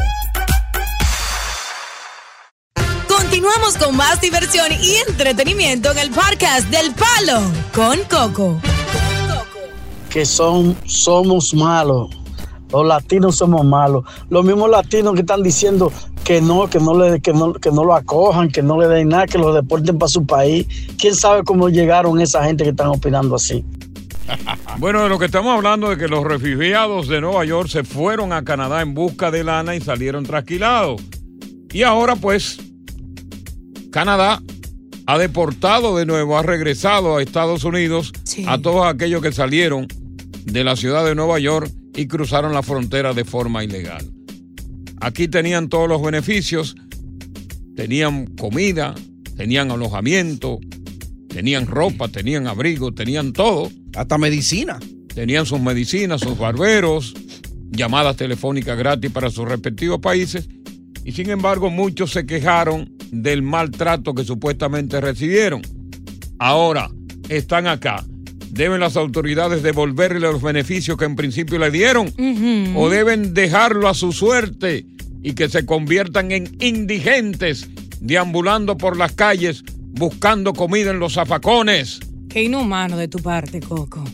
Continuamos 3.09 3.77
con 3.77 3.97
más 3.97 4.21
diversión 4.21 4.69
y 4.81 4.97
entretenimiento 5.09 5.91
en 5.91 5.99
el 5.99 6.11
podcast 6.11 6.69
del 6.69 6.93
Palo 6.95 7.41
con 7.75 7.99
Coco. 8.05 8.61
que 10.11 10.25
son 10.25 10.77
somos 10.87 11.53
malos. 11.53 12.09
Los 12.73 12.87
latinos 12.87 13.37
somos 13.37 13.65
malos. 13.65 14.05
Los 14.29 14.45
mismos 14.45 14.71
latinos 14.71 15.15
que 15.15 15.21
están 15.21 15.43
diciendo 15.43 15.93
que 16.25 16.41
no, 16.41 16.69
que 16.69 16.81
no 16.81 16.99
le, 16.99 17.21
que 17.21 17.33
no, 17.33 17.53
que 17.55 17.71
no 17.71 17.85
lo 17.85 17.95
acojan, 17.95 18.49
que 18.49 18.63
no 18.63 18.81
le 18.81 18.89
den 18.89 19.09
nada, 19.09 19.27
que 19.27 19.39
lo 19.39 19.53
deporten 19.53 19.99
para 19.99 20.09
su 20.09 20.27
país. 20.27 20.67
¿Quién 20.99 21.15
sabe 21.15 21.45
cómo 21.45 21.69
llegaron 21.69 22.21
esa 22.21 22.45
gente 22.45 22.65
que 22.65 22.71
están 22.71 22.89
opinando 22.89 23.37
así? 23.37 23.65
Bueno, 24.79 25.03
de 25.03 25.09
lo 25.09 25.19
que 25.19 25.25
estamos 25.25 25.55
hablando 25.57 25.91
es 25.91 25.97
que 25.97 26.07
los 26.07 26.23
refugiados 26.23 27.09
de 27.09 27.23
Nueva 27.23 27.47
York 27.47 27.69
se 27.69 27.83
fueron 27.83 28.35
a 28.35 28.45
Canadá 28.45 28.83
en 28.83 28.93
busca 28.93 29.31
de 29.31 29.43
lana 29.43 29.75
y 29.75 29.81
salieron 29.81 30.25
trasquilados. 30.25 31.01
Y 31.73 31.83
ahora 31.83 32.15
pues 32.17 32.59
Canadá 33.91 34.43
ha 35.07 35.19
deportado 35.19 35.97
de 35.97 36.05
nuevo, 36.05 36.37
ha 36.37 36.43
regresado 36.43 37.17
a 37.17 37.23
Estados 37.23 37.65
Unidos 37.65 38.13
a 38.47 38.59
todos 38.59 38.87
aquellos 38.87 39.23
que 39.23 39.33
salieron 39.33 39.87
de 40.45 40.65
la 40.65 40.77
ciudad 40.77 41.05
de 41.05 41.15
Nueva 41.15 41.39
York 41.39 41.71
y 41.97 42.07
cruzaron 42.07 42.53
la 42.53 42.63
frontera 42.63 43.15
de 43.15 43.25
forma 43.25 43.65
ilegal. 43.65 44.09
Aquí 45.01 45.29
tenían 45.29 45.69
todos 45.69 45.89
los 45.89 46.03
beneficios, 46.03 46.77
tenían 47.75 48.27
comida, 48.37 48.95
tenían 49.37 49.71
alojamiento, 49.71 50.59
tenían 51.29 51.67
ropa, 51.67 52.09
tenían 52.09 52.47
abrigo, 52.47 52.93
tenían 52.93 53.33
todo. 53.33 53.71
Hasta 53.95 54.19
medicina. 54.19 54.79
Tenían 55.15 55.47
sus 55.47 55.61
medicinas, 55.61 56.21
sus 56.21 56.37
barberos, 56.37 57.15
llamadas 57.71 58.17
telefónicas 58.17 58.77
gratis 58.77 59.11
para 59.11 59.31
sus 59.31 59.47
respectivos 59.47 59.99
países. 60.01 60.49
Y 61.05 61.13
sin 61.13 61.31
embargo, 61.31 61.71
muchos 61.71 62.13
se 62.13 62.27
quejaron 62.27 62.93
del 63.11 63.43
maltrato 63.43 64.15
que 64.15 64.25
supuestamente 64.25 65.01
recibieron. 65.01 65.63
Ahora 66.39 66.91
están 67.29 67.67
acá. 67.67 68.05
¿Deben 68.51 68.81
las 68.81 68.97
autoridades 68.97 69.63
devolverle 69.63 70.21
los 70.21 70.41
beneficios 70.43 70.97
que 70.97 71.05
en 71.05 71.17
principio 71.17 71.59
le 71.59 71.71
dieron? 71.71 72.13
¿O 72.77 72.89
deben 72.89 73.35
dejarlo 73.35 73.89
a 73.89 73.95
su 73.95 74.13
suerte 74.13 74.87
y 75.23 75.33
que 75.35 75.49
se 75.49 75.67
conviertan 75.67 76.31
en 76.33 76.57
indigentes, 76.61 77.69
deambulando 78.01 78.77
por 78.77 78.97
las 78.97 79.13
calles 79.13 79.63
buscando 79.93 80.53
comida 80.55 80.91
en 80.91 80.99
los 80.99 81.15
zafacones? 81.15 82.01
Qué 82.31 82.45
inhumano 82.45 82.97
de 82.97 83.09
tu 83.09 83.19
parte, 83.19 83.61
Coco. 83.61 84.05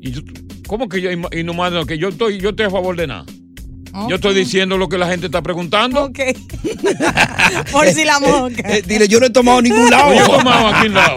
Y 0.00 0.12
yo- 0.12 0.22
¿Cómo 0.66 0.88
que 0.88 1.00
yo 1.00 1.10
inhumano? 1.32 1.84
Que 1.84 1.98
yo 1.98 2.08
estoy, 2.10 2.38
yo 2.38 2.50
estoy 2.50 2.66
a 2.66 2.70
favor 2.70 2.96
de 2.96 3.06
nada. 3.08 3.26
Yo 4.08 4.16
estoy 4.16 4.34
diciendo 4.34 4.78
lo 4.78 4.88
que 4.88 4.98
la 4.98 5.08
gente 5.08 5.26
está 5.26 5.42
preguntando. 5.42 6.04
Ok. 6.04 6.18
Por 7.72 7.86
si 7.88 8.04
la 8.04 8.20
moca. 8.20 8.62
Eh, 8.64 8.82
dile, 8.86 9.08
yo 9.08 9.20
no 9.20 9.26
he 9.26 9.30
tomado 9.30 9.60
ningún 9.62 9.90
lado. 9.90 10.14
Yo 10.14 10.24
he 10.24 10.28
tomado 10.28 10.68
aquí 10.68 10.86
en 10.86 10.94
lado. 10.94 11.16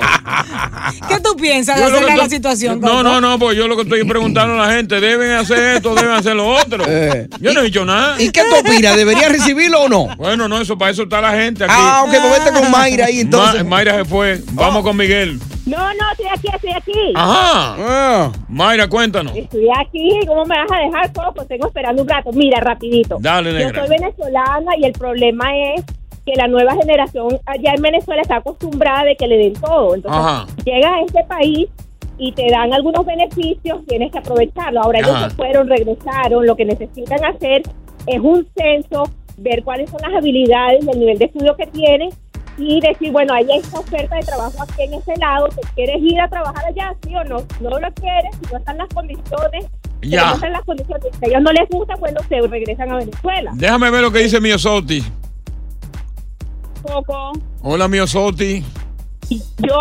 ¿Qué 1.10 1.20
tú 1.22 1.36
piensas 1.36 1.78
Yo 1.80 1.90
lo 1.90 1.96
acerca 1.96 2.12
de 2.14 2.18
la 2.18 2.30
situación, 2.30 2.80
No, 2.80 2.88
Coco? 2.90 3.04
no, 3.04 3.22
no, 3.22 3.40
pues 3.40 3.58
yo 3.58 3.68
lo 3.68 3.76
que 3.76 3.84
estoy 3.84 4.04
preguntando 4.06 4.56
a 4.62 4.68
la 4.68 4.74
gente, 4.74 5.00
¿deben 5.00 5.32
hacer 5.32 5.76
esto, 5.78 5.94
deben 5.96 6.12
hacer 6.12 6.36
lo 6.36 6.48
otro? 6.48 6.84
Eh. 6.88 7.28
Yo 7.40 7.54
no 7.54 7.62
he 7.62 7.66
dicho 7.66 7.86
nada. 7.86 8.22
¿Y 8.22 8.30
qué 8.32 8.42
tú 8.50 8.56
opinas? 8.56 8.96
¿Debería 8.96 9.30
recibirlo 9.30 9.84
o 9.84 9.90
no? 9.90 10.16
Bueno, 10.18 10.48
no, 10.48 10.60
eso 10.62 10.78
para 10.78 10.92
eso 10.92 11.04
está 11.04 11.22
la 11.22 11.32
gente 11.34 11.64
aquí. 11.64 11.74
Ah, 11.76 12.04
ok, 12.06 12.12
pues 12.12 12.40
vete 12.46 12.60
con 12.60 12.72
Mayra 12.72 13.06
ahí 13.06 13.20
entonces. 13.22 13.64
Ma- 13.64 13.70
Mayra 13.78 13.96
se 13.98 14.06
fue. 14.06 14.42
Vamos 14.52 14.84
con 14.84 14.96
Miguel. 14.98 15.40
No, 15.66 15.78
no, 15.78 16.12
estoy 16.12 16.26
aquí, 16.32 16.48
estoy 16.54 16.72
aquí. 16.72 17.14
Ajá. 17.16 18.32
Mayra, 18.50 18.88
cuéntanos. 18.90 19.36
Estoy 19.36 19.68
aquí, 19.80 20.20
¿cómo 20.28 20.46
me 20.46 20.56
vas 20.58 20.72
a 20.72 20.78
dejar, 20.86 21.14
Coco? 21.14 21.46
Tengo 21.46 21.68
esperando 21.68 22.02
un 22.02 22.08
rato. 22.08 22.32
Mira, 22.34 22.60
rapidito. 22.60 23.18
Dale, 23.22 23.52
Yo 23.54 23.58
negra. 23.60 23.86
soy 23.86 23.98
venezolana 23.98 24.78
y 24.78 24.84
el 24.86 24.94
problema 24.94 25.46
es 25.58 25.84
que 26.26 26.34
la 26.36 26.48
nueva 26.48 26.74
generación 26.76 27.40
allá 27.46 27.74
en 27.76 27.82
Venezuela 27.82 28.22
está 28.22 28.38
acostumbrada 28.38 29.04
de 29.06 29.16
que 29.16 29.28
le 29.28 29.38
den 29.38 29.54
todo. 29.54 29.96
Entonces, 29.96 30.22
Ajá. 30.22 30.46
llegas 30.66 30.92
a 30.92 31.02
este 31.02 31.24
país 31.26 31.70
y 32.18 32.32
te 32.34 32.50
dan 32.50 32.74
algunos 32.74 33.06
beneficios, 33.06 33.86
tienes 33.88 34.12
que 34.12 34.20
aprovecharlo. 34.20 34.82
Ahora 34.84 35.00
ellos 35.00 35.18
se 35.22 35.30
fueron, 35.32 35.68
regresaron, 35.68 36.46
lo 36.46 36.56
que 36.56 36.66
necesitan 36.66 37.24
hacer 37.26 37.64
es 38.08 38.20
un 38.20 38.46
censo, 38.56 39.04
ver 39.38 39.64
cuáles 39.64 39.90
son 39.90 40.02
las 40.02 40.14
habilidades, 40.14 40.86
el 40.88 41.00
nivel 41.00 41.18
de 41.18 41.26
estudio 41.26 41.56
que 41.56 41.68
tienen 41.68 42.10
y 42.58 42.80
decir, 42.82 43.12
bueno, 43.12 43.34
hay 43.34 43.46
esta 43.58 43.80
oferta 43.80 44.16
de 44.16 44.24
trabajo 44.24 44.62
aquí 44.62 44.84
en 44.84 44.94
ese 44.94 45.16
lado, 45.18 45.48
¿te 45.50 45.62
quieres 45.76 45.98
ir 46.02 46.20
a 46.22 46.28
trabajar 46.28 46.66
allá, 46.66 46.94
sí 47.04 47.16
o 47.16 47.24
no? 47.24 47.38
No 47.62 47.80
lo 47.80 47.92
quieres, 47.94 48.32
si 48.42 48.52
no 48.52 48.60
están 48.60 48.78
las 48.78 48.88
condiciones, 48.90 49.66
si 50.02 50.10
Ya. 50.10 50.26
no 50.28 50.34
están 50.36 50.52
las 50.54 50.64
condiciones, 50.64 51.08
si 51.20 51.26
a 51.26 51.30
ellos 51.30 51.42
no 51.42 51.52
les 51.52 51.70
gusta, 51.70 51.96
bueno, 51.96 52.20
se 52.30 52.42
regresan 52.48 52.92
a 52.92 52.98
Venezuela. 52.98 53.52
Déjame 53.56 53.90
ver 53.90 54.02
lo 54.02 54.12
que 54.12 54.20
dice 54.20 54.40
Miosotti. 54.40 55.04
Coco, 56.84 57.32
Hola, 57.62 57.88
Miosotti. 57.88 58.64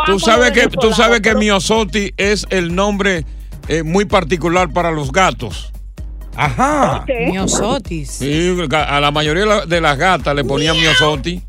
Tú 0.07 0.19
sabes 0.21 0.53
que, 0.53 0.69
tú 0.69 0.93
sabes 0.93 1.21
que 1.21 1.35
Miosotti 1.35 2.13
es 2.17 2.47
el 2.51 2.75
nombre 2.75 3.25
eh, 3.69 3.83
muy 3.83 4.05
particular 4.05 4.73
para 4.73 4.91
los 4.93 5.11
gatos. 5.13 5.73
Ajá. 6.37 7.05
Miosotis. 7.31 8.11
Sí, 8.13 8.57
a 8.71 9.01
la 9.01 9.11
mayoría 9.11 9.67
de 9.67 9.81
las 9.81 9.99
gatas 9.99 10.35
le 10.35 10.45
ponían 10.45 10.77
Miosotti. 10.77 11.43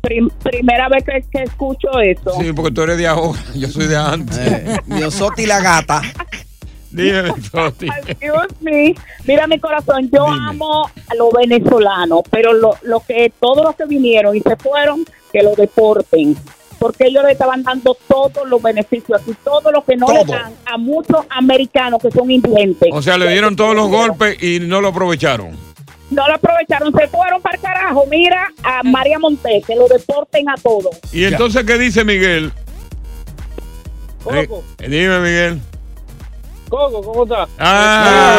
Prim- 0.00 0.30
primera 0.42 0.88
vez 0.88 1.04
que, 1.04 1.22
que 1.30 1.42
escucho 1.44 1.88
eso. 2.00 2.32
Sí, 2.40 2.52
porque 2.52 2.72
tú 2.72 2.82
eres 2.82 2.98
de 2.98 3.06
ahora, 3.06 3.38
yo 3.54 3.68
soy 3.68 3.86
de 3.86 3.96
antes. 3.96 4.38
Eh, 4.38 5.46
la 5.46 5.60
gata. 5.60 6.02
Dime, 6.90 7.32
mío. 8.60 8.94
Mira 9.24 9.46
mi 9.46 9.60
corazón, 9.60 10.10
yo 10.12 10.26
amo 10.26 10.90
a 11.08 11.14
los 11.14 11.32
venezolanos, 11.32 12.22
pero 12.30 12.52
lo, 12.52 12.74
lo 12.82 13.00
que 13.00 13.32
todos 13.38 13.64
los 13.64 13.76
que 13.76 13.86
vinieron 13.86 14.36
y 14.36 14.40
se 14.40 14.56
fueron, 14.56 15.04
que 15.32 15.42
lo 15.42 15.54
deporten. 15.54 16.36
Porque 16.80 17.06
ellos 17.08 17.22
le 17.24 17.32
estaban 17.32 17.62
dando 17.62 17.96
todos 18.08 18.48
los 18.48 18.60
beneficios 18.60 19.20
y 19.26 19.34
todo 19.34 19.70
lo 19.70 19.84
que 19.84 19.96
no 19.96 20.06
le 20.08 20.24
dan 20.24 20.52
a 20.64 20.78
muchos 20.78 21.26
americanos 21.28 22.00
que 22.02 22.10
son 22.10 22.30
indigentes. 22.30 22.88
O 22.92 23.02
sea, 23.02 23.18
le 23.18 23.30
dieron 23.30 23.54
todos 23.54 23.76
los 23.76 23.88
golpes 23.88 24.42
y 24.42 24.58
no 24.60 24.80
lo 24.80 24.88
aprovecharon. 24.88 25.69
No 26.10 26.26
lo 26.26 26.34
aprovecharon, 26.34 26.92
se 26.92 27.06
fueron 27.08 27.40
para 27.40 27.56
el 27.56 27.62
carajo. 27.62 28.04
Mira 28.10 28.48
a 28.64 28.82
María 28.82 29.18
Montes, 29.18 29.64
que 29.64 29.76
lo 29.76 29.86
deporten 29.88 30.48
a 30.48 30.54
todos. 30.56 30.96
¿Y 31.12 31.24
entonces 31.24 31.64
qué 31.64 31.78
dice 31.78 32.04
Miguel? 32.04 32.52
Eh, 34.32 34.48
dime, 34.88 35.20
Miguel. 35.20 35.60
Coco, 36.68 37.02
¿cómo 37.02 37.22
está? 37.24 37.46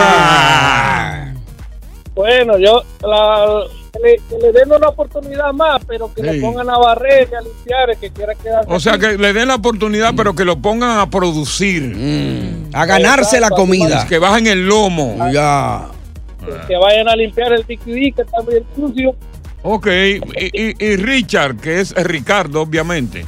Ah. 0.01 1.34
Bueno, 2.13 2.57
yo 2.57 2.84
la, 3.01 3.63
que, 3.93 3.99
le, 3.99 4.15
que 4.30 4.38
le 4.38 4.51
den 4.51 4.72
una 4.72 4.89
oportunidad 4.89 5.53
más, 5.53 5.82
pero 5.88 6.13
que 6.13 6.22
Sí. 6.22 6.28
le 6.28 6.41
pongan 6.41 6.69
a 6.69 6.78
barrer 6.78 7.30
y 7.32 7.36
a 7.36 7.41
limpiar 7.41 7.97
que 7.97 8.11
quiera 8.11 8.36
quedar. 8.36 8.65
O 8.67 8.80
sea, 8.80 8.97
que 8.97 9.17
le 9.17 9.34
den 9.34 9.47
la 9.47 9.55
oportunidad, 9.55 10.13
pero 10.15 10.36
que 10.36 10.43
lo 10.45 10.57
pongan 10.61 10.99
a 10.99 11.09
producir. 11.09 11.95
A 12.74 12.86
ganarse 12.86 13.39
la 13.39 13.49
comida. 13.49 14.05
Que 14.07 14.19
bajen 14.19 14.47
el 14.47 14.67
lomo. 14.67 15.17
Ya. 15.32 15.88
Que 16.68 16.76
vayan 16.78 17.08
a 17.08 17.16
limpiar 17.16 17.54
el 17.54 17.64
TQD 17.66 18.16
que 18.16 18.22
está 18.22 18.42
bien 18.48 18.64
sucio. 18.76 19.16
Ok, 19.64 19.88
y, 19.88 20.20
y- 20.60 20.76
y 20.80 20.96
Richard, 20.96 21.58
que 21.58 21.80
es 21.82 21.94
Ricardo, 21.96 22.62
obviamente. 22.62 23.26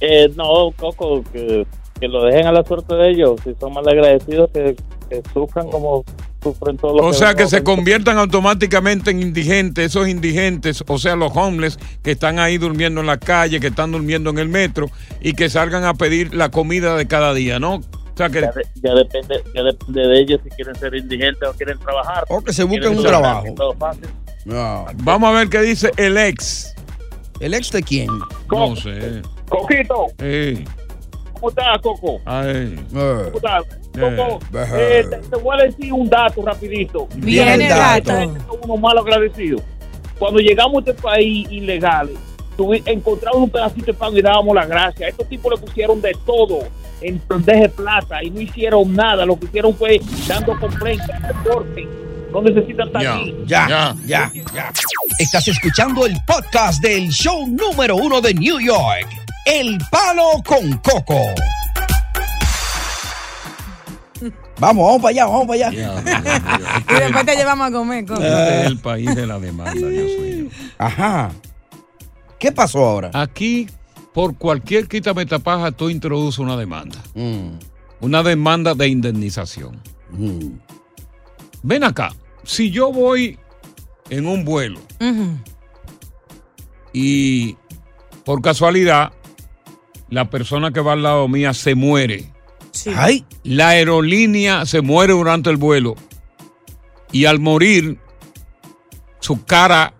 Eh, 0.00 0.30
no, 0.36 0.72
Coco, 0.76 1.22
que, 1.32 1.66
que 2.00 2.08
lo 2.08 2.24
dejen 2.24 2.46
a 2.46 2.52
la 2.52 2.64
suerte 2.64 2.94
de 2.94 3.10
ellos. 3.10 3.40
Si 3.44 3.54
son 3.58 3.72
mal 3.72 3.88
agradecidos, 3.88 4.50
que, 4.52 4.76
que 5.08 5.22
sufran 5.32 5.68
como 5.70 6.04
sufren 6.42 6.76
todos 6.76 6.96
los 6.96 7.06
O 7.06 7.12
sea, 7.12 7.34
que 7.34 7.46
se 7.46 7.62
conviertan 7.64 8.18
automáticamente 8.18 9.10
en 9.10 9.20
indigentes, 9.22 9.86
esos 9.86 10.06
indigentes, 10.08 10.84
o 10.86 10.98
sea, 10.98 11.16
los 11.16 11.32
homeless 11.34 11.78
que 12.02 12.12
están 12.12 12.38
ahí 12.38 12.58
durmiendo 12.58 13.00
en 13.00 13.06
la 13.06 13.18
calle, 13.18 13.58
que 13.58 13.68
están 13.68 13.90
durmiendo 13.92 14.30
en 14.30 14.38
el 14.38 14.48
metro 14.48 14.88
y 15.20 15.32
que 15.32 15.48
salgan 15.48 15.84
a 15.84 15.94
pedir 15.94 16.34
la 16.34 16.50
comida 16.50 16.96
de 16.96 17.06
cada 17.06 17.32
día, 17.34 17.58
¿no? 17.58 17.80
O 18.16 18.18
sea, 18.18 18.30
que 18.30 18.40
Ya, 18.40 18.50
de- 18.50 18.66
ya 18.76 18.94
depende, 18.94 19.42
ya 19.54 19.62
depende 19.62 20.00
de 20.08 20.20
ellos 20.20 20.40
si 20.42 20.48
quieren 20.48 20.74
ser 20.76 20.94
indigentes 20.94 21.46
o 21.46 21.52
quieren 21.52 21.78
trabajar. 21.78 22.24
O 22.30 22.40
que 22.42 22.50
se 22.50 22.64
busquen 22.64 22.96
un 22.96 23.02
trabajo. 23.04 23.44
vamos 25.02 25.28
a 25.28 25.32
ver 25.38 25.48
qué 25.50 25.60
dice 25.60 25.90
el 25.98 26.16
ex. 26.16 26.74
¿El 27.40 27.52
ex 27.52 27.70
de 27.70 27.82
quién? 27.82 28.08
No 28.50 28.74
sé. 28.74 29.20
Coquito, 29.50 30.06
¿cómo 31.34 31.48
estás, 31.50 31.78
Coco? 31.82 32.18
ay. 32.24 32.74
¿Cómo 32.90 33.22
estás? 33.36 33.64
Coco, 33.92 34.40
Eh. 34.54 35.00
eh, 35.00 35.06
te, 35.10 35.16
te 35.28 35.36
voy 35.36 35.58
a 35.60 35.64
decir 35.64 35.92
un 35.92 36.08
dato 36.08 36.42
rapidito. 36.42 37.06
Viene 37.16 37.54
el 37.64 37.68
dato. 37.68 38.12
Unos 38.64 38.80
malos 38.80 39.04
agradecidos. 39.04 39.60
Cuando 40.18 40.40
llegamos 40.40 40.76
a 40.86 40.90
este 40.90 41.02
país 41.02 41.46
ilegal, 41.50 42.08
tuvi- 42.08 42.16
encontramos 42.86 43.42
un 43.42 43.50
pedacito 43.50 43.86
de 43.86 43.94
pan 43.94 44.16
y 44.16 44.22
dábamos 44.22 44.54
las 44.54 44.68
gracias. 44.68 45.10
Estos 45.10 45.28
tipos 45.28 45.52
le 45.52 45.66
pusieron 45.66 46.00
de 46.00 46.16
todo 46.24 46.60
en 47.00 47.22
de 47.28 47.68
plata 47.68 48.22
y 48.22 48.30
no 48.30 48.40
hicieron 48.40 48.94
nada. 48.94 49.24
Lo 49.26 49.38
que 49.38 49.46
hicieron 49.46 49.74
fue 49.74 50.00
dando 50.26 50.58
complaints, 50.58 51.06
reporte. 51.22 51.86
No 52.32 52.42
necesitan 52.42 52.88
estar 52.88 53.06
aquí. 53.06 53.34
Ya, 53.46 53.94
ya, 54.04 54.32
ya. 54.52 54.72
Estás 55.18 55.48
escuchando 55.48 56.04
el 56.06 56.16
podcast 56.26 56.82
del 56.82 57.08
show 57.08 57.46
número 57.46 57.96
uno 57.96 58.20
de 58.20 58.34
New 58.34 58.60
York, 58.60 59.08
El 59.44 59.78
Palo 59.90 60.42
con 60.44 60.78
Coco. 60.78 61.20
Vamos, 64.58 64.86
vamos 64.86 65.02
para 65.02 65.10
allá, 65.10 65.26
vamos 65.26 65.46
para 65.46 65.68
allá. 65.68 66.82
Y 66.90 67.00
después 67.00 67.26
te 67.26 67.36
llevamos 67.36 67.68
a 67.68 67.70
comer. 67.70 68.06
Coco. 68.06 68.22
Este 68.22 68.60
es 68.60 68.66
el 68.66 68.78
país 68.78 69.14
de 69.14 69.26
la 69.26 69.38
demanda, 69.38 69.88
Dios 69.88 70.20
mío. 70.20 70.50
Ajá. 70.78 71.30
¿Qué 72.46 72.52
pasó 72.52 72.84
ahora? 72.84 73.10
Aquí, 73.12 73.66
por 74.14 74.36
cualquier 74.36 74.86
quítame 74.86 75.26
tapaja, 75.26 75.72
tú 75.72 75.90
introduces 75.90 76.38
una 76.38 76.56
demanda. 76.56 77.02
Mm. 77.16 77.58
Una 78.02 78.22
demanda 78.22 78.72
de 78.76 78.86
indemnización. 78.86 79.82
Ven 81.64 81.82
acá, 81.82 82.14
si 82.44 82.70
yo 82.70 82.92
voy 82.92 83.36
en 84.10 84.28
un 84.28 84.44
vuelo 84.44 84.78
y 86.92 87.56
por 88.24 88.40
casualidad 88.42 89.10
la 90.08 90.30
persona 90.30 90.70
que 90.70 90.78
va 90.78 90.92
al 90.92 91.02
lado 91.02 91.26
mía 91.26 91.52
se 91.52 91.74
muere. 91.74 92.32
Ay. 92.94 93.24
La 93.42 93.70
aerolínea 93.70 94.66
se 94.66 94.82
muere 94.82 95.14
durante 95.14 95.50
el 95.50 95.56
vuelo 95.56 95.96
y 97.10 97.24
al 97.24 97.40
morir 97.40 97.98
su 99.18 99.44
cara 99.44 99.95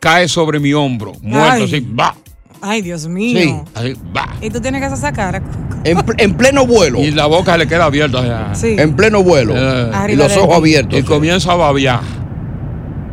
cae 0.00 0.28
sobre 0.28 0.60
mi 0.60 0.72
hombro, 0.74 1.12
muerto 1.22 1.52
Ay. 1.54 1.62
así, 1.64 1.80
va, 1.98 2.14
Ay, 2.60 2.82
Dios 2.82 3.06
mío. 3.06 3.64
así, 3.74 3.94
va. 4.16 4.28
Y 4.40 4.50
tú 4.50 4.60
tienes 4.60 4.80
que 4.80 4.86
hacer 4.86 4.98
esa 4.98 5.12
cara. 5.12 5.40
En, 5.84 5.96
pl- 5.98 6.20
en 6.22 6.34
pleno 6.34 6.66
vuelo. 6.66 6.98
Y 7.00 7.12
la 7.12 7.26
boca 7.26 7.56
le 7.56 7.68
queda 7.68 7.84
abierta. 7.84 8.18
o 8.18 8.22
sea. 8.24 8.54
Sí. 8.54 8.74
En 8.76 8.96
pleno 8.96 9.22
vuelo. 9.22 9.54
Eh, 9.56 9.90
y 10.12 10.16
los 10.16 10.36
ojos 10.36 10.56
abiertos. 10.56 10.98
y 10.98 11.02
comienza 11.04 11.52
a 11.52 11.54
babear. 11.54 12.00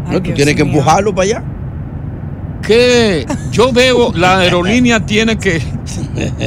No, 0.08 0.14
tú 0.18 0.22
Dios 0.24 0.36
tienes 0.36 0.56
que 0.56 0.64
empujarlo 0.64 1.14
para 1.14 1.24
allá. 1.26 1.44
que 2.64 3.26
yo 3.52 3.72
debo, 3.72 4.12
la 4.16 4.38
aerolínea 4.40 5.06
tiene 5.06 5.38
que 5.38 5.62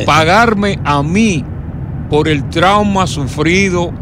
pagarme 0.05 0.78
a 0.84 1.03
mí 1.03 1.45
por 2.11 2.26
el 2.28 2.49
trauma 2.49 3.07
sufrido, 3.07 3.93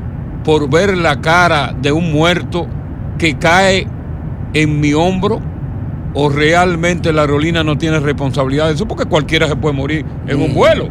por 0.44 0.70
ver 0.70 0.96
la 0.96 1.20
cara 1.20 1.74
de 1.80 1.92
un 1.92 2.12
muerto 2.12 2.66
que 3.18 3.36
cae 3.36 3.86
en 4.54 4.80
mi 4.80 4.94
hombro, 4.94 5.42
o 6.18 6.30
realmente 6.30 7.12
la 7.12 7.20
aerolínea 7.22 7.62
no 7.62 7.76
tiene 7.76 8.00
responsabilidad 8.00 8.68
de 8.68 8.74
eso, 8.74 8.88
porque 8.88 9.04
cualquiera 9.04 9.46
se 9.48 9.54
puede 9.56 9.74
morir 9.74 10.04
en 10.26 10.40
un 10.40 10.54
vuelo. 10.54 10.86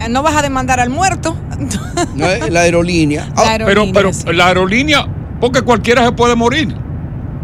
Eh, 0.00 0.08
No 0.08 0.22
vas 0.22 0.34
a 0.34 0.40
demandar 0.42 0.80
al 0.80 0.88
muerto. 0.88 1.36
No, 2.14 2.26
es 2.26 2.50
la 2.50 2.60
aerolínea. 2.62 3.26
La 3.36 3.42
Ah, 3.42 3.54
Pero, 3.58 3.66
aerolínea, 3.82 3.92
pero 3.92 4.12
sí. 4.14 4.24
la 4.32 4.46
aerolínea, 4.46 5.06
porque 5.40 5.60
cualquiera 5.60 6.04
se 6.06 6.12
puede 6.12 6.34
morir. 6.36 6.74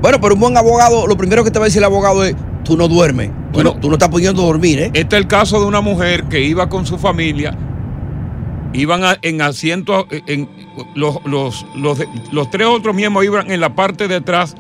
Bueno, 0.01 0.18
pero 0.22 0.34
un 0.34 0.40
buen 0.40 0.57
abogado, 0.57 1.07
lo 1.07 1.16
primero 1.18 1.44
que 1.44 1.51
te 1.51 1.59
va 1.59 1.66
a 1.66 1.68
decir 1.68 1.80
el 1.80 1.84
abogado 1.84 2.24
es, 2.24 2.34
tú 2.64 2.78
no 2.78 2.88
duermes. 2.88 3.28
Tú, 3.28 3.34
Bueno. 3.61 3.74
no, 3.74 3.80
tú 3.80 3.88
no 3.88 3.94
estás 3.97 4.09
pudiendo 4.09 4.40
dormir, 4.42 4.78
¿eh? 4.78 4.90
Este 4.94 5.16
es 5.16 5.22
el 5.22 5.28
caso 5.28 5.61
de 5.61 5.66
una 5.66 5.82
mujer 5.82 6.24
que 6.24 6.40
iba 6.40 6.68
con 6.70 6.86
su 6.86 6.97
familia, 6.97 7.55
iban 8.72 9.05
a- 9.05 9.16
en 9.22 9.42
asiento, 9.42 10.07
en, 10.11 10.49
los, 10.94 11.18
los, 11.26 11.66
los, 11.74 11.99
los 12.32 12.51
tres 12.51 12.66
otros 12.66 12.94
miembros 12.94 13.24
iban 13.24 13.51
en 13.51 13.61
la 13.61 13.74
parte 13.74 14.09
de 14.09 14.16
atrás 14.16 14.55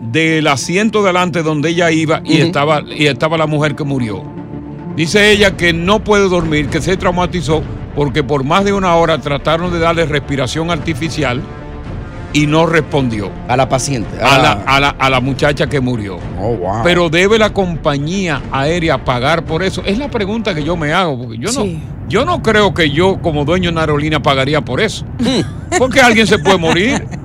del 0.00 0.46
asiento 0.46 1.02
delante 1.02 1.42
donde 1.42 1.70
ella 1.70 1.90
iba 1.90 2.20
y, 2.24 2.40
estaba, 2.40 2.82
y 2.86 3.06
estaba 3.06 3.36
la 3.36 3.46
mujer 3.46 3.74
que 3.76 3.84
murió. 3.84 4.22
Dice 4.96 5.30
ella 5.30 5.56
que 5.56 5.72
no 5.72 6.00
puede 6.02 6.28
dormir, 6.28 6.68
que 6.68 6.80
se 6.80 6.96
traumatizó 6.96 7.62
porque 7.94 8.22
por 8.22 8.44
más 8.44 8.64
de 8.64 8.72
una 8.72 8.94
hora 8.96 9.18
trataron 9.18 9.72
de 9.72 9.78
darle 9.78 10.06
respiración 10.06 10.70
artificial 10.70 11.40
y 12.32 12.46
no 12.46 12.64
respondió 12.64 13.28
A 13.48 13.56
la 13.56 13.68
paciente. 13.68 14.08
a 14.22 14.38
la, 14.38 14.52
Ah. 14.52 14.76
a 14.76 14.80
la, 14.80 14.88
a 14.90 15.10
la 15.10 15.20
muchacha 15.20 15.66
que 15.68 15.80
murió. 15.80 16.18
Oh, 16.40 16.54
wow. 16.56 16.82
Pero 16.84 17.10
debe 17.10 17.38
la 17.38 17.52
compañía 17.52 18.40
aérea 18.52 19.04
pagar 19.04 19.44
por 19.44 19.62
eso. 19.64 19.82
Es 19.84 19.98
la 19.98 20.08
pregunta 20.08 20.54
que 20.54 20.62
yo 20.62 20.76
me 20.76 20.92
hago, 20.92 21.18
porque 21.18 21.38
yo 21.38 21.48
Sí. 21.48 21.58
no, 21.82 22.08
yo 22.08 22.24
no 22.24 22.40
creo 22.42 22.72
que 22.72 22.90
yo 22.90 23.18
como 23.20 23.44
dueño 23.44 23.64
de 23.70 23.72
una 23.72 23.80
aerolínea 23.82 24.20
pagaría 24.20 24.60
por 24.60 24.80
eso. 24.80 25.04
Porque 25.78 26.00
alguien 26.00 26.26
se 26.26 26.38
puede 26.38 26.58
morir. 26.58 27.04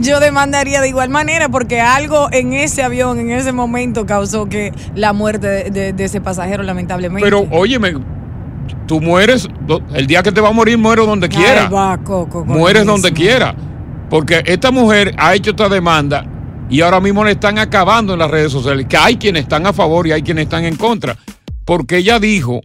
Yo 0.00 0.20
demandaría 0.20 0.80
de 0.80 0.88
igual 0.88 1.08
manera 1.08 1.48
porque 1.48 1.80
algo 1.80 2.28
en 2.32 2.52
ese 2.52 2.82
avión, 2.82 3.18
en 3.18 3.30
ese 3.30 3.52
momento, 3.52 4.06
causó 4.06 4.46
que 4.48 4.72
la 4.94 5.12
muerte 5.12 5.46
de, 5.48 5.70
de- 5.70 5.92
de 5.92 6.04
ese 6.04 6.20
pasajero, 6.20 6.62
lamentablemente. 6.62 7.24
Pero 7.24 7.46
óyeme, 7.50 7.94
tú 8.86 9.00
mueres, 9.00 9.48
el 9.94 10.06
día 10.06 10.22
que 10.22 10.32
te 10.32 10.40
va 10.40 10.48
a 10.48 10.52
morir, 10.52 10.78
muero 10.78 11.06
donde 11.06 11.28
Ay, 11.30 11.36
quiera. 11.36 11.68
va, 11.68 11.98
Coco, 11.98 12.44
Mueres 12.44 12.84
donde 12.86 13.12
quiera. 13.12 13.54
Porque 14.10 14.42
esta 14.46 14.70
mujer 14.70 15.14
ha 15.18 15.34
hecho 15.34 15.50
esta 15.50 15.68
demanda 15.68 16.24
y 16.70 16.80
ahora 16.80 17.00
mismo 17.00 17.24
le 17.24 17.32
están 17.32 17.58
acabando 17.58 18.14
en 18.14 18.18
las 18.20 18.30
redes 18.30 18.52
sociales. 18.52 18.86
Que 18.88 18.96
hay 18.96 19.16
quienes 19.16 19.42
están 19.42 19.66
a 19.66 19.72
favor 19.72 20.06
y 20.06 20.12
hay 20.12 20.22
quienes 20.22 20.44
están 20.44 20.64
en 20.64 20.76
contra. 20.76 21.16
Porque 21.66 21.98
ella 21.98 22.18
dijo 22.18 22.60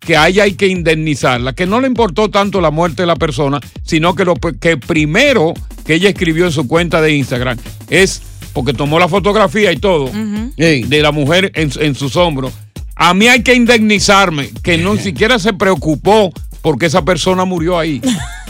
que 0.00 0.16
a 0.16 0.28
ella 0.28 0.44
hay 0.44 0.54
que 0.54 0.68
indemnizarla, 0.68 1.52
que 1.52 1.66
no 1.66 1.80
le 1.80 1.86
importó 1.88 2.30
tanto 2.30 2.60
la 2.60 2.70
muerte 2.70 3.02
de 3.02 3.06
la 3.06 3.16
persona, 3.16 3.60
sino 3.82 4.14
que 4.14 4.24
lo 4.24 4.34
que 4.36 4.76
primero 4.78 5.52
que 5.86 5.94
ella 5.94 6.08
escribió 6.08 6.46
en 6.46 6.52
su 6.52 6.66
cuenta 6.66 7.00
de 7.00 7.12
Instagram 7.14 7.56
es, 7.88 8.22
porque 8.52 8.72
tomó 8.72 8.98
la 8.98 9.08
fotografía 9.08 9.72
y 9.72 9.76
todo, 9.76 10.10
de 10.56 10.98
la 11.02 11.12
mujer 11.12 11.52
en, 11.54 11.70
en 11.80 11.94
sus 11.94 12.16
hombros. 12.16 12.52
A 12.94 13.12
mí 13.12 13.28
hay 13.28 13.42
que 13.42 13.54
indemnizarme, 13.54 14.50
que 14.62 14.78
no 14.78 14.96
siquiera 14.96 15.38
se 15.38 15.52
preocupó 15.52 16.32
porque 16.62 16.86
esa 16.86 17.04
persona 17.04 17.44
murió 17.44 17.78
ahí. 17.78 18.00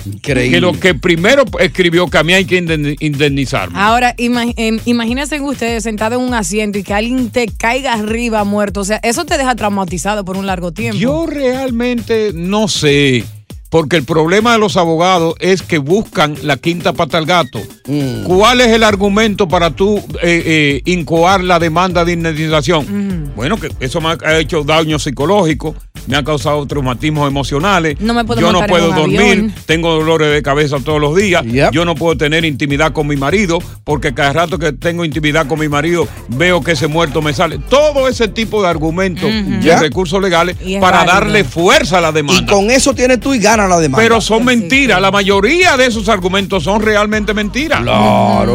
Increíble. 0.07 0.51
Que 0.53 0.61
lo 0.61 0.72
que 0.78 0.95
primero 0.95 1.43
escribió 1.59 2.07
que 2.09 2.18
a 2.18 2.22
mí 2.22 2.32
hay 2.32 2.45
que 2.45 2.62
indemni- 2.62 2.97
indemnizarme. 3.01 3.76
Ahora, 3.76 4.14
em, 4.16 4.78
imagínense 4.84 5.41
ustedes 5.41 5.82
sentados 5.82 6.20
en 6.20 6.24
un 6.28 6.32
asiento 6.32 6.78
y 6.78 6.84
que 6.84 6.95
alguien 6.95 7.30
te 7.30 7.49
caiga 7.49 7.93
arriba 7.95 8.45
muerto. 8.45 8.80
O 8.80 8.84
sea, 8.84 9.01
eso 9.03 9.24
te 9.24 9.37
deja 9.37 9.57
traumatizado 9.57 10.24
por 10.24 10.37
un 10.37 10.47
largo 10.47 10.70
tiempo. 10.70 10.97
Yo 10.97 11.26
realmente 11.26 12.30
no 12.32 12.68
sé, 12.68 13.24
porque 13.70 13.96
el 13.96 14.04
problema 14.04 14.52
de 14.52 14.58
los 14.58 14.76
abogados 14.76 15.34
es 15.40 15.62
que 15.62 15.78
buscan 15.78 16.34
la 16.42 16.56
quinta 16.56 16.92
pata 16.92 17.18
al 17.18 17.26
gato. 17.26 17.60
Mm. 17.86 18.24
¿Cuál 18.24 18.60
es 18.60 18.68
el 18.68 18.82
argumento 18.84 19.48
para 19.48 19.70
tú 19.70 19.98
eh, 20.22 20.42
eh, 20.46 20.82
incoar 20.84 21.42
la 21.42 21.58
demanda 21.58 22.04
de 22.04 22.12
indemnización? 22.12 23.32
Bueno, 23.34 23.58
que 23.58 23.70
eso 23.80 24.00
me 24.00 24.16
ha 24.24 24.38
hecho 24.38 24.62
daño 24.64 24.98
psicológico, 24.98 25.74
me 26.06 26.16
ha 26.16 26.22
causado 26.24 26.64
traumatismos 26.66 27.28
emocionales. 27.28 28.00
No 28.00 28.14
me 28.14 28.24
puedo 28.24 28.40
Yo 28.40 28.52
no 28.52 28.64
puedo 28.66 28.92
dormir, 28.92 29.20
avión. 29.20 29.54
tengo 29.66 29.94
dolores 29.94 30.32
de 30.32 30.42
cabeza 30.42 30.78
todos 30.82 31.00
los 31.00 31.16
días. 31.16 31.44
Yo 31.72 31.84
no 31.84 31.94
puedo 31.94 32.16
tener 32.16 32.44
intimidad 32.44 32.92
con 32.92 33.06
mi 33.06 33.16
marido 33.16 33.58
porque 33.84 34.14
cada 34.14 34.32
rato 34.32 34.58
que 34.58 34.72
tengo 34.72 35.04
intimidad 35.04 35.46
con 35.46 35.58
mi 35.60 35.68
marido 35.68 36.06
veo 36.28 36.62
que 36.62 36.72
ese 36.72 36.86
muerto 36.86 37.20
me 37.22 37.32
sale. 37.34 37.58
Todo 37.68 38.08
ese 38.08 38.28
tipo 38.28 38.62
de 38.62 38.68
argumentos 38.68 39.28
de 39.30 39.60
Ya. 39.60 39.78
recursos 39.80 40.20
legales 40.22 40.56
Y 40.64 40.74
es 40.76 40.80
para 40.80 40.98
válido. 40.98 41.14
darle 41.14 41.44
fuerza 41.44 41.98
a 41.98 42.00
la 42.00 42.12
demanda. 42.12 42.42
Y 42.42 42.46
con 42.46 42.70
eso 42.70 42.94
tienes 42.94 43.20
tú 43.20 43.34
y 43.34 43.38
ganas 43.38 43.55
la 43.57 43.78
demanda. 43.78 44.02
Pero 44.02 44.20
son 44.20 44.44
mentiras. 44.44 45.00
La 45.00 45.11
mayoría 45.11 45.76
de 45.76 45.86
esos 45.86 46.09
argumentos 46.09 46.64
son 46.64 46.82
realmente 46.82 47.32
mentiras. 47.34 47.80
Claro. 47.80 48.54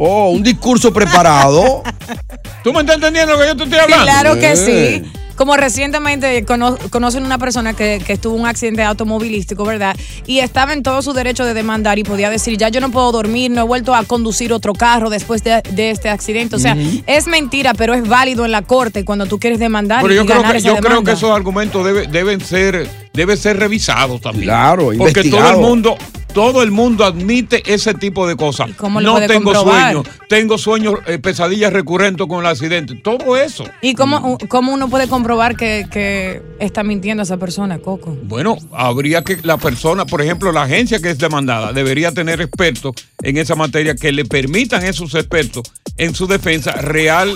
Oh, 0.00 0.30
un 0.30 0.42
discurso 0.42 0.92
preparado. 0.92 1.82
¿Tú 2.64 2.72
me 2.72 2.80
estás 2.80 2.96
entendiendo 2.96 3.32
lo 3.34 3.40
que 3.40 3.46
yo 3.46 3.56
te 3.56 3.64
estoy 3.64 3.78
hablando? 3.78 4.04
Claro 4.04 4.34
que 4.38 4.56
sí. 4.56 5.02
Como 5.36 5.56
recientemente 5.56 6.44
cono- 6.44 6.76
conocen 6.90 7.24
una 7.24 7.38
persona 7.38 7.72
que, 7.72 8.02
que 8.04 8.14
estuvo 8.14 8.34
en 8.34 8.40
un 8.40 8.46
accidente 8.48 8.82
automovilístico, 8.82 9.64
¿verdad? 9.64 9.96
Y 10.26 10.40
estaba 10.40 10.72
en 10.72 10.82
todo 10.82 11.00
su 11.00 11.12
derecho 11.12 11.44
de 11.44 11.54
demandar 11.54 11.96
y 12.00 12.02
podía 12.02 12.28
decir, 12.28 12.58
ya 12.58 12.70
yo 12.70 12.80
no 12.80 12.90
puedo 12.90 13.12
dormir, 13.12 13.48
no 13.52 13.60
he 13.60 13.64
vuelto 13.64 13.94
a 13.94 14.02
conducir 14.02 14.52
otro 14.52 14.72
carro 14.72 15.10
después 15.10 15.44
de, 15.44 15.62
de 15.70 15.90
este 15.92 16.08
accidente. 16.10 16.56
O 16.56 16.58
sea, 16.58 16.74
Ujú. 16.74 17.02
es 17.06 17.28
mentira, 17.28 17.72
pero 17.74 17.94
es 17.94 18.08
válido 18.08 18.44
en 18.44 18.50
la 18.50 18.62
corte 18.62 19.04
cuando 19.04 19.26
tú 19.26 19.38
quieres 19.38 19.60
demandar 19.60 20.02
Pero 20.02 20.12
y 20.14 20.16
yo 20.16 20.26
creo 20.26 20.38
ganar 20.38 20.52
que, 20.54 20.58
esa 20.58 20.68
yo 20.68 20.74
creo 20.74 20.88
demanda. 20.90 21.12
que 21.12 21.16
esos 21.16 21.30
argumentos 21.30 21.86
debe- 21.86 22.08
deben 22.08 22.40
ser 22.40 23.07
deben 23.18 23.36
ser 23.36 23.58
revisados 23.58 24.20
también. 24.20 24.44
Claro, 24.44 24.90
Porque 24.96 25.24
todo 25.24 25.50
el 25.50 25.56
mundo 25.56 25.98
todo 26.32 26.62
el 26.62 26.70
mundo 26.70 27.04
admite 27.04 27.62
ese 27.66 27.94
tipo 27.94 28.28
de 28.28 28.36
cosas. 28.36 28.68
no 28.80 29.20
tengo 29.26 29.54
sueños, 29.54 30.06
tengo 30.28 30.58
sueños, 30.58 30.94
eh, 31.06 31.18
pesadillas 31.18 31.72
recurrentes 31.72 32.26
con 32.28 32.40
el 32.40 32.46
accidente. 32.46 32.94
Todo 32.94 33.36
eso. 33.36 33.64
¿Y 33.80 33.94
cómo, 33.94 34.38
cómo 34.48 34.72
uno 34.72 34.88
puede 34.88 35.08
comprobar 35.08 35.56
que, 35.56 35.86
que 35.90 36.40
está 36.60 36.84
mintiendo 36.84 37.24
esa 37.24 37.38
persona, 37.38 37.78
Coco? 37.78 38.16
Bueno, 38.22 38.56
habría 38.72 39.24
que 39.24 39.38
la 39.42 39.56
persona, 39.56 40.04
por 40.04 40.22
ejemplo, 40.22 40.52
la 40.52 40.62
agencia 40.62 41.00
que 41.00 41.10
es 41.10 41.18
demandada, 41.18 41.72
debería 41.72 42.12
tener 42.12 42.40
expertos 42.40 42.94
en 43.22 43.36
esa 43.36 43.56
materia 43.56 43.96
que 43.96 44.12
le 44.12 44.24
permitan 44.24 44.84
a 44.84 44.88
esos 44.88 45.14
expertos 45.14 45.72
en 45.96 46.14
su 46.14 46.28
defensa 46.28 46.70
real 46.72 47.34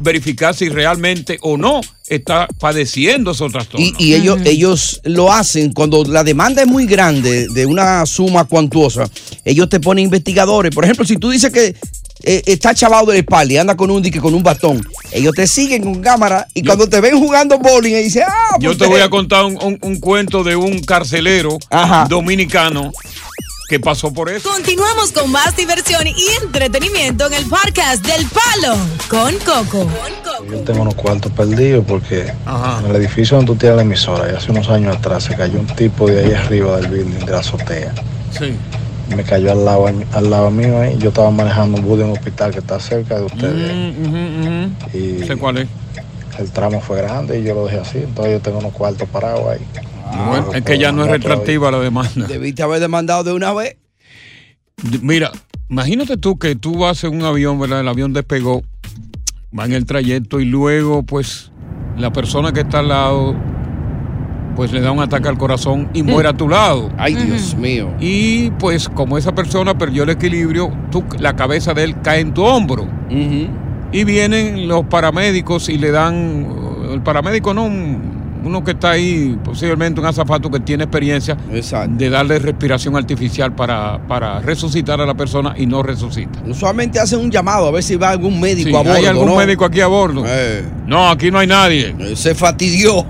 verificar 0.00 0.54
si 0.54 0.68
realmente 0.68 1.38
o 1.42 1.56
no 1.56 1.80
está 2.06 2.46
padeciendo 2.58 3.30
esos 3.32 3.52
trastornos. 3.52 3.90
Y, 3.98 4.04
y 4.04 4.14
ellos, 4.14 4.38
ellos 4.44 5.00
lo 5.04 5.32
hacen 5.32 5.72
cuando 5.72 6.04
la 6.04 6.22
demanda 6.24 6.62
es 6.62 6.68
muy 6.68 6.86
grande, 6.86 7.48
de 7.48 7.66
una 7.66 8.04
suma 8.06 8.44
cuantuosa. 8.44 9.08
Ellos 9.44 9.68
te 9.68 9.80
ponen 9.80 10.04
investigadores. 10.04 10.74
Por 10.74 10.84
ejemplo, 10.84 11.04
si 11.04 11.16
tú 11.16 11.30
dices 11.30 11.50
que 11.52 11.74
eh, 12.26 12.42
está 12.46 12.74
chavado 12.74 13.06
de 13.06 13.14
la 13.14 13.18
espalda 13.18 13.52
y 13.52 13.56
anda 13.58 13.76
con 13.76 13.90
un 13.90 14.00
dique 14.02 14.20
con 14.20 14.32
un 14.34 14.42
bastón, 14.42 14.86
ellos 15.12 15.34
te 15.34 15.46
siguen 15.46 15.82
con 15.82 16.00
cámara 16.00 16.46
y 16.54 16.62
cuando 16.62 16.88
te 16.88 17.00
ven 17.00 17.18
jugando 17.18 17.58
bowling, 17.58 17.92
y 17.96 18.02
dicen, 18.04 18.22
ah, 18.26 18.56
Yo 18.60 18.70
pues 18.70 18.78
te 18.78 18.86
voy 18.86 19.00
a 19.00 19.10
contar 19.10 19.44
un, 19.44 19.58
un- 19.62 19.78
un 19.82 20.00
cuento 20.00 20.42
de 20.44 20.56
un 20.56 20.78
carcelero 20.80 21.58
dominicano 22.08 22.92
que 23.68 23.80
pasó 23.80 24.12
por 24.12 24.28
eso. 24.28 24.50
Continuamos 24.50 25.12
con 25.12 25.30
más 25.30 25.56
diversión 25.56 26.06
y 26.06 26.14
entretenimiento 26.42 27.26
en 27.26 27.34
el 27.34 27.44
podcast 27.46 28.04
del 28.04 28.26
Palo 28.26 28.76
con 29.08 29.34
Coco. 29.38 29.88
Yo 30.50 30.58
tengo 30.60 30.82
unos 30.82 30.94
cuartos 30.94 31.32
perdidos 31.32 31.84
porque 31.86 32.32
en 32.80 32.90
el 32.90 32.96
edificio 32.96 33.36
donde 33.36 33.52
tú 33.52 33.58
tienes 33.58 33.76
la 33.76 33.82
emisora, 33.82 34.30
y 34.30 34.36
hace 34.36 34.50
unos 34.50 34.68
años 34.68 34.96
atrás 34.96 35.24
se 35.24 35.34
cayó 35.34 35.58
un 35.58 35.66
tipo 35.66 36.06
de 36.08 36.24
ahí 36.24 36.32
arriba 36.32 36.76
del 36.76 36.88
building, 36.88 37.24
de 37.24 37.32
la 37.32 37.38
azotea. 37.38 37.94
Sí. 38.38 38.54
Me 39.14 39.22
cayó 39.22 39.52
al 39.52 39.64
lado, 39.64 39.86
al 39.86 40.30
lado 40.30 40.50
mío 40.50 40.80
ahí. 40.80 40.96
Yo 40.98 41.08
estaba 41.10 41.30
manejando 41.30 41.78
un 41.78 41.84
bus 41.86 41.98
de 41.98 42.04
un 42.04 42.12
hospital 42.12 42.52
que 42.52 42.58
está 42.58 42.80
cerca 42.80 43.16
de 43.16 43.24
ustedes. 43.24 43.72
Mm, 43.98 44.66
Y 44.96 45.26
Sé 45.26 45.36
cuál 45.36 45.58
es. 45.58 45.68
El 46.38 46.50
tramo 46.50 46.80
fue 46.80 46.98
grande 46.98 47.40
y 47.40 47.44
yo 47.44 47.54
lo 47.54 47.66
dejé 47.66 47.78
así. 47.78 47.98
Entonces 47.98 48.34
yo 48.34 48.40
tengo 48.40 48.58
unos 48.58 48.72
cuartos 48.72 49.08
parados 49.08 49.46
ahí. 49.48 49.60
Bueno, 50.28 50.52
es 50.52 50.62
que 50.62 50.78
ya 50.78 50.92
no 50.92 51.04
es 51.04 51.10
retractiva 51.10 51.70
la 51.70 51.80
demanda. 51.80 52.26
Debiste 52.26 52.62
haber 52.62 52.80
demandado 52.80 53.24
de 53.24 53.32
una 53.32 53.52
vez. 53.52 53.76
Mira, 55.00 55.30
imagínate 55.68 56.16
tú 56.16 56.38
que 56.38 56.54
tú 56.56 56.78
vas 56.78 57.04
en 57.04 57.14
un 57.16 57.22
avión, 57.22 57.58
¿verdad? 57.58 57.80
El 57.80 57.88
avión 57.88 58.12
despegó, 58.12 58.62
va 59.56 59.64
en 59.64 59.72
el 59.72 59.86
trayecto 59.86 60.40
y 60.40 60.44
luego, 60.44 61.02
pues, 61.02 61.52
la 61.96 62.12
persona 62.12 62.52
que 62.52 62.60
está 62.60 62.80
al 62.80 62.88
lado, 62.88 63.34
pues 64.56 64.72
le 64.72 64.80
da 64.80 64.92
un 64.92 65.00
ataque 65.00 65.28
al 65.28 65.38
corazón 65.38 65.88
y 65.94 66.02
muere 66.02 66.28
a 66.28 66.32
tu 66.32 66.48
lado. 66.48 66.92
Ay, 66.96 67.14
Dios 67.14 67.56
mío. 67.56 67.92
Y 68.00 68.50
pues, 68.52 68.88
como 68.88 69.18
esa 69.18 69.34
persona 69.34 69.76
perdió 69.76 70.02
el 70.02 70.10
equilibrio, 70.10 70.72
tú, 70.90 71.04
la 71.18 71.34
cabeza 71.34 71.74
de 71.74 71.84
él 71.84 72.00
cae 72.02 72.20
en 72.20 72.34
tu 72.34 72.44
hombro. 72.44 72.86
Y 73.94 74.02
vienen 74.04 74.66
los 74.66 74.84
paramédicos 74.86 75.68
y 75.68 75.78
le 75.78 75.90
dan, 75.92 76.46
el 76.92 77.00
paramédico 77.02 77.54
no, 77.54 77.64
un- 77.64 78.12
uno 78.44 78.62
que 78.62 78.72
está 78.72 78.90
ahí, 78.90 79.38
posiblemente 79.42 80.00
un 80.00 80.06
azafato 80.06 80.50
que 80.50 80.60
tiene 80.60 80.84
experiencia 80.84 81.34
de 81.88 82.10
darle 82.10 82.38
respiración 82.40 82.94
artificial 82.94 83.54
para, 83.54 83.98
para 84.06 84.40
resucitar 84.40 85.00
a 85.00 85.06
la 85.06 85.14
persona 85.14 85.54
y 85.56 85.64
no 85.64 85.82
resucita. 85.82 86.40
Usualmente 86.46 86.98
hacen 87.00 87.20
un 87.20 87.30
llamado 87.30 87.68
a 87.68 87.70
ver 87.70 87.82
si 87.82 87.96
va 87.96 88.10
algún 88.10 88.38
médico 88.38 88.68
Sí, 88.68 88.74
a 88.74 88.78
bordo. 88.80 88.92
¿Hay 88.92 89.06
algún 89.06 89.28
¿no? 89.28 89.36
médico 89.36 89.64
aquí 89.64 89.80
a 89.80 89.86
bordo? 89.86 90.24
No, 90.86 91.08
aquí 91.08 91.30
no 91.30 91.38
hay 91.38 91.46
nadie. 91.46 91.94
Se 92.16 92.34
fatidió. 92.34 93.06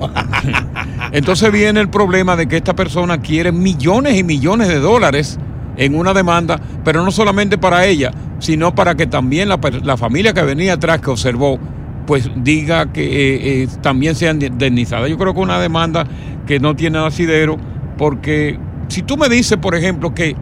Entonces 1.13 1.51
viene 1.51 1.81
el 1.81 1.89
problema 1.89 2.37
de 2.37 2.47
que 2.47 2.57
esta 2.59 2.77
persona 2.77 3.19
quiere 3.21 3.51
millones 3.53 4.17
y 4.17 4.23
millones 4.23 4.69
de 4.69 4.79
dólares 4.79 5.39
en 5.77 5.95
una 5.95 6.15
demanda, 6.15 6.61
pero 6.85 7.03
no 7.03 7.11
solamente 7.11 7.59
para 7.59 7.87
ella, 7.87 8.11
sino 8.39 8.75
para 8.75 8.95
que 8.95 9.07
también 9.07 9.49
la, 9.49 9.59
la 9.83 9.97
familia 9.97 10.33
que 10.33 10.43
venía 10.43 10.75
atrás, 10.75 11.01
que 11.01 11.11
observó, 11.11 11.59
pues 12.07 12.31
diga 12.37 12.93
que 12.93 13.05
eh, 13.05 13.63
eh, 13.63 13.69
también 13.81 14.15
sea 14.15 14.33
indemnizada. 14.33 15.09
Yo 15.09 15.17
creo 15.17 15.35
que 15.35 15.41
una 15.41 15.59
demanda 15.59 16.07
que 16.47 16.61
no 16.61 16.77
tiene 16.77 16.99
asidero, 16.99 17.57
porque 17.97 18.59
si 18.89 19.03
tú 19.03 19.17
me 19.17 19.29
dices, 19.29 19.59
por 19.59 19.75
ejemplo, 19.75 20.15
que 20.15 20.37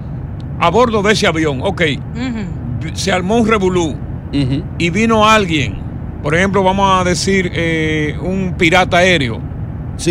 a 0.59 0.71
bordo 0.71 1.03
de 1.03 1.13
ese 1.13 1.27
avión, 1.27 1.61
ok, 1.63 1.83
se 2.95 3.13
armó 3.13 3.37
un 3.37 3.47
revolú 3.47 3.95
y 4.79 4.91
vino 4.91 5.29
alguien, 5.29 5.77
por 6.23 6.35
ejemplo, 6.35 6.63
vamos 6.63 7.01
a 7.01 7.05
decir 7.05 7.51
eh, 7.55 8.17
un 8.23 8.55
pirata 8.57 8.99
aéreo, 8.99 9.41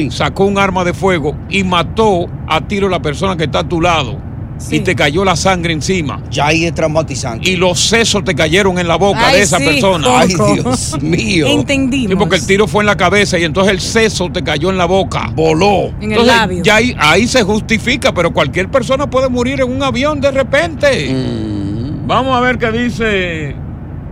sacó 0.09 0.45
un 0.45 0.57
arma 0.57 0.83
de 0.83 0.93
fuego 0.93 1.35
y 1.49 1.63
mató 1.63 2.27
a 2.47 2.61
tiro 2.61 2.87
a 2.87 2.89
la 2.89 3.01
persona 3.01 3.35
que 3.35 3.45
está 3.45 3.59
a 3.59 3.67
tu 3.67 3.81
lado 3.81 4.30
y 4.69 4.79
te 4.81 4.95
cayó 4.95 5.23
la 5.25 5.35
sangre 5.35 5.73
encima. 5.73 6.21
Ya 6.29 6.47
ahí 6.47 6.65
es 6.65 6.73
traumatizante. 6.73 7.49
Y 7.49 7.55
los 7.55 7.79
sesos 7.79 8.23
te 8.23 8.35
cayeron 8.35 8.77
en 8.79 8.87
la 8.87 8.95
boca 8.95 9.27
Ay, 9.27 9.37
de 9.37 9.41
esa 9.41 9.57
sí, 9.57 9.65
persona. 9.65 10.19
Ay. 10.19 10.27
Dios 10.27 11.01
mío. 11.01 11.47
Entendimos. 11.47 12.09
Sí, 12.11 12.15
porque 12.15 12.35
el 12.35 12.45
tiro 12.45 12.67
fue 12.67 12.83
en 12.83 12.87
la 12.87 12.97
cabeza 12.97 13.37
y 13.39 13.43
entonces 13.43 13.73
el 13.73 13.81
seso 13.81 14.29
te 14.31 14.43
cayó 14.43 14.69
en 14.69 14.77
la 14.77 14.85
boca. 14.85 15.31
Voló. 15.33 15.91
En 16.01 16.11
el 16.11 16.25
labio. 16.25 16.63
ya 16.63 16.75
ahí, 16.75 16.95
ahí 16.99 17.27
se 17.27 17.43
justifica, 17.43 18.13
pero 18.13 18.31
cualquier 18.31 18.69
persona 18.69 19.09
puede 19.09 19.29
morir 19.29 19.61
en 19.61 19.71
un 19.71 19.81
avión 19.83 20.21
de 20.21 20.31
repente. 20.31 21.13
Mm. 21.13 22.07
Vamos 22.07 22.35
a 22.35 22.41
ver 22.41 22.57
qué 22.57 22.71
dice 22.71 23.55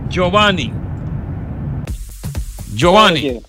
Giovanni. 0.08 0.72
Giovanni. 2.74 3.40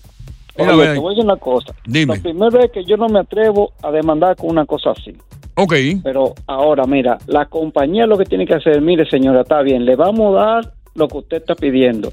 Oye, 0.58 0.68
te 0.68 0.74
voy 0.74 0.86
a 0.86 0.90
decir 0.90 1.24
una 1.24 1.36
cosa. 1.36 1.74
Dime. 1.86 2.16
La 2.16 2.22
primera 2.22 2.50
vez 2.50 2.70
que 2.72 2.84
yo 2.84 2.96
no 2.96 3.08
me 3.08 3.20
atrevo 3.20 3.72
a 3.82 3.90
demandar 3.90 4.36
con 4.36 4.50
una 4.50 4.66
cosa 4.66 4.90
así. 4.90 5.16
Ok. 5.54 5.74
Pero 6.02 6.34
ahora, 6.46 6.84
mira, 6.84 7.18
la 7.26 7.46
compañía 7.46 8.06
lo 8.06 8.16
que 8.16 8.24
tiene 8.24 8.46
que 8.46 8.54
hacer, 8.54 8.80
mire 8.80 9.08
señora, 9.08 9.42
está 9.42 9.62
bien, 9.62 9.84
le 9.84 9.96
vamos 9.96 10.34
a 10.34 10.44
dar 10.44 10.72
lo 10.94 11.08
que 11.08 11.18
usted 11.18 11.36
está 11.38 11.54
pidiendo, 11.54 12.12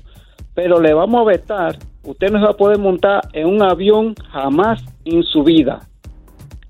pero 0.54 0.82
le 0.82 0.94
vamos 0.94 1.22
a 1.22 1.24
vetar, 1.26 1.78
usted 2.04 2.30
no 2.32 2.40
se 2.40 2.46
va 2.46 2.52
a 2.52 2.58
poder 2.58 2.80
montar 2.80 3.22
en 3.34 3.48
un 3.48 3.62
avión 3.62 4.16
jamás 4.32 4.84
en 5.06 5.24
su 5.24 5.44
vida. 5.44 5.82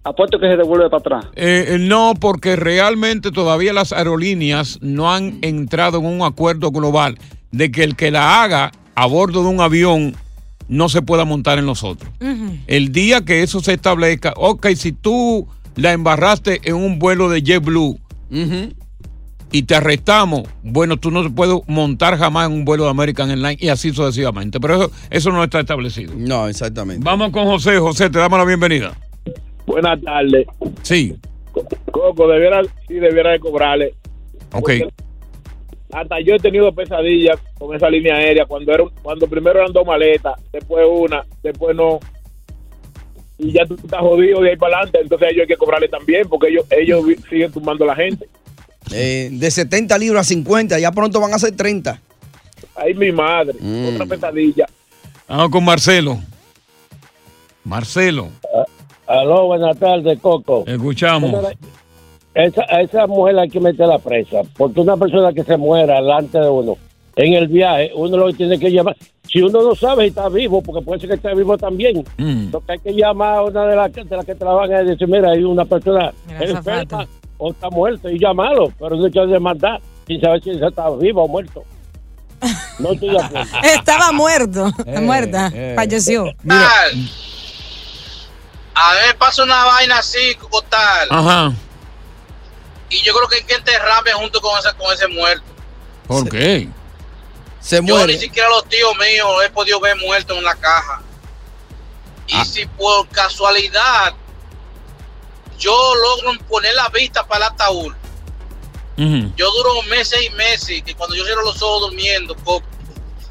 Apuesto 0.03 0.39
que 0.39 0.47
se 0.47 0.55
devuelve 0.55 0.89
para 0.89 0.99
atrás. 0.99 1.25
Eh, 1.35 1.65
eh, 1.69 1.77
no, 1.77 2.13
porque 2.19 2.55
realmente 2.55 3.31
todavía 3.31 3.73
las 3.73 3.91
aerolíneas 3.91 4.79
no 4.81 5.13
han 5.13 5.39
entrado 5.41 5.99
en 5.99 6.05
un 6.05 6.21
acuerdo 6.21 6.71
global 6.71 7.17
de 7.51 7.71
que 7.71 7.83
el 7.83 7.95
que 7.95 8.09
la 8.09 8.41
haga 8.41 8.71
a 8.95 9.05
bordo 9.07 9.43
de 9.43 9.49
un 9.49 9.59
avión 9.59 10.15
no 10.67 10.87
se 10.87 11.01
pueda 11.01 11.25
montar 11.25 11.57
en 11.59 11.65
los 11.65 11.83
otros. 11.83 12.11
El 12.67 12.91
día 12.91 13.25
que 13.25 13.43
eso 13.43 13.59
se 13.59 13.73
establezca, 13.73 14.33
ok, 14.37 14.67
si 14.75 14.93
tú 14.93 15.47
la 15.79 15.93
embarraste 15.93 16.61
en 16.63 16.75
un 16.75 16.99
vuelo 16.99 17.29
de 17.29 17.41
JetBlue 17.41 17.99
y 19.51 19.63
te 19.63 19.75
arrestamos, 19.75 20.43
bueno, 20.61 20.97
tú 20.97 21.09
no 21.09 21.23
te 21.23 21.29
puedes 21.29 21.55
montar 21.67 22.17
jamás 22.17 22.47
en 22.47 22.53
un 22.53 22.65
vuelo 22.65 22.83
de 22.83 22.91
American 22.91 23.31
Airlines 23.31 23.61
y 23.61 23.69
así 23.69 23.91
sucesivamente. 23.91 24.59
Pero 24.59 24.75
eso, 24.75 24.91
eso 25.09 25.31
no 25.31 25.43
está 25.43 25.59
establecido. 25.59 26.13
No, 26.15 26.47
exactamente. 26.47 27.03
Vamos 27.03 27.31
con 27.31 27.45
José. 27.45 27.79
José, 27.79 28.09
te 28.09 28.19
damos 28.19 28.37
la 28.37 28.45
bienvenida. 28.45 28.95
Buenas 29.65 30.01
tardes. 30.01 30.45
Sí. 30.83 31.15
Coco, 31.91 32.27
debiera, 32.27 32.61
sí, 32.87 32.95
debiera 32.95 33.31
de 33.31 33.39
cobrarle. 33.39 33.93
Ok. 34.53 34.71
Hasta 35.91 36.19
yo 36.21 36.35
he 36.35 36.39
tenido 36.39 36.71
pesadillas 36.73 37.39
con 37.57 37.75
esa 37.75 37.89
línea 37.89 38.15
aérea 38.15 38.45
cuando 38.45 38.71
era, 38.71 38.83
cuando 39.01 39.27
primero 39.27 39.59
eran 39.59 39.73
dos 39.73 39.85
maletas, 39.85 40.39
después 40.53 40.85
una, 40.87 41.23
después 41.41 41.75
no. 41.75 41.99
Y 43.39 43.53
ya 43.53 43.65
tú 43.65 43.75
estás 43.75 44.01
jodido 44.01 44.41
de 44.41 44.51
ahí 44.51 44.57
para 44.57 44.75
adelante, 44.77 44.99
entonces 45.01 45.29
ellos 45.31 45.41
hay 45.43 45.47
que 45.47 45.57
cobrarle 45.57 45.87
también 45.87 46.27
porque 46.27 46.49
ellos, 46.49 46.65
ellos 46.69 47.05
siguen 47.29 47.51
tumbando 47.51 47.85
a 47.85 47.87
la 47.87 47.95
gente. 47.95 48.27
Eh, 48.91 49.29
de 49.31 49.49
70 49.51 49.97
libras 49.97 50.25
a 50.27 50.29
50, 50.29 50.77
ya 50.79 50.91
pronto 50.91 51.19
van 51.21 51.33
a 51.33 51.39
ser 51.39 51.55
30. 51.55 52.01
Ay, 52.75 52.93
mi 52.93 53.11
madre, 53.11 53.55
Mm. 53.59 53.93
otra 53.95 54.05
pesadilla. 54.05 54.65
Vamos 55.27 55.49
con 55.49 55.63
Marcelo. 55.63 56.19
Marcelo. 57.63 58.29
Aló, 59.07 59.47
buenas 59.47 59.77
tardes, 59.77 60.19
Coco. 60.19 60.63
Escuchamos. 60.67 61.33
Esa, 62.33 62.63
a 62.69 62.81
esa 62.81 63.07
mujer 63.07 63.37
hay 63.39 63.49
que 63.49 63.59
meterla 63.59 63.97
presa, 63.99 64.41
porque 64.57 64.79
una 64.81 64.97
persona 64.97 65.33
que 65.33 65.43
se 65.43 65.57
muera 65.57 65.95
delante 65.95 66.39
de 66.39 66.49
uno 66.49 66.77
en 67.15 67.33
el 67.33 67.47
viaje, 67.47 67.91
uno 67.95 68.17
lo 68.17 68.33
tiene 68.33 68.57
que 68.59 68.71
llamar. 68.71 68.95
Si 69.27 69.41
uno 69.41 69.61
no 69.61 69.75
sabe 69.75 70.03
si 70.03 70.09
está 70.09 70.27
vivo, 70.29 70.61
porque 70.61 70.83
puede 70.83 70.99
ser 71.01 71.09
que 71.09 71.15
esté 71.15 71.35
vivo 71.35 71.57
también, 71.57 72.03
Mm. 72.17 72.51
lo 72.51 72.61
que 72.65 72.71
hay 72.73 72.79
que 72.79 72.93
llamar 72.93 73.35
a 73.37 73.41
una 73.43 73.65
de 73.65 73.75
las 73.75 73.91
que, 73.91 74.03
de 74.03 74.15
las 74.17 74.25
que 74.25 74.35
trabajan 74.35 74.71
es 74.73 74.87
decir, 74.87 75.07
mira, 75.07 75.31
hay 75.31 75.43
una 75.43 75.65
persona 75.65 76.11
Mira, 76.27 76.45
enferma 76.45 77.07
o 77.37 77.51
está 77.51 77.69
muerta 77.69 78.11
y 78.11 78.19
llamarlo, 78.19 78.71
pero 78.79 78.95
no 78.95 79.05
hay 79.05 79.11
que 79.11 79.19
demandar 79.27 79.79
sin 80.07 80.19
saber 80.21 80.41
si 80.43 80.49
está 80.51 80.89
vivo 80.91 81.23
o 81.23 81.27
muerto. 81.27 81.63
No 82.79 82.93
estoy 82.93 83.09
de 83.09 83.19
acuerdo. 83.21 83.49
Estaba 83.63 84.11
muerto. 84.13 84.71
Eh, 84.85 84.99
Muerta. 85.01 85.51
eh. 85.53 85.73
Falleció. 85.75 86.25
A 88.75 88.93
ver, 88.93 89.17
pasa 89.17 89.43
una 89.43 89.65
vaina 89.65 89.97
así, 89.99 90.35
como 90.39 90.61
tal. 90.61 91.07
Ajá. 91.11 91.53
Y 92.89 93.03
yo 93.03 93.13
creo 93.13 93.27
que 93.27 93.35
hay 93.37 93.43
que 93.43 93.55
enterrarme 93.55 94.11
junto 94.13 94.39
con, 94.39 94.57
esa, 94.57 94.73
con 94.73 94.91
ese 94.93 95.07
muerto. 95.09 95.43
¿Por 96.07 96.29
qué? 96.29 96.69
Se 97.59 97.77
Yo 97.77 97.83
muere. 97.83 98.13
ni 98.13 98.19
siquiera 98.19 98.47
los 98.49 98.65
tíos 98.69 98.91
míos 98.97 99.27
he 99.45 99.49
podido 99.49 99.79
ver 99.79 99.97
muertos 99.97 100.37
en 100.37 100.43
la 100.43 100.55
caja. 100.55 101.01
Y 102.27 102.35
Ah. 102.35 102.45
si 102.45 102.65
por 102.65 103.07
casualidad 103.09 104.13
yo 105.57 105.73
logro 105.95 106.39
poner 106.47 106.73
la 106.75 106.87
vista 106.89 107.27
para 107.27 107.47
el 107.47 107.51
ataúd, 107.53 107.93
yo 108.97 109.51
duro 109.53 109.81
meses 109.89 110.19
y 110.25 110.29
meses, 110.35 110.81
que 110.83 110.93
cuando 110.93 111.15
yo 111.15 111.23
cierro 111.25 111.41
los 111.43 111.61
ojos 111.61 111.89
durmiendo, 111.89 112.35
Coco, 112.35 112.65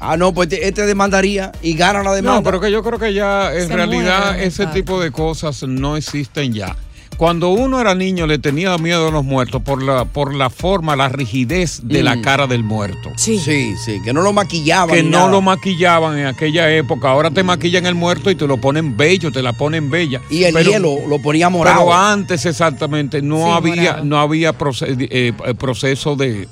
Ah, 0.01 0.15
no, 0.15 0.33
pues 0.33 0.47
este, 0.53 0.85
demandaría 0.85 1.51
y 1.61 1.73
gana 1.75 1.99
la 1.99 2.11
No, 2.11 2.15
demanda. 2.15 2.41
pero 2.43 2.61
que 2.61 2.71
yo 2.71 2.81
creo 2.81 2.97
que 2.97 3.13
ya 3.13 3.53
en 3.53 3.67
Se 3.67 3.75
realidad 3.75 4.27
muere, 4.31 4.45
ese 4.45 4.65
tipo 4.67 4.99
de 5.01 5.11
cosas 5.11 5.61
no 5.63 5.97
existen 5.97 6.53
ya. 6.53 6.75
Cuando 7.19 7.49
uno 7.49 7.81
era 7.81 7.95
niño 7.95 8.25
le 8.27 8.39
tenía 8.39 8.77
miedo 8.77 9.09
a 9.09 9.11
los 9.11 9.25
muertos 9.25 9.61
por 9.61 9.83
la, 9.83 10.05
por 10.05 10.33
la 10.33 10.49
forma, 10.49 10.95
la 10.95 11.09
rigidez 11.09 11.81
de 11.83 12.01
la 12.01 12.15
Mm. 12.15 12.21
cara 12.21 12.47
del 12.47 12.63
muerto. 12.63 13.11
Sí. 13.17 13.37
sí, 13.39 13.75
sí, 13.75 13.99
que 14.05 14.13
no 14.13 14.21
lo 14.21 14.31
maquillaban. 14.31 14.95
Que 14.95 15.03
no 15.03 15.09
nada. 15.17 15.27
lo 15.31 15.41
maquillaban 15.41 16.17
en 16.17 16.27
aquella 16.27 16.73
época. 16.73 17.09
Ahora 17.11 17.29
te 17.29 17.43
maquillan 17.43 17.85
el 17.85 17.93
muerto 17.95 18.31
y 18.31 18.35
te 18.35 18.47
lo 18.47 18.55
ponen 18.55 18.95
bello, 18.95 19.33
te 19.33 19.41
la 19.41 19.51
ponen 19.51 19.89
bella. 19.89 20.21
Y 20.29 20.45
el 20.45 20.55
hielo 20.63 20.95
lo 21.09 21.21
ponía 21.21 21.49
morado. 21.49 21.79
Pero 21.87 21.93
antes 21.93 22.45
exactamente 22.45 23.21
no 23.21 23.35
Sí, 23.47 23.51
había, 23.51 23.75
morado. 23.75 24.05
no 24.05 24.17
había 24.19 24.49
eh, 24.51 25.33
eh, 25.45 25.53
proceso 25.59 26.15
de, 26.15 26.47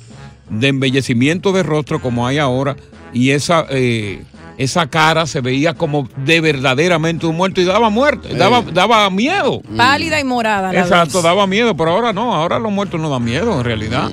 de 0.50 0.68
embellecimiento 0.68 1.52
de 1.52 1.62
rostro 1.62 1.98
como 2.02 2.26
hay 2.26 2.36
ahora. 2.36 2.76
Y 3.14 3.30
esa, 3.30 3.64
eh, 3.70 4.22
esa 4.58 4.86
cara 4.88 5.26
se 5.26 5.40
veía 5.40 5.72
como 5.72 6.08
de 6.16 6.40
verdaderamente 6.42 7.24
un 7.26 7.36
muerto 7.36 7.60
y 7.60 7.64
daba 7.64 7.88
muerte, 7.90 8.34
daba, 8.34 8.60
daba 8.62 9.08
miedo. 9.08 9.62
Pálida 9.76 10.20
y 10.20 10.24
morada. 10.24 10.72
la 10.72 10.80
Exacto, 10.80 11.18
vez. 11.18 11.24
daba 11.24 11.46
miedo, 11.46 11.74
pero 11.76 11.92
ahora 11.92 12.12
no, 12.12 12.34
ahora 12.34 12.58
los 12.58 12.70
muertos 12.70 13.00
no 13.00 13.08
dan 13.08 13.24
miedo 13.24 13.58
en 13.58 13.64
realidad. 13.64 14.10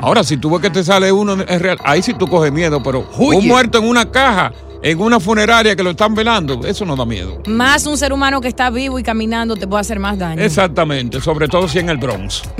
Ahora, 0.00 0.24
si 0.24 0.38
tú 0.38 0.48
ves 0.50 0.60
que 0.62 0.70
te 0.70 0.82
sale 0.82 1.12
uno, 1.12 1.32
en 1.46 1.60
real- 1.60 1.78
ahí 1.84 2.00
sí 2.00 2.14
tú 2.14 2.26
coges 2.26 2.50
miedo, 2.52 2.82
pero 2.82 3.06
un 3.18 3.46
muerto 3.46 3.76
en 3.78 3.84
una 3.84 4.10
caja, 4.10 4.50
en 4.82 4.98
una 4.98 5.20
funeraria 5.20 5.76
que 5.76 5.82
lo 5.82 5.90
están 5.90 6.14
velando, 6.14 6.64
eso 6.64 6.86
no 6.86 6.96
da 6.96 7.04
miedo. 7.04 7.42
Más 7.46 7.84
un 7.84 7.98
ser 7.98 8.12
humano 8.14 8.40
que 8.40 8.48
está 8.48 8.70
vivo 8.70 8.98
y 8.98 9.02
caminando 9.02 9.56
te 9.56 9.66
puede 9.66 9.82
hacer 9.82 9.98
más 9.98 10.16
daño. 10.16 10.40
Exactamente, 10.42 11.20
sobre 11.20 11.48
todo 11.48 11.68
si 11.68 11.80
en 11.80 11.90
el 11.90 11.98
Bronx. 11.98 12.42